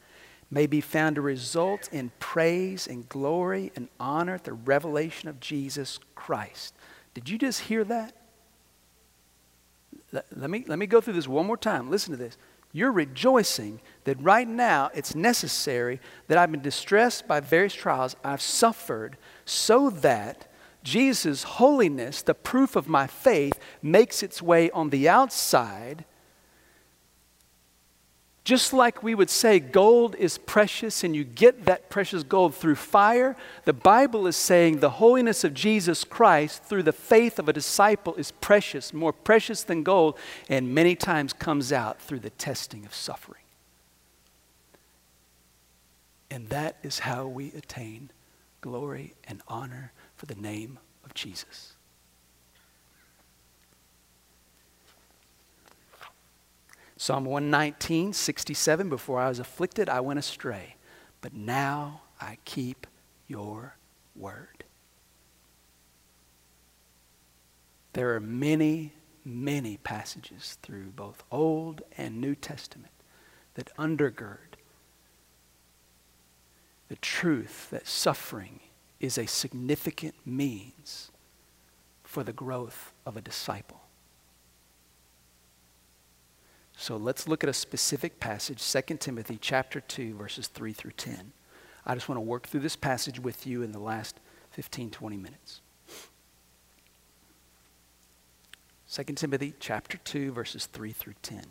may 0.51 0.67
be 0.67 0.83
found 0.83 1.17
to 1.17 1.23
result 1.23 1.89
in 1.93 2.11
praise 2.19 2.87
and 2.87 3.09
glory 3.09 3.73
and 3.75 3.89
honor 3.99 4.35
at 4.35 4.45
the 4.45 4.53
revelation 4.53 5.29
of 5.29 5.41
Jesus 5.41 5.99
Christ. 6.15 6.75
Did 7.15 7.29
you 7.29 7.39
just 7.39 7.61
hear 7.61 7.85
that? 7.85 8.15
Let, 10.13 10.51
me, 10.51 10.65
let 10.67 10.79
me 10.79 10.87
go 10.87 11.01
through 11.01 11.15
this 11.15 11.27
one 11.27 11.47
more 11.47 11.57
time. 11.57 11.91
Listen 11.91 12.11
to 12.11 12.19
this. 12.19 12.37
You're 12.73 12.93
rejoicing 12.93 13.81
that 14.05 14.21
right 14.21 14.49
now 14.49 14.91
it's 14.95 15.15
necessary 15.15 16.01
that 16.29 16.39
I've 16.39 16.51
been 16.51 16.63
distressed 16.63 17.29
by 17.29 17.41
various 17.41 17.75
trials, 17.75 18.17
I've 18.25 18.41
suffered, 18.41 19.19
so 19.45 19.91
that 19.91 20.51
Jesus' 20.83 21.43
holiness, 21.43 22.23
the 22.23 22.35
proof 22.35 22.75
of 22.75 22.89
my 22.89 23.07
faith, 23.07 23.59
makes 23.83 24.23
its 24.23 24.41
way 24.41 24.71
on 24.71 24.91
the 24.91 25.09
outside 25.09 26.05
just 28.45 28.73
like 28.73 29.05
we 29.05 29.15
would 29.15 29.31
say 29.31 29.61
gold 29.61 30.17
is 30.17 30.37
precious 30.37 31.05
and 31.05 31.15
you 31.15 31.23
get 31.23 31.65
that 31.67 31.91
precious 31.91 32.25
gold 32.25 32.55
through 32.55 32.75
fire, 32.75 33.37
the 33.65 33.73
Bible 33.73 34.27
is 34.27 34.37
saying 34.37 34.81
the 34.81 34.91
holiness 34.91 35.45
of 35.45 35.55
Jesus 35.55 36.03
Christ 36.03 36.65
through 36.65 36.83
the 36.83 36.93
faith 36.93 37.39
of 37.39 37.49
a 37.49 37.53
disciple 37.53 38.17
is 38.17 38.33
precious, 38.33 38.93
more 38.93 39.13
precious 39.13 39.63
than 39.63 39.85
gold, 39.85 40.19
and 40.49 40.75
many 40.75 40.97
times 40.97 41.33
comes 41.33 41.73
out 41.73 42.01
through 42.01 42.19
the 42.19 42.31
testing 42.31 42.85
of 42.85 42.93
suffering. 42.93 43.43
And 46.29 46.49
that 46.49 46.79
is 46.83 47.01
how 47.01 47.29
we 47.29 47.53
attain 47.53 48.11
glory 48.61 49.15
and 49.25 49.41
honor 49.47 49.93
for 50.17 50.27
the 50.27 50.35
name 50.35 50.81
of 51.05 51.15
Jesus. 51.15 51.72
Psalm 57.03 57.25
119, 57.25 58.13
67 58.13 58.89
Before 58.89 59.19
I 59.19 59.29
was 59.29 59.41
afflicted, 59.41 59.89
I 59.89 59.99
went 59.99 60.21
astray, 60.21 60.77
but 61.21 61.35
now 61.35 62.03
I 62.21 62.39
keep 62.45 62.87
your 63.27 63.75
word. 64.15 64.63
There 67.95 68.15
are 68.15 68.21
many, 68.21 68.93
many 69.25 69.79
passages 69.79 70.59
through 70.63 70.93
both 70.95 71.25
Old 71.33 71.83
and 71.99 72.21
New 72.21 72.37
Testament 72.37 72.93
that 73.55 73.77
undergird 73.77 74.55
the 76.87 76.95
truth 76.95 77.69
that 77.71 77.89
suffering 77.89 78.61
is 79.01 79.19
a 79.19 79.27
significant 79.27 80.15
means 80.25 81.11
for 82.05 82.23
the 82.23 82.33
growth 82.33 82.93
of 83.05 83.17
a 83.17 83.21
disciple. 83.21 83.82
So 86.83 86.97
let's 86.97 87.29
look 87.29 87.45
at 87.45 87.49
a 87.49 87.53
specific 87.55 88.19
passage, 88.19 88.61
2 88.61 88.97
Timothy 88.97 89.39
chapter 89.41 89.81
2 89.81 90.17
verses 90.17 90.49
3 90.49 90.73
through 90.73 90.91
10. 90.97 91.31
I 91.87 91.95
just 91.95 92.09
want 92.09 92.17
to 92.17 92.23
work 92.23 92.49
through 92.49 92.63
this 92.63 92.75
passage 92.75 93.21
with 93.21 93.47
you 93.47 93.63
in 93.63 93.71
the 93.71 93.79
last 93.79 94.19
15 94.51 94.91
20 94.91 95.17
minutes. 95.17 95.61
2 98.91 99.05
Timothy 99.15 99.55
chapter 99.61 99.97
2 99.99 100.33
verses 100.33 100.67
3 100.67 100.91
through 100.91 101.15
10. 101.23 101.45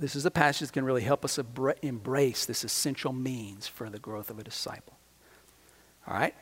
This 0.00 0.16
is 0.16 0.26
a 0.26 0.30
passage 0.32 0.72
going 0.72 0.82
to 0.82 0.86
really 0.86 1.02
help 1.02 1.24
us 1.24 1.38
embrace 1.82 2.46
this 2.46 2.64
essential 2.64 3.12
means 3.12 3.68
for 3.68 3.88
the 3.88 4.00
growth 4.00 4.28
of 4.28 4.40
a 4.40 4.42
disciple. 4.42 4.98
All 6.08 6.14
right? 6.14 6.34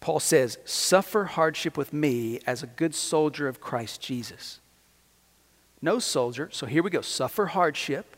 Paul 0.00 0.18
says, 0.18 0.58
Suffer 0.64 1.26
hardship 1.26 1.76
with 1.76 1.92
me 1.92 2.40
as 2.44 2.64
a 2.64 2.66
good 2.66 2.96
soldier 2.96 3.46
of 3.46 3.60
Christ 3.60 4.00
Jesus. 4.00 4.59
No 5.82 5.98
soldier, 5.98 6.48
so 6.52 6.66
here 6.66 6.82
we 6.82 6.90
go, 6.90 7.00
suffer 7.00 7.46
hardship. 7.46 8.16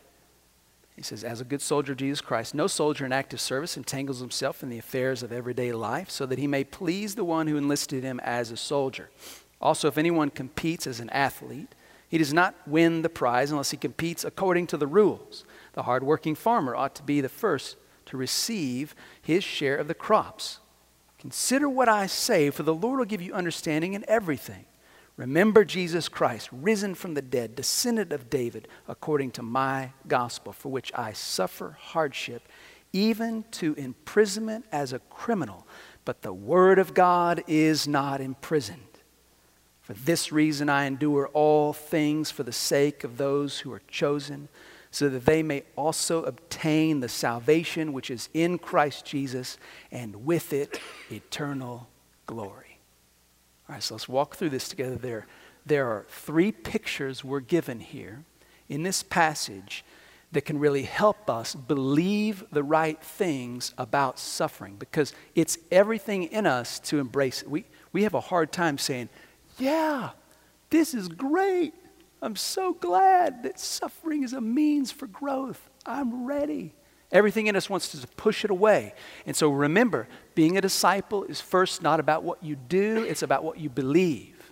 He 0.97 1.03
says, 1.03 1.25
as 1.25 1.41
a 1.41 1.45
good 1.45 1.63
soldier 1.63 1.93
of 1.93 1.99
Jesus 1.99 2.21
Christ, 2.21 2.55
no 2.55 2.67
soldier 2.67 3.07
in 3.07 3.13
active 3.13 3.41
service 3.41 3.77
entangles 3.77 4.21
himself 4.21 4.63
in 4.63 4.69
the 4.69 4.79
affairs 4.79 5.23
of 5.23 5.33
everyday 5.33 5.73
life 5.73 6.11
so 6.11 6.27
that 6.27 6.39
he 6.39 6.47
may 6.47 6.65
please 6.65 7.15
the 7.15 7.25
one 7.25 7.47
who 7.47 7.57
enlisted 7.57 8.05
him 8.05 8.21
as 8.21 8.51
a 8.51 8.57
soldier. 8.57 9.11
Also, 9.61 9.89
if 9.89 9.97
anyone 9.97 10.29
competes 10.29 10.87
as 10.87 11.01
an 11.01 11.09
athlete, 11.11 11.75
he 12.09 12.19
does 12.19 12.35
not 12.35 12.55
win 12.67 13.03
the 13.03 13.09
prize 13.09 13.51
unless 13.51 13.71
he 13.71 13.77
competes 13.77 14.23
according 14.23 14.67
to 14.67 14.77
the 14.77 14.87
rules. 14.87 15.45
The 15.73 15.85
hardworking 15.85 16.35
farmer 16.35 16.77
ought 16.77 16.95
to 16.97 17.03
be 17.03 17.23
the 17.23 17.29
first 17.29 17.77
to 18.07 18.17
receive 18.19 18.95
his 19.23 19.43
share 19.43 19.77
of 19.77 19.89
the 19.89 19.95
crops. 19.95 20.59
Consider 21.19 21.69
what 21.69 21.89
I 21.89 22.07
say, 22.07 22.51
for 22.51 22.65
the 22.65 22.75
Lord 22.75 22.99
will 22.99 23.07
give 23.07 23.23
you 23.23 23.33
understanding 23.33 23.95
in 23.95 24.05
everything. 24.09 24.67
Remember 25.23 25.65
Jesus 25.65 26.09
Christ, 26.09 26.49
risen 26.51 26.97
from 26.97 27.15
the 27.15 27.23
dead, 27.23 27.55
descendant 27.55 28.13
of 28.13 28.29
David, 28.29 28.67
according 28.89 29.31
to 29.33 29.43
my 29.43 29.93
gospel, 30.09 30.53
for 30.53 30.69
which 30.69 30.91
I 30.97 31.13
suffer 31.13 31.79
hardship, 31.81 32.43
even 32.93 33.45
to 33.53 33.75
imprisonment 33.75 34.65
as 34.73 34.93
a 34.93 34.99
criminal. 34.99 35.65
But 36.05 36.23
the 36.23 36.33
word 36.33 36.81
of 36.81 36.93
God 36.93 37.45
is 37.47 37.87
not 37.87 38.21
imprisoned. 38.21 38.99
For 39.83 39.93
this 39.93 40.33
reason 40.33 40.69
I 40.69 40.87
endure 40.87 41.29
all 41.29 41.73
things 41.73 42.33
for 42.33 42.43
the 42.43 42.51
sake 42.51 43.05
of 43.05 43.17
those 43.17 43.61
who 43.61 43.73
are 43.73 43.83
chosen 43.87 44.49
so 44.91 45.09
that 45.09 45.25
they 45.25 45.45
may 45.45 45.63
also 45.77 46.25
obtain 46.25 46.99
the 46.99 47.09
salvation 47.09 47.93
which 47.93 48.11
is 48.11 48.29
in 48.35 48.59
Christ 48.59 49.05
Jesus 49.05 49.57
and 49.93 50.27
with 50.27 50.53
it 50.53 50.81
eternal 51.13 51.89
glory. 52.27 52.72
All 53.73 53.77
right, 53.77 53.83
so 53.83 53.95
let's 53.95 54.07
walk 54.07 54.37
through 54.37 54.51
this 54.51 54.69
together. 54.69 54.97
There, 54.97 55.27
there 55.65 55.89
are 55.89 56.05
three 56.11 56.53
pictures 56.53 57.25
we're 57.25 57.41
given 57.41 57.81
here 57.81 58.23
in 58.69 58.83
this 58.83 59.03
passage 59.03 59.83
that 60.31 60.43
can 60.43 60.59
really 60.59 60.83
help 60.83 61.31
us 61.31 61.55
believe 61.55 62.45
the 62.53 62.63
right 62.63 63.03
things 63.03 63.73
about 63.79 64.19
suffering 64.19 64.77
because 64.79 65.15
it's 65.35 65.57
everything 65.71 66.25
in 66.25 66.45
us 66.45 66.81
to 66.81 66.99
embrace 66.99 67.41
it. 67.41 67.49
We, 67.49 67.65
we 67.95 68.03
have 68.03 68.13
a 68.13 68.21
hard 68.21 68.53
time 68.53 68.77
saying, 68.77 69.09
Yeah, 69.57 70.11
this 70.69 70.93
is 70.93 71.09
great. 71.09 71.73
I'm 72.21 72.37
so 72.37 72.75
glad 72.75 73.43
that 73.45 73.59
suffering 73.59 74.23
is 74.23 74.35
a 74.35 74.41
means 74.43 74.93
for 74.93 75.07
growth. 75.07 75.71
I'm 75.87 76.27
ready. 76.27 76.75
Everything 77.13 77.47
in 77.47 77.57
us 77.57 77.69
wants 77.69 77.89
to 77.89 78.07
push 78.17 78.45
it 78.45 78.51
away. 78.51 78.95
And 79.27 79.37
so 79.37 79.51
remember, 79.51 80.09
being 80.35 80.57
a 80.57 80.63
disciple 80.63 81.25
is 81.25 81.41
first 81.41 81.83
not 81.83 82.01
about 82.01 82.23
what 82.23 82.43
you 82.43 82.57
do, 82.57 83.05
it's 83.05 83.23
about 83.23 83.45
what 83.45 83.59
you 83.59 83.69
believe. 83.69 84.43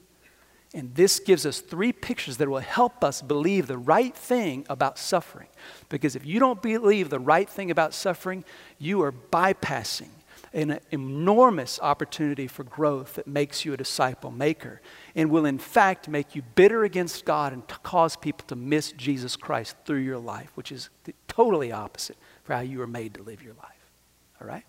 And 0.72 0.94
this 0.94 1.18
gives 1.18 1.46
us 1.46 1.60
three 1.60 1.92
pictures 1.92 2.36
that 2.36 2.48
will 2.48 2.60
help 2.60 3.02
us 3.02 3.22
believe 3.22 3.66
the 3.66 3.78
right 3.78 4.14
thing 4.14 4.66
about 4.68 4.98
suffering. 4.98 5.48
Because 5.88 6.14
if 6.14 6.24
you 6.24 6.38
don't 6.38 6.62
believe 6.62 7.10
the 7.10 7.18
right 7.18 7.48
thing 7.48 7.70
about 7.70 7.92
suffering, 7.92 8.44
you 8.78 9.02
are 9.02 9.10
bypassing 9.10 10.10
an 10.52 10.80
enormous 10.90 11.78
opportunity 11.80 12.46
for 12.46 12.64
growth 12.64 13.14
that 13.14 13.26
makes 13.26 13.64
you 13.64 13.72
a 13.72 13.76
disciple 13.76 14.30
maker 14.30 14.80
and 15.14 15.30
will, 15.30 15.46
in 15.46 15.58
fact, 15.58 16.08
make 16.08 16.34
you 16.34 16.42
bitter 16.54 16.84
against 16.84 17.24
God 17.24 17.52
and 17.52 17.66
cause 17.82 18.16
people 18.16 18.46
to 18.48 18.56
miss 18.56 18.92
Jesus 18.92 19.36
Christ 19.36 19.76
through 19.84 20.00
your 20.00 20.18
life, 20.18 20.50
which 20.56 20.72
is 20.72 20.90
the 21.04 21.14
totally 21.28 21.72
opposite 21.72 22.16
for 22.50 22.56
how 22.56 22.62
you 22.62 22.80
were 22.80 22.86
made 22.88 23.14
to 23.14 23.22
live 23.22 23.44
your 23.44 23.54
life. 23.54 23.92
All 24.40 24.48
right? 24.48 24.64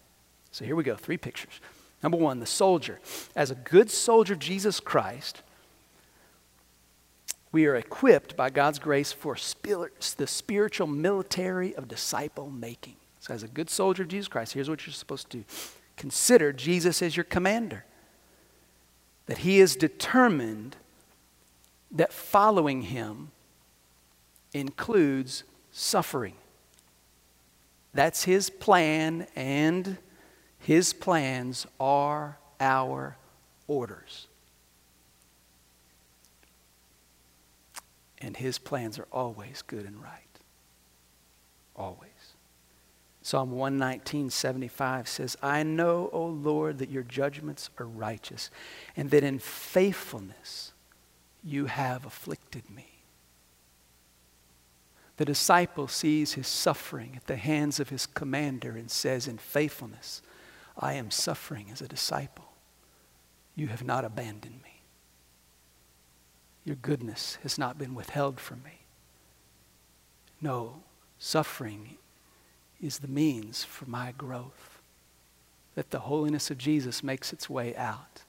So 0.52 0.64
here 0.64 0.76
we 0.76 0.84
go 0.84 0.96
three 0.96 1.18
pictures. 1.18 1.60
Number 2.04 2.16
one, 2.16 2.40
the 2.40 2.46
soldier. 2.46 3.00
As 3.36 3.50
a 3.50 3.56
good 3.56 3.90
soldier 3.90 4.34
of 4.34 4.40
Jesus 4.40 4.80
Christ, 4.80 5.42
we 7.52 7.66
are 7.66 7.76
equipped 7.76 8.38
by 8.38 8.52
God's 8.52 8.78
grace 8.78 9.12
for 9.12 9.36
the 9.36 10.28
spiritual 10.28 10.86
military 10.86 11.74
of 11.74 11.88
disciple 11.88 12.52
making. 12.52 12.98
So, 13.20 13.34
as 13.34 13.42
a 13.42 13.48
good 13.48 13.72
soldier 13.72 14.04
of 14.04 14.10
Jesus 14.10 14.28
Christ, 14.28 14.54
here's 14.54 14.70
what 14.70 14.86
you're 14.86 14.94
supposed 14.94 15.32
to 15.32 15.38
do 15.38 15.44
consider 15.98 16.54
Jesus 16.54 17.02
as 17.02 17.18
your 17.18 17.24
commander. 17.24 17.86
That 19.26 19.40
he 19.40 19.60
is 19.60 19.76
determined 19.76 20.76
that 21.90 22.14
following 22.14 22.84
him 22.84 23.32
includes 24.54 25.46
suffering. 25.72 26.36
That's 27.94 28.24
his 28.24 28.50
plan, 28.50 29.28
and 29.36 29.98
his 30.60 30.94
plans 30.94 31.68
are 31.80 32.38
our 32.60 33.18
orders. 33.68 34.28
And 38.20 38.38
his 38.38 38.58
plans 38.58 39.00
are 39.00 39.08
always 39.12 39.62
good 39.64 39.86
and 39.86 40.02
right. 40.02 40.22
Always. 41.76 42.10
Psalm 43.24 43.52
119, 43.52 44.30
75 44.30 45.08
says, 45.08 45.38
I 45.42 45.64
know, 45.64 46.10
O 46.12 46.26
Lord, 46.26 46.80
that 46.80 46.90
your 46.90 47.04
judgments 47.04 47.70
are 47.78 47.86
righteous, 47.86 48.50
and 48.96 49.10
that 49.12 49.24
in 49.24 49.40
faithfulness 49.40 50.74
you 51.44 51.66
have 51.66 52.06
afflicted 52.06 52.70
me. 52.70 52.91
The 55.18 55.26
disciple 55.26 55.88
sees 55.88 56.34
his 56.34 56.48
suffering 56.48 57.14
at 57.16 57.28
the 57.28 57.36
hands 57.36 57.80
of 57.80 57.90
his 57.90 58.06
commander 58.06 58.72
and 58.72 58.90
says, 58.90 59.28
In 59.28 59.38
faithfulness, 59.38 60.22
I 60.78 60.94
am 60.94 61.12
suffering 61.12 61.68
as 61.72 61.82
a 61.82 61.88
disciple. 61.88 62.46
You 63.56 63.68
have 63.68 63.84
not 63.84 64.06
abandoned 64.06 64.62
me. 64.64 64.82
Your 66.64 66.78
goodness 66.78 67.38
has 67.44 67.58
not 67.58 67.78
been 67.78 67.96
withheld 67.96 68.40
from 68.40 68.64
me. 68.64 68.80
No, 70.42 70.82
suffering 71.20 71.98
is 72.82 73.00
the 73.00 73.08
means 73.08 73.64
for 73.64 73.86
my 73.86 74.14
growth. 74.18 74.82
That 75.76 75.92
the 75.92 76.00
holiness 76.00 76.50
of 76.52 76.58
Jesus 76.58 77.04
makes 77.04 77.32
its 77.32 77.50
way 77.50 77.76
out 77.76 78.24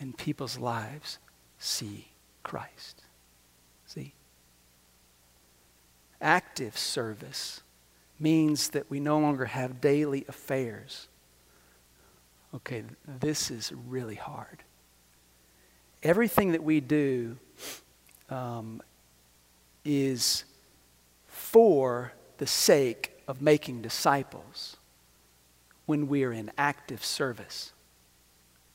and 0.00 0.16
people's 0.16 0.58
lives 0.58 1.18
see 1.58 2.08
Christ. 2.42 3.02
See? 3.86 4.12
Active 6.20 6.76
service 6.76 7.62
means 8.18 8.70
that 8.70 8.90
we 8.90 9.00
no 9.00 9.18
longer 9.18 9.46
have 9.46 9.80
daily 9.80 10.24
affairs. 10.28 11.08
Okay, 12.54 12.82
this 13.20 13.50
is 13.50 13.72
really 13.86 14.16
hard. 14.16 14.62
Everything 16.02 16.52
that 16.52 16.62
we 16.62 16.80
do 16.80 17.36
um, 18.30 18.82
is 19.84 20.44
for 21.26 22.12
the 22.38 22.46
sake 22.46 23.12
of 23.26 23.42
making 23.42 23.82
disciples 23.82 24.76
when 25.86 26.08
we 26.08 26.24
are 26.24 26.32
in 26.32 26.50
active 26.56 27.04
service. 27.04 27.72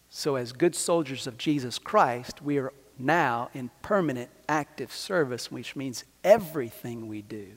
So, 0.10 0.36
as 0.36 0.52
good 0.52 0.76
soldiers 0.76 1.26
of 1.26 1.38
Jesus 1.38 1.80
Christ, 1.80 2.42
we 2.42 2.58
are 2.60 2.72
now 2.98 3.50
in 3.54 3.70
permanent 3.82 4.30
active 4.48 4.92
service, 4.92 5.52
which 5.52 5.76
means 5.76 6.04
everything 6.24 7.08
we 7.08 7.22
do 7.22 7.48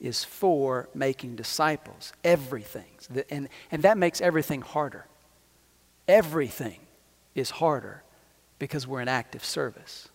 is 0.00 0.24
for 0.24 0.88
making 0.94 1.36
disciples. 1.36 2.12
Everything. 2.24 2.86
And, 3.28 3.48
and 3.70 3.82
that 3.82 3.98
makes 3.98 4.20
everything 4.20 4.62
harder. 4.62 5.06
Everything 6.08 6.80
is 7.34 7.50
harder 7.50 8.02
because 8.58 8.86
we're 8.86 9.00
in 9.00 9.08
active 9.08 9.44
service. 9.44 10.08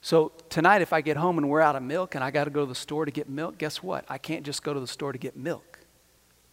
So 0.00 0.32
tonight, 0.48 0.82
if 0.82 0.92
I 0.92 1.00
get 1.00 1.16
home 1.16 1.38
and 1.38 1.48
we're 1.48 1.60
out 1.60 1.76
of 1.76 1.82
milk 1.82 2.14
and 2.14 2.24
I 2.24 2.30
got 2.30 2.44
to 2.44 2.50
go 2.50 2.60
to 2.60 2.66
the 2.66 2.74
store 2.74 3.04
to 3.04 3.10
get 3.12 3.28
milk, 3.28 3.58
guess 3.58 3.82
what? 3.82 4.04
I 4.08 4.18
can't 4.18 4.44
just 4.44 4.62
go 4.62 4.74
to 4.74 4.80
the 4.80 4.86
store 4.86 5.12
to 5.12 5.18
get 5.18 5.36
milk. 5.36 5.78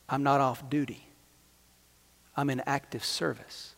I'm 0.08 0.24
not 0.24 0.40
off 0.40 0.70
duty, 0.70 1.08
I'm 2.36 2.50
in 2.50 2.62
active 2.66 3.04
service. 3.04 3.76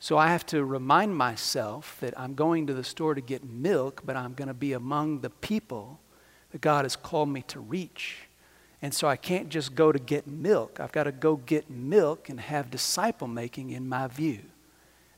So 0.00 0.16
I 0.16 0.28
have 0.28 0.46
to 0.46 0.64
remind 0.64 1.16
myself 1.16 1.96
that 2.00 2.18
I'm 2.18 2.34
going 2.34 2.68
to 2.68 2.74
the 2.74 2.84
store 2.84 3.14
to 3.14 3.20
get 3.20 3.42
milk, 3.44 4.02
but 4.04 4.16
I'm 4.16 4.34
going 4.34 4.48
to 4.48 4.54
be 4.54 4.72
among 4.72 5.20
the 5.20 5.30
people 5.30 5.98
that 6.52 6.60
God 6.60 6.84
has 6.84 6.94
called 6.94 7.28
me 7.28 7.42
to 7.48 7.60
reach. 7.60 8.28
And 8.80 8.94
so 8.94 9.08
I 9.08 9.16
can't 9.16 9.48
just 9.48 9.74
go 9.74 9.90
to 9.90 9.98
get 9.98 10.28
milk. 10.28 10.78
I've 10.78 10.92
got 10.92 11.04
to 11.04 11.12
go 11.12 11.36
get 11.36 11.68
milk 11.68 12.28
and 12.28 12.38
have 12.38 12.70
disciple 12.70 13.26
making 13.26 13.70
in 13.70 13.88
my 13.88 14.06
view. 14.06 14.42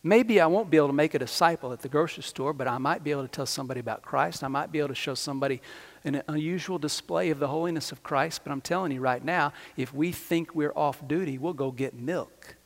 Maybe 0.02 0.40
I 0.40 0.46
won't 0.46 0.70
be 0.70 0.78
able 0.78 0.86
to 0.86 0.94
make 0.94 1.12
a 1.12 1.18
disciple 1.18 1.74
at 1.74 1.80
the 1.80 1.88
grocery 1.90 2.22
store, 2.22 2.54
but 2.54 2.66
I 2.66 2.78
might 2.78 3.04
be 3.04 3.10
able 3.10 3.20
to 3.20 3.28
tell 3.28 3.44
somebody 3.44 3.80
about 3.80 4.00
Christ. 4.00 4.42
I 4.42 4.48
might 4.48 4.72
be 4.72 4.78
able 4.78 4.88
to 4.88 4.94
show 4.94 5.14
somebody 5.14 5.60
an 6.04 6.22
unusual 6.26 6.78
display 6.78 7.28
of 7.28 7.38
the 7.38 7.48
holiness 7.48 7.92
of 7.92 8.02
Christ. 8.02 8.40
But 8.42 8.52
I'm 8.52 8.62
telling 8.62 8.92
you 8.92 9.00
right 9.02 9.22
now, 9.22 9.52
if 9.76 9.92
we 9.92 10.10
think 10.10 10.54
we're 10.54 10.72
off 10.74 11.06
duty, 11.06 11.36
we'll 11.36 11.52
go 11.52 11.70
get 11.70 11.92
milk. 11.92 12.56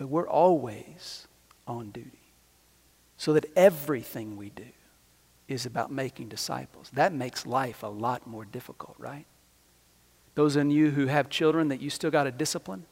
But 0.00 0.08
we're 0.08 0.26
always 0.26 1.28
on 1.66 1.90
duty. 1.90 2.32
So 3.18 3.34
that 3.34 3.44
everything 3.54 4.38
we 4.38 4.48
do 4.48 4.64
is 5.46 5.66
about 5.66 5.92
making 5.92 6.30
disciples. 6.30 6.88
That 6.94 7.12
makes 7.12 7.44
life 7.44 7.82
a 7.82 7.88
lot 7.88 8.26
more 8.26 8.46
difficult, 8.46 8.94
right? 8.96 9.26
Those 10.36 10.56
of 10.56 10.70
you 10.70 10.92
who 10.92 11.04
have 11.08 11.28
children 11.28 11.68
that 11.68 11.82
you 11.82 11.90
still 11.90 12.10
got 12.10 12.24
to 12.24 12.30
discipline, 12.30 12.86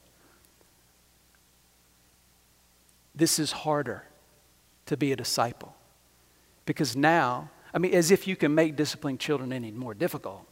this 3.14 3.38
is 3.38 3.52
harder 3.52 4.04
to 4.84 4.98
be 4.98 5.10
a 5.10 5.16
disciple. 5.16 5.74
Because 6.66 6.94
now, 6.94 7.48
I 7.72 7.78
mean, 7.78 7.94
as 7.94 8.10
if 8.10 8.28
you 8.28 8.36
can 8.36 8.54
make 8.54 8.76
disciplining 8.76 9.16
children 9.16 9.50
any 9.50 9.70
more 9.70 9.94
difficult. 9.94 10.46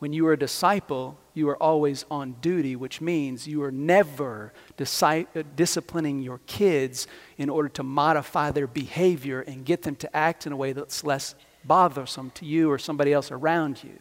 When 0.00 0.12
you 0.12 0.26
are 0.26 0.32
a 0.32 0.38
disciple, 0.38 1.18
you 1.36 1.48
are 1.50 1.62
always 1.62 2.04
on 2.10 2.36
duty, 2.40 2.74
which 2.76 3.00
means 3.00 3.46
you 3.46 3.62
are 3.62 3.70
never 3.70 4.52
disi- 4.78 5.26
uh, 5.36 5.42
disciplining 5.54 6.20
your 6.20 6.40
kids 6.46 7.06
in 7.36 7.50
order 7.50 7.68
to 7.68 7.82
modify 7.82 8.50
their 8.50 8.66
behavior 8.66 9.42
and 9.42 9.64
get 9.64 9.82
them 9.82 9.96
to 9.96 10.16
act 10.16 10.46
in 10.46 10.52
a 10.52 10.56
way 10.56 10.72
that's 10.72 11.04
less 11.04 11.34
bothersome 11.64 12.30
to 12.30 12.46
you 12.46 12.70
or 12.70 12.78
somebody 12.78 13.12
else 13.12 13.30
around 13.30 13.84
you. 13.84 13.98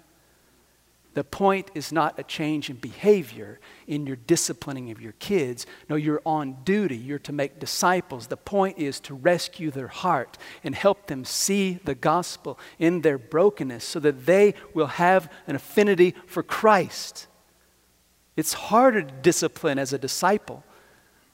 The 1.15 1.23
point 1.23 1.71
is 1.73 1.93
not 1.93 2.19
a 2.19 2.23
change 2.23 2.69
in 2.69 2.75
behavior 2.75 3.61
in 3.87 4.05
your 4.05 4.17
disciplining 4.17 4.91
of 4.91 5.01
your 5.01 5.13
kids. 5.13 5.65
No, 5.89 5.95
you're 5.95 6.21
on 6.25 6.57
duty. 6.65 6.97
You're 6.97 7.19
to 7.19 7.31
make 7.31 7.57
disciples. 7.57 8.27
The 8.27 8.35
point 8.35 8.77
is 8.77 8.99
to 9.01 9.13
rescue 9.13 9.71
their 9.71 9.87
heart 9.87 10.37
and 10.61 10.75
help 10.75 11.07
them 11.07 11.23
see 11.23 11.79
the 11.85 11.95
gospel 11.95 12.59
in 12.79 12.99
their 12.99 13.17
brokenness 13.17 13.85
so 13.85 14.01
that 14.01 14.25
they 14.25 14.55
will 14.73 14.87
have 14.87 15.31
an 15.47 15.55
affinity 15.55 16.13
for 16.27 16.43
Christ. 16.43 17.27
It's 18.35 18.51
harder 18.51 19.01
to 19.01 19.13
discipline 19.13 19.79
as 19.79 19.93
a 19.93 19.97
disciple 19.97 20.65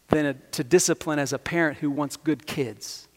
than 0.10 0.28
a, 0.28 0.34
to 0.36 0.64
discipline 0.64 1.18
as 1.18 1.34
a 1.34 1.40
parent 1.40 1.80
who 1.80 1.90
wants 1.90 2.18
good 2.18 2.46
kids. 2.46 3.08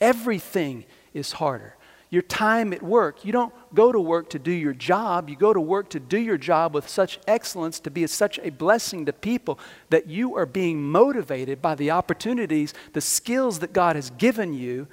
Everything 0.00 0.86
is 1.12 1.32
harder 1.32 1.76
your 2.10 2.22
time 2.22 2.72
at 2.72 2.82
work. 2.82 3.24
You 3.24 3.32
don't 3.32 3.54
go 3.72 3.92
to 3.92 4.00
work 4.00 4.30
to 4.30 4.38
do 4.38 4.50
your 4.50 4.74
job. 4.74 5.30
You 5.30 5.36
go 5.36 5.52
to 5.52 5.60
work 5.60 5.90
to 5.90 6.00
do 6.00 6.18
your 6.18 6.36
job 6.36 6.74
with 6.74 6.88
such 6.88 7.20
excellence, 7.26 7.78
to 7.80 7.90
be 7.90 8.06
such 8.08 8.38
a 8.40 8.50
blessing 8.50 9.06
to 9.06 9.12
people 9.12 9.58
that 9.90 10.08
you 10.08 10.36
are 10.36 10.46
being 10.46 10.82
motivated 10.82 11.62
by 11.62 11.76
the 11.76 11.92
opportunities, 11.92 12.74
the 12.92 13.00
skills 13.00 13.60
that 13.60 13.72
God 13.72 13.94
has 13.94 14.10
given 14.10 14.52
you, 14.52 14.88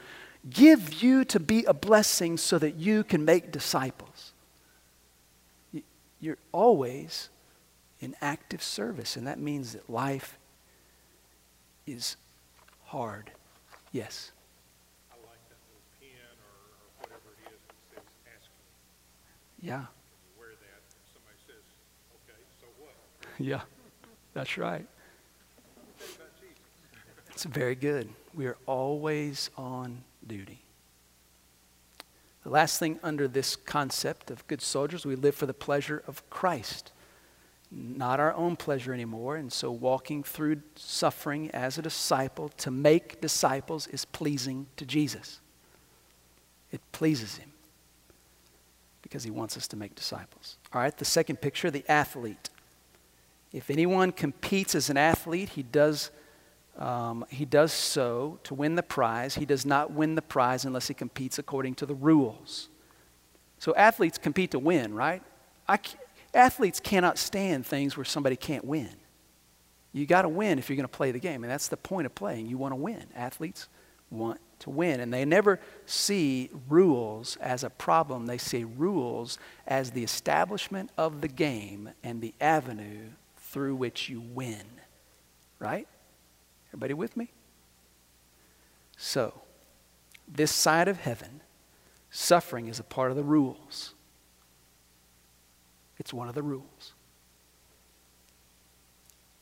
give 0.47 1.01
you 1.01 1.25
to 1.25 1.39
be 1.39 1.65
a 1.65 1.73
blessing 1.73 2.37
so 2.37 2.59
that 2.59 2.75
you 2.75 3.03
can 3.03 3.25
make 3.25 3.51
disciples. 3.51 4.33
You're 6.19 6.37
always 6.51 7.29
in 7.99 8.15
active 8.21 8.61
service, 8.61 9.17
and 9.17 9.25
that 9.25 9.39
means 9.39 9.73
that 9.73 9.89
life 9.89 10.37
is 11.87 12.15
hard. 12.85 13.31
Yes. 13.91 14.31
Yeah. 19.67 19.83
Yeah, 23.37 23.61
that's 24.33 24.57
right. 24.57 24.87
It's 27.31 27.43
very 27.43 27.75
good. 27.75 28.09
We 28.33 28.45
are 28.45 28.57
always 28.65 29.49
on 29.57 30.03
duty. 30.25 30.61
The 32.43 32.49
last 32.49 32.79
thing 32.79 32.97
under 33.03 33.27
this 33.27 33.57
concept 33.57 34.31
of 34.31 34.47
good 34.47 34.61
soldiers, 34.61 35.05
we 35.05 35.17
live 35.17 35.35
for 35.35 35.45
the 35.45 35.53
pleasure 35.53 36.01
of 36.07 36.27
Christ, 36.29 36.93
not 37.69 38.21
our 38.21 38.33
own 38.33 38.55
pleasure 38.55 38.93
anymore. 38.93 39.35
And 39.35 39.51
so, 39.51 39.69
walking 39.69 40.23
through 40.23 40.61
suffering 40.77 41.51
as 41.51 41.77
a 41.77 41.81
disciple 41.81 42.49
to 42.57 42.71
make 42.71 43.19
disciples 43.19 43.85
is 43.87 44.05
pleasing 44.05 44.67
to 44.77 44.85
Jesus. 44.85 45.41
It 46.71 46.79
pleases 46.93 47.35
Him 47.35 47.51
because 49.07 49.23
he 49.23 49.31
wants 49.31 49.55
us 49.55 49.67
to 49.69 49.77
make 49.77 49.95
disciples. 49.95 50.57
All 50.73 50.81
right, 50.81 50.95
the 50.95 51.05
second 51.05 51.37
picture 51.37 51.71
the 51.71 51.85
athlete. 51.89 52.49
If 53.53 53.69
anyone 53.69 54.11
competes 54.11 54.75
as 54.75 54.89
an 54.89 54.97
athlete, 54.97 55.49
he 55.49 55.63
does, 55.63 56.11
um, 56.77 57.25
he 57.29 57.45
does 57.45 57.71
so 57.71 58.39
to 58.43 58.53
win 58.53 58.75
the 58.75 58.83
prize. 58.83 59.35
He 59.35 59.45
does 59.45 59.65
not 59.65 59.91
win 59.91 60.15
the 60.15 60.21
prize 60.21 60.65
unless 60.65 60.89
he 60.89 60.93
competes 60.93 61.39
according 61.39 61.75
to 61.75 61.85
the 61.85 61.95
rules. 61.95 62.67
So 63.59 63.73
athletes 63.75 64.17
compete 64.17 64.51
to 64.51 64.59
win, 64.59 64.93
right? 64.93 65.23
I, 65.69 65.79
athletes 66.33 66.81
cannot 66.81 67.17
stand 67.17 67.65
things 67.65 67.95
where 67.95 68.05
somebody 68.05 68.35
can't 68.35 68.65
win. 68.65 68.91
You 69.93 70.05
got 70.05 70.23
to 70.23 70.29
win 70.29 70.59
if 70.59 70.69
you're 70.69 70.75
going 70.75 70.83
to 70.83 70.89
play 70.89 71.11
the 71.11 71.19
game, 71.19 71.43
and 71.45 71.51
that's 71.51 71.69
the 71.69 71.77
point 71.77 72.05
of 72.05 72.13
playing. 72.13 72.47
You 72.47 72.57
want 72.57 72.73
to 72.73 72.75
win. 72.75 73.05
Athletes 73.15 73.69
want 74.11 74.39
to 74.59 74.69
win. 74.69 74.99
And 74.99 75.13
they 75.13 75.25
never 75.25 75.59
see 75.85 76.49
rules 76.69 77.37
as 77.37 77.63
a 77.63 77.69
problem, 77.69 78.25
they 78.25 78.37
see 78.37 78.63
rules 78.63 79.37
as 79.65 79.91
the 79.91 80.03
establishment 80.03 80.91
of 80.97 81.21
the 81.21 81.27
game 81.27 81.89
and 82.03 82.21
the 82.21 82.33
avenue 82.41 83.09
through 83.37 83.75
which 83.75 84.09
you 84.09 84.21
win. 84.21 84.65
Right? 85.59 85.87
Everybody 86.69 86.93
with 86.93 87.17
me? 87.17 87.29
So, 88.97 89.33
this 90.27 90.51
side 90.51 90.87
of 90.87 90.99
heaven, 90.99 91.41
suffering 92.09 92.67
is 92.67 92.79
a 92.79 92.83
part 92.83 93.11
of 93.11 93.17
the 93.17 93.23
rules. 93.23 93.93
It's 95.99 96.13
one 96.13 96.27
of 96.27 96.35
the 96.35 96.43
rules. 96.43 96.93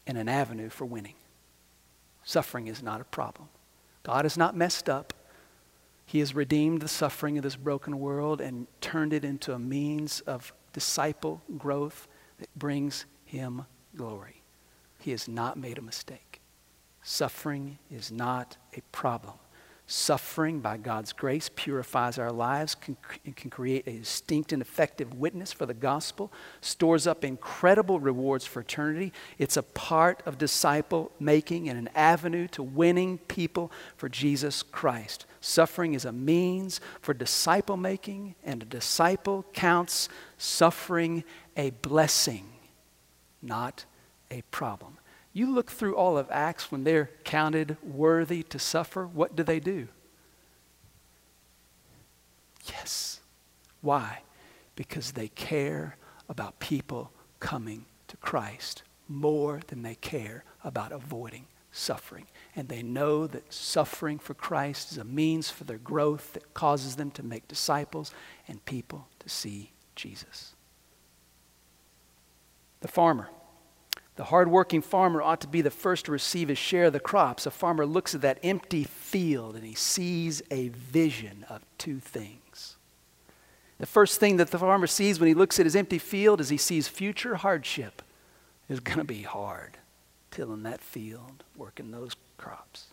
And 0.07 0.17
an 0.17 0.29
avenue 0.29 0.69
for 0.69 0.85
winning. 0.85 1.15
Suffering 2.23 2.67
is 2.67 2.83
not 2.83 3.01
a 3.01 3.05
problem. 3.05 3.49
God 4.05 4.27
is 4.27 4.37
not 4.37 4.55
messed 4.55 4.87
up. 4.87 5.13
He 6.05 6.19
has 6.19 6.35
redeemed 6.35 6.83
the 6.83 6.87
suffering 6.87 7.39
of 7.39 7.43
this 7.43 7.55
broken 7.55 7.99
world 7.99 8.39
and 8.39 8.67
turned 8.79 9.13
it 9.13 9.25
into 9.25 9.51
a 9.51 9.57
means 9.57 10.21
of 10.21 10.53
disciple 10.73 11.41
growth 11.57 12.07
that 12.37 12.53
brings 12.55 13.05
him 13.25 13.65
glory. 13.95 14.43
He 14.99 15.09
has 15.09 15.27
not 15.27 15.57
made 15.57 15.79
a 15.79 15.81
mistake. 15.81 16.39
Suffering 17.01 17.79
is 17.89 18.11
not 18.11 18.57
a 18.77 18.81
problem. 18.91 19.35
Suffering, 19.87 20.61
by 20.61 20.77
God's 20.77 21.13
grace, 21.13 21.47
purifies 21.55 22.17
our 22.17 22.31
lives, 22.31 22.73
can, 22.73 22.97
can 23.35 23.51
create 23.51 23.85
a 23.85 23.99
distinct 23.99 24.51
and 24.51 24.59
effective 24.59 25.13
witness 25.13 25.53
for 25.53 25.67
the 25.67 25.75
gospel, 25.75 26.33
stores 26.59 27.05
up 27.05 27.23
incredible 27.23 27.99
rewards 27.99 28.47
for 28.47 28.61
eternity. 28.61 29.13
It's 29.37 29.57
a 29.57 29.61
part 29.61 30.23
of 30.25 30.39
disciple 30.39 31.11
making 31.19 31.69
and 31.69 31.77
an 31.77 31.89
avenue 31.93 32.47
to 32.49 32.63
winning 32.63 33.19
people 33.19 33.71
for 33.95 34.09
Jesus 34.09 34.63
Christ. 34.63 35.27
Suffering 35.39 35.93
is 35.93 36.03
a 36.05 36.11
means 36.11 36.81
for 36.99 37.13
disciple 37.13 37.77
making, 37.77 38.33
and 38.43 38.63
a 38.63 38.65
disciple 38.65 39.45
counts 39.53 40.09
suffering 40.39 41.23
a 41.55 41.69
blessing, 41.69 42.47
not 43.39 43.85
a 44.31 44.41
problem. 44.49 44.97
You 45.35 45.53
look 45.53 45.69
through 45.69 45.97
all 45.97 46.17
of 46.17 46.29
Acts 46.31 46.71
when 46.71 46.85
they're 46.85 47.09
counted 47.25 47.75
worthy 47.83 48.41
to 48.43 48.57
suffer, 48.57 49.05
what 49.05 49.35
do 49.35 49.43
they 49.43 49.59
do? 49.59 49.89
Yes. 52.69 53.19
Why? 53.81 54.19
Because 54.77 55.11
they 55.11 55.27
care 55.27 55.97
about 56.29 56.59
people 56.59 57.11
coming 57.41 57.83
to 58.07 58.15
Christ 58.15 58.83
more 59.09 59.59
than 59.67 59.81
they 59.81 59.95
care 59.95 60.45
about 60.63 60.93
avoiding 60.93 61.47
suffering. 61.69 62.27
And 62.55 62.69
they 62.69 62.81
know 62.81 63.27
that 63.27 63.51
suffering 63.51 64.19
for 64.19 64.35
Christ 64.35 64.93
is 64.93 64.97
a 64.97 65.03
means 65.03 65.51
for 65.51 65.65
their 65.65 65.77
growth 65.77 66.31
that 66.31 66.53
causes 66.53 66.95
them 66.95 67.11
to 67.11 67.23
make 67.23 67.49
disciples 67.49 68.13
and 68.47 68.63
people 68.63 69.09
to 69.19 69.27
see 69.27 69.73
Jesus. 69.97 70.55
The 72.79 72.87
farmer. 72.87 73.27
The 74.15 74.25
hardworking 74.25 74.81
farmer 74.81 75.21
ought 75.21 75.41
to 75.41 75.47
be 75.47 75.61
the 75.61 75.71
first 75.71 76.05
to 76.05 76.11
receive 76.11 76.47
his 76.47 76.57
share 76.57 76.85
of 76.85 76.93
the 76.93 76.99
crops. 76.99 77.45
A 77.45 77.51
farmer 77.51 77.85
looks 77.85 78.15
at 78.15 78.21
that 78.21 78.39
empty 78.43 78.83
field 78.83 79.55
and 79.55 79.65
he 79.65 79.75
sees 79.75 80.41
a 80.49 80.69
vision 80.69 81.45
of 81.49 81.65
two 81.77 81.99
things. 81.99 82.77
The 83.77 83.85
first 83.85 84.19
thing 84.19 84.37
that 84.37 84.51
the 84.51 84.59
farmer 84.59 84.87
sees 84.87 85.19
when 85.19 85.27
he 85.27 85.33
looks 85.33 85.59
at 85.59 85.65
his 85.65 85.75
empty 85.75 85.99
field 85.99 86.39
is 86.39 86.47
he 86.47 86.57
sees 86.57 86.87
future 86.87 87.35
hardship. 87.35 88.01
It's 88.69 88.79
going 88.79 88.99
to 88.99 89.03
be 89.03 89.23
hard 89.23 89.77
tilling 90.35 90.63
that 90.63 90.81
field, 90.81 91.45
working 91.55 91.91
those 91.91 92.13
crops. 92.37 92.87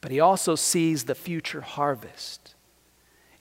But 0.00 0.10
he 0.10 0.18
also 0.18 0.56
sees 0.56 1.04
the 1.04 1.14
future 1.14 1.60
harvest. 1.60 2.55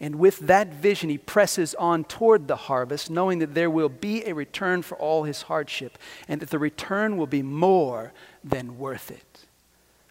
And 0.06 0.20
with 0.20 0.38
that 0.42 0.72
vision, 0.72 1.10
he 1.10 1.18
presses 1.18 1.74
on 1.74 2.04
toward 2.04 2.48
the 2.48 2.56
harvest, 2.56 3.10
knowing 3.10 3.40
that 3.40 3.56
there 3.56 3.72
will 3.72 3.90
be 3.90 4.24
a 4.24 4.36
return 4.36 4.84
for 4.84 4.96
all 5.00 5.24
his 5.24 5.42
hardship 5.42 5.98
and 6.28 6.40
that 6.42 6.52
the 6.52 6.60
return 6.60 7.18
will 7.18 7.26
be 7.26 7.42
more 7.42 8.14
than 8.44 8.78
worth 8.78 9.10
it. 9.10 9.48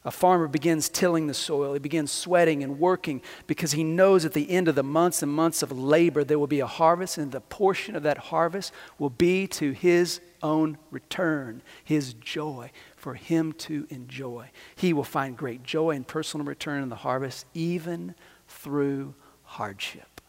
A 0.04 0.10
farmer 0.10 0.48
begins 0.48 0.88
tilling 0.88 1.28
the 1.28 1.32
soil. 1.32 1.74
He 1.74 1.78
begins 1.78 2.10
sweating 2.10 2.64
and 2.64 2.80
working 2.80 3.22
because 3.46 3.70
he 3.70 3.84
knows 3.84 4.24
at 4.24 4.32
the 4.32 4.50
end 4.50 4.66
of 4.66 4.74
the 4.74 4.82
months 4.82 5.22
and 5.22 5.30
months 5.30 5.62
of 5.62 5.70
labor 5.70 6.24
there 6.24 6.40
will 6.40 6.48
be 6.48 6.58
a 6.58 6.66
harvest, 6.66 7.16
and 7.16 7.30
the 7.30 7.40
portion 7.40 7.94
of 7.94 8.02
that 8.02 8.18
harvest 8.18 8.72
will 8.98 9.10
be 9.10 9.46
to 9.46 9.70
his 9.70 10.20
own 10.42 10.76
return, 10.90 11.62
his 11.84 12.14
joy, 12.14 12.72
for 12.96 13.14
him 13.14 13.52
to 13.52 13.86
enjoy. 13.90 14.50
He 14.74 14.92
will 14.92 15.04
find 15.04 15.36
great 15.36 15.62
joy 15.62 15.90
and 15.90 16.04
personal 16.04 16.44
return 16.46 16.82
in 16.82 16.88
the 16.88 16.96
harvest, 16.96 17.46
even 17.54 18.16
through 18.48 19.14
hardship. 19.54 20.20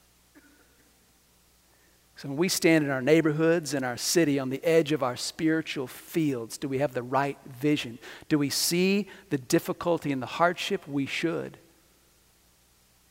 So 2.15 2.29
when 2.29 2.37
we 2.37 2.47
stand 2.47 2.85
in 2.85 2.91
our 2.91 3.01
neighborhoods 3.01 3.73
and 3.73 3.83
our 3.83 3.97
city 3.97 4.39
on 4.39 4.49
the 4.49 4.63
edge 4.63 4.91
of 4.91 5.03
our 5.03 5.17
spiritual 5.17 5.87
fields, 5.87 6.57
do 6.57 6.69
we 6.69 6.77
have 6.77 6.93
the 6.93 7.03
right 7.03 7.37
vision? 7.59 7.97
Do 8.29 8.37
we 8.37 8.49
see 8.49 9.07
the 9.31 9.37
difficulty 9.37 10.11
and 10.11 10.21
the 10.21 10.27
hardship? 10.27 10.87
We 10.87 11.07
should. 11.07 11.57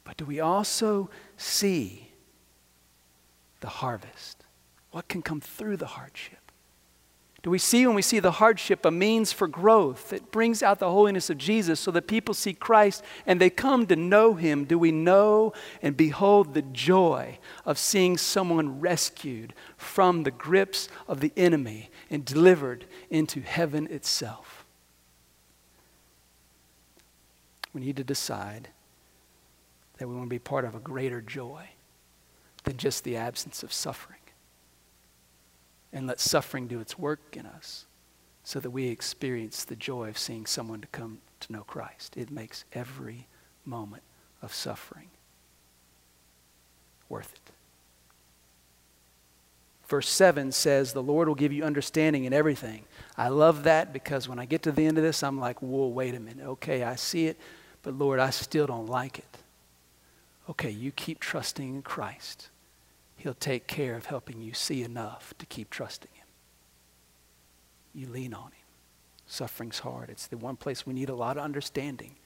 But 0.04 0.16
do 0.16 0.24
we 0.24 0.40
also 0.40 1.10
see 1.36 2.12
the 3.60 3.68
harvest? 3.68 4.44
What 4.90 5.08
can 5.08 5.20
come 5.20 5.40
through 5.40 5.78
the 5.78 5.86
hardship? 5.86 6.43
Do 7.44 7.50
we 7.50 7.58
see 7.58 7.86
when 7.86 7.94
we 7.94 8.00
see 8.00 8.20
the 8.20 8.30
hardship 8.30 8.86
a 8.86 8.90
means 8.90 9.30
for 9.30 9.46
growth 9.46 10.08
that 10.08 10.32
brings 10.32 10.62
out 10.62 10.78
the 10.78 10.90
holiness 10.90 11.28
of 11.28 11.36
Jesus 11.36 11.78
so 11.78 11.90
that 11.90 12.06
people 12.06 12.32
see 12.32 12.54
Christ 12.54 13.04
and 13.26 13.38
they 13.38 13.50
come 13.50 13.86
to 13.88 13.96
know 13.96 14.32
him? 14.32 14.64
Do 14.64 14.78
we 14.78 14.90
know 14.90 15.52
and 15.82 15.94
behold 15.94 16.54
the 16.54 16.62
joy 16.62 17.38
of 17.66 17.76
seeing 17.76 18.16
someone 18.16 18.80
rescued 18.80 19.52
from 19.76 20.22
the 20.22 20.30
grips 20.30 20.88
of 21.06 21.20
the 21.20 21.34
enemy 21.36 21.90
and 22.08 22.24
delivered 22.24 22.86
into 23.10 23.42
heaven 23.42 23.88
itself? 23.88 24.64
We 27.74 27.82
need 27.82 27.98
to 27.98 28.04
decide 28.04 28.68
that 29.98 30.08
we 30.08 30.14
want 30.14 30.28
to 30.28 30.34
be 30.34 30.38
part 30.38 30.64
of 30.64 30.74
a 30.74 30.80
greater 30.80 31.20
joy 31.20 31.68
than 32.62 32.78
just 32.78 33.04
the 33.04 33.18
absence 33.18 33.62
of 33.62 33.70
suffering 33.70 34.23
and 35.94 36.06
let 36.06 36.20
suffering 36.20 36.66
do 36.66 36.80
its 36.80 36.98
work 36.98 37.36
in 37.36 37.46
us 37.46 37.86
so 38.42 38.60
that 38.60 38.70
we 38.70 38.88
experience 38.88 39.64
the 39.64 39.76
joy 39.76 40.08
of 40.08 40.18
seeing 40.18 40.44
someone 40.44 40.80
to 40.82 40.86
come 40.88 41.18
to 41.40 41.52
know 41.52 41.62
Christ. 41.62 42.16
It 42.16 42.30
makes 42.30 42.64
every 42.74 43.26
moment 43.64 44.02
of 44.42 44.52
suffering 44.52 45.08
worth 47.08 47.32
it. 47.32 47.52
Verse 49.86 50.08
7 50.08 50.50
says, 50.52 50.92
The 50.92 51.02
Lord 51.02 51.28
will 51.28 51.34
give 51.34 51.52
you 51.52 51.62
understanding 51.62 52.24
in 52.24 52.32
everything. 52.32 52.84
I 53.16 53.28
love 53.28 53.62
that 53.64 53.92
because 53.92 54.28
when 54.28 54.38
I 54.38 54.44
get 54.44 54.62
to 54.62 54.72
the 54.72 54.84
end 54.86 54.98
of 54.98 55.04
this, 55.04 55.22
I'm 55.22 55.38
like, 55.38 55.62
whoa, 55.62 55.86
wait 55.86 56.14
a 56.14 56.20
minute. 56.20 56.44
Okay, 56.44 56.82
I 56.82 56.96
see 56.96 57.26
it, 57.26 57.38
but 57.82 57.94
Lord, 57.94 58.18
I 58.18 58.30
still 58.30 58.66
don't 58.66 58.86
like 58.86 59.18
it. 59.18 59.38
Okay, 60.50 60.70
you 60.70 60.90
keep 60.90 61.20
trusting 61.20 61.76
in 61.76 61.82
Christ. 61.82 62.48
He'll 63.24 63.32
take 63.32 63.66
care 63.66 63.96
of 63.96 64.04
helping 64.04 64.42
you 64.42 64.52
see 64.52 64.82
enough 64.82 65.32
to 65.38 65.46
keep 65.46 65.70
trusting 65.70 66.10
Him. 66.12 66.26
You 67.94 68.06
lean 68.06 68.34
on 68.34 68.48
Him. 68.48 68.66
Suffering's 69.26 69.78
hard. 69.78 70.10
It's 70.10 70.26
the 70.26 70.36
one 70.36 70.56
place 70.56 70.84
we 70.84 70.92
need 70.92 71.08
a 71.08 71.14
lot 71.14 71.38
of 71.38 71.42
understanding. 71.42 72.16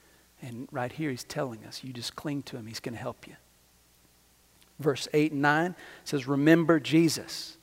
And 0.42 0.66
right 0.72 0.90
here, 0.90 1.10
He's 1.10 1.22
telling 1.22 1.64
us 1.64 1.84
you 1.84 1.92
just 1.92 2.16
cling 2.16 2.42
to 2.42 2.56
Him, 2.56 2.66
He's 2.66 2.80
going 2.80 2.96
to 2.96 3.00
help 3.00 3.28
you. 3.28 3.36
Verse 4.80 5.06
8 5.12 5.30
and 5.30 5.40
9 5.40 5.76
says, 6.02 6.26
Remember 6.26 6.80
Jesus, 6.80 7.58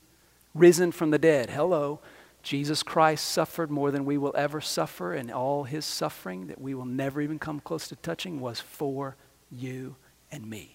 risen 0.54 0.94
from 0.94 1.12
the 1.12 1.20
dead. 1.20 1.50
Hello. 1.50 2.00
Jesus 2.42 2.84
Christ 2.84 3.26
suffered 3.26 3.70
more 3.70 3.92
than 3.92 4.06
we 4.06 4.18
will 4.18 4.34
ever 4.38 4.62
suffer, 4.62 5.14
and 5.14 5.30
all 5.30 5.66
his 5.66 5.84
suffering 5.84 6.48
that 6.48 6.62
we 6.62 6.74
will 6.74 6.86
never 6.86 7.20
even 7.20 7.38
come 7.38 7.60
close 7.60 7.90
to 7.90 7.98
touching 7.98 8.40
was 8.40 8.62
for 8.62 9.18
you 9.52 9.98
and 10.32 10.50
me. 10.50 10.75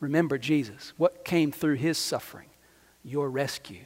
Remember 0.00 0.38
Jesus. 0.38 0.92
What 0.96 1.24
came 1.24 1.52
through 1.52 1.74
his 1.74 1.98
suffering? 1.98 2.48
Your 3.02 3.30
rescue. 3.30 3.84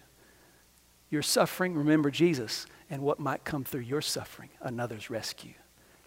Your 1.10 1.22
suffering, 1.22 1.74
remember 1.74 2.10
Jesus. 2.10 2.66
And 2.90 3.02
what 3.02 3.18
might 3.18 3.44
come 3.44 3.64
through 3.64 3.82
your 3.82 4.02
suffering? 4.02 4.50
Another's 4.60 5.10
rescue 5.10 5.54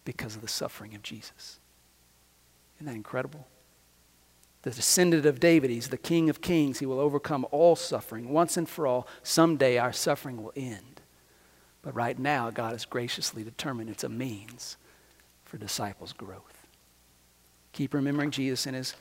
because 0.03 0.35
of 0.35 0.41
the 0.41 0.47
suffering 0.47 0.95
of 0.95 1.01
Jesus. 1.01 1.59
Isn't 2.77 2.87
that 2.87 2.95
incredible? 2.95 3.47
The 4.61 4.71
descendant 4.71 5.25
of 5.25 5.39
David, 5.39 5.69
he's 5.69 5.89
the 5.89 5.97
King 5.97 6.29
of 6.29 6.41
Kings. 6.41 6.79
He 6.79 6.85
will 6.85 6.99
overcome 6.99 7.45
all 7.51 7.75
suffering 7.75 8.29
once 8.29 8.57
and 8.57 8.67
for 8.67 8.87
all. 8.87 9.07
Someday 9.21 9.77
our 9.77 9.93
suffering 9.93 10.41
will 10.41 10.53
end. 10.55 11.01
But 11.83 11.93
right 11.93 12.17
now, 12.17 12.49
God 12.49 12.71
has 12.71 12.83
graciously 12.83 13.43
determined 13.43 13.91
it's 13.91 14.03
a 14.03 14.09
means 14.09 14.77
for 15.43 15.57
disciples' 15.57 16.13
growth. 16.13 16.65
Keep 17.73 17.93
remembering 17.93 18.31
Jesus 18.31 18.65
and 18.65 18.75
his 18.75 18.95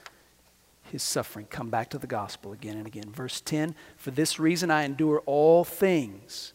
his 0.90 1.02
suffering. 1.02 1.46
Come 1.46 1.70
back 1.70 1.90
to 1.90 1.98
the 1.98 2.06
gospel 2.06 2.52
again 2.52 2.76
and 2.76 2.86
again. 2.86 3.10
Verse 3.10 3.40
10 3.40 3.74
For 3.96 4.10
this 4.10 4.38
reason 4.38 4.70
I 4.70 4.84
endure 4.84 5.22
all 5.26 5.64
things 5.64 6.52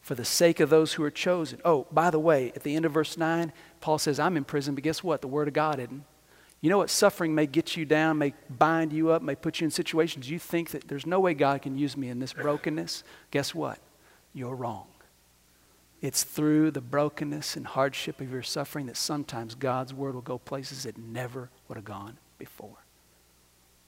for 0.00 0.14
the 0.14 0.24
sake 0.24 0.60
of 0.60 0.70
those 0.70 0.92
who 0.92 1.02
are 1.02 1.10
chosen. 1.10 1.60
Oh, 1.64 1.86
by 1.90 2.10
the 2.10 2.20
way, 2.20 2.52
at 2.54 2.62
the 2.62 2.76
end 2.76 2.84
of 2.84 2.92
verse 2.92 3.18
9, 3.18 3.52
Paul 3.80 3.98
says, 3.98 4.20
I'm 4.20 4.36
in 4.36 4.44
prison, 4.44 4.76
but 4.76 4.84
guess 4.84 5.02
what? 5.02 5.20
The 5.20 5.26
Word 5.26 5.48
of 5.48 5.54
God 5.54 5.80
isn't. 5.80 6.04
You 6.60 6.70
know 6.70 6.78
what? 6.78 6.90
Suffering 6.90 7.34
may 7.34 7.46
get 7.46 7.76
you 7.76 7.84
down, 7.84 8.18
may 8.18 8.32
bind 8.48 8.92
you 8.92 9.10
up, 9.10 9.20
may 9.20 9.34
put 9.34 9.60
you 9.60 9.64
in 9.64 9.70
situations 9.70 10.30
you 10.30 10.38
think 10.38 10.70
that 10.70 10.88
there's 10.88 11.06
no 11.06 11.20
way 11.20 11.34
God 11.34 11.62
can 11.62 11.76
use 11.76 11.96
me 11.96 12.08
in 12.08 12.20
this 12.20 12.32
brokenness. 12.32 13.02
Guess 13.32 13.54
what? 13.54 13.78
You're 14.32 14.54
wrong. 14.54 14.86
It's 16.00 16.22
through 16.22 16.70
the 16.70 16.80
brokenness 16.80 17.56
and 17.56 17.66
hardship 17.66 18.20
of 18.20 18.30
your 18.30 18.42
suffering 18.42 18.86
that 18.86 18.96
sometimes 18.96 19.54
God's 19.54 19.92
Word 19.92 20.14
will 20.14 20.22
go 20.22 20.38
places 20.38 20.86
it 20.86 20.96
never 20.96 21.50
would 21.66 21.76
have 21.76 21.84
gone 21.84 22.18
before. 22.38 22.85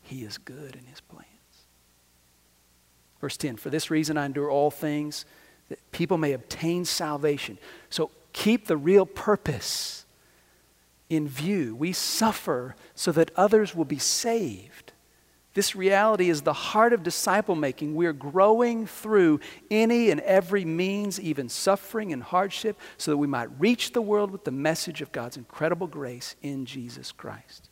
He 0.08 0.24
is 0.24 0.38
good 0.38 0.74
in 0.74 0.86
his 0.86 1.02
plans. 1.02 1.26
Verse 3.20 3.36
10 3.36 3.56
For 3.56 3.68
this 3.68 3.90
reason 3.90 4.16
I 4.16 4.24
endure 4.24 4.50
all 4.50 4.70
things, 4.70 5.26
that 5.68 5.92
people 5.92 6.16
may 6.16 6.32
obtain 6.32 6.86
salvation. 6.86 7.58
So 7.90 8.10
keep 8.32 8.66
the 8.66 8.76
real 8.76 9.04
purpose 9.04 10.06
in 11.10 11.28
view. 11.28 11.76
We 11.76 11.92
suffer 11.92 12.74
so 12.94 13.12
that 13.12 13.30
others 13.36 13.74
will 13.74 13.84
be 13.84 13.98
saved. 13.98 14.92
This 15.52 15.76
reality 15.76 16.30
is 16.30 16.40
the 16.40 16.54
heart 16.54 16.94
of 16.94 17.02
disciple 17.02 17.54
making. 17.54 17.94
We 17.94 18.06
are 18.06 18.14
growing 18.14 18.86
through 18.86 19.40
any 19.70 20.10
and 20.10 20.20
every 20.20 20.64
means, 20.64 21.20
even 21.20 21.50
suffering 21.50 22.14
and 22.14 22.22
hardship, 22.22 22.78
so 22.96 23.10
that 23.10 23.16
we 23.18 23.26
might 23.26 23.50
reach 23.60 23.92
the 23.92 24.00
world 24.00 24.30
with 24.30 24.44
the 24.44 24.52
message 24.52 25.02
of 25.02 25.12
God's 25.12 25.36
incredible 25.36 25.86
grace 25.86 26.34
in 26.40 26.64
Jesus 26.64 27.12
Christ. 27.12 27.67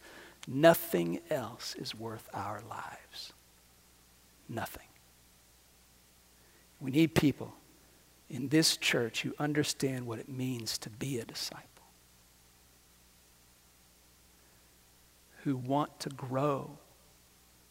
Nothing 0.47 1.21
else 1.29 1.75
is 1.75 1.95
worth 1.95 2.29
our 2.33 2.63
lives. 2.69 3.33
Nothing. 4.49 4.87
We 6.81 6.91
need 6.91 7.15
people 7.15 7.55
in 8.29 8.49
this 8.49 8.77
church 8.77 9.23
who 9.23 9.35
understand 9.39 10.07
what 10.07 10.19
it 10.19 10.29
means 10.29 10.79
to 10.79 10.91
be 10.91 11.19
a 11.19 11.25
disciple, 11.25 11.65
who 15.43 15.57
want 15.57 15.99
to 16.01 16.11
grow 16.11 16.79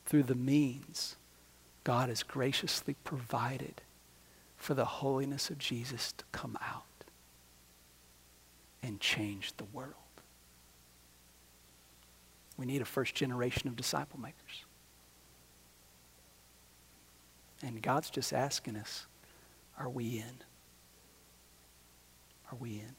through 0.05 0.23
the 0.23 0.36
means 0.36 1.15
God 1.84 2.09
has 2.09 2.23
graciously 2.23 2.95
provided 3.03 3.82
for 4.57 4.73
the 4.73 4.86
holiness 4.86 5.49
of 5.49 5.59
Jesus 5.59 6.11
to 6.13 6.26
come 6.32 6.57
out 6.61 6.84
and 8.82 8.99
change 8.99 9.53
the 9.57 9.65
world. 9.65 9.93
We 12.57 12.65
need 12.65 12.81
a 12.81 12.85
first 12.85 13.15
generation 13.15 13.67
of 13.67 13.75
disciple 13.75 14.19
makers. 14.19 14.65
And 17.61 17.81
God's 17.81 18.09
just 18.09 18.33
asking 18.33 18.77
us, 18.77 19.07
are 19.77 19.89
we 19.89 20.17
in? 20.17 20.43
Are 22.51 22.57
we 22.59 22.75
in? 22.75 22.95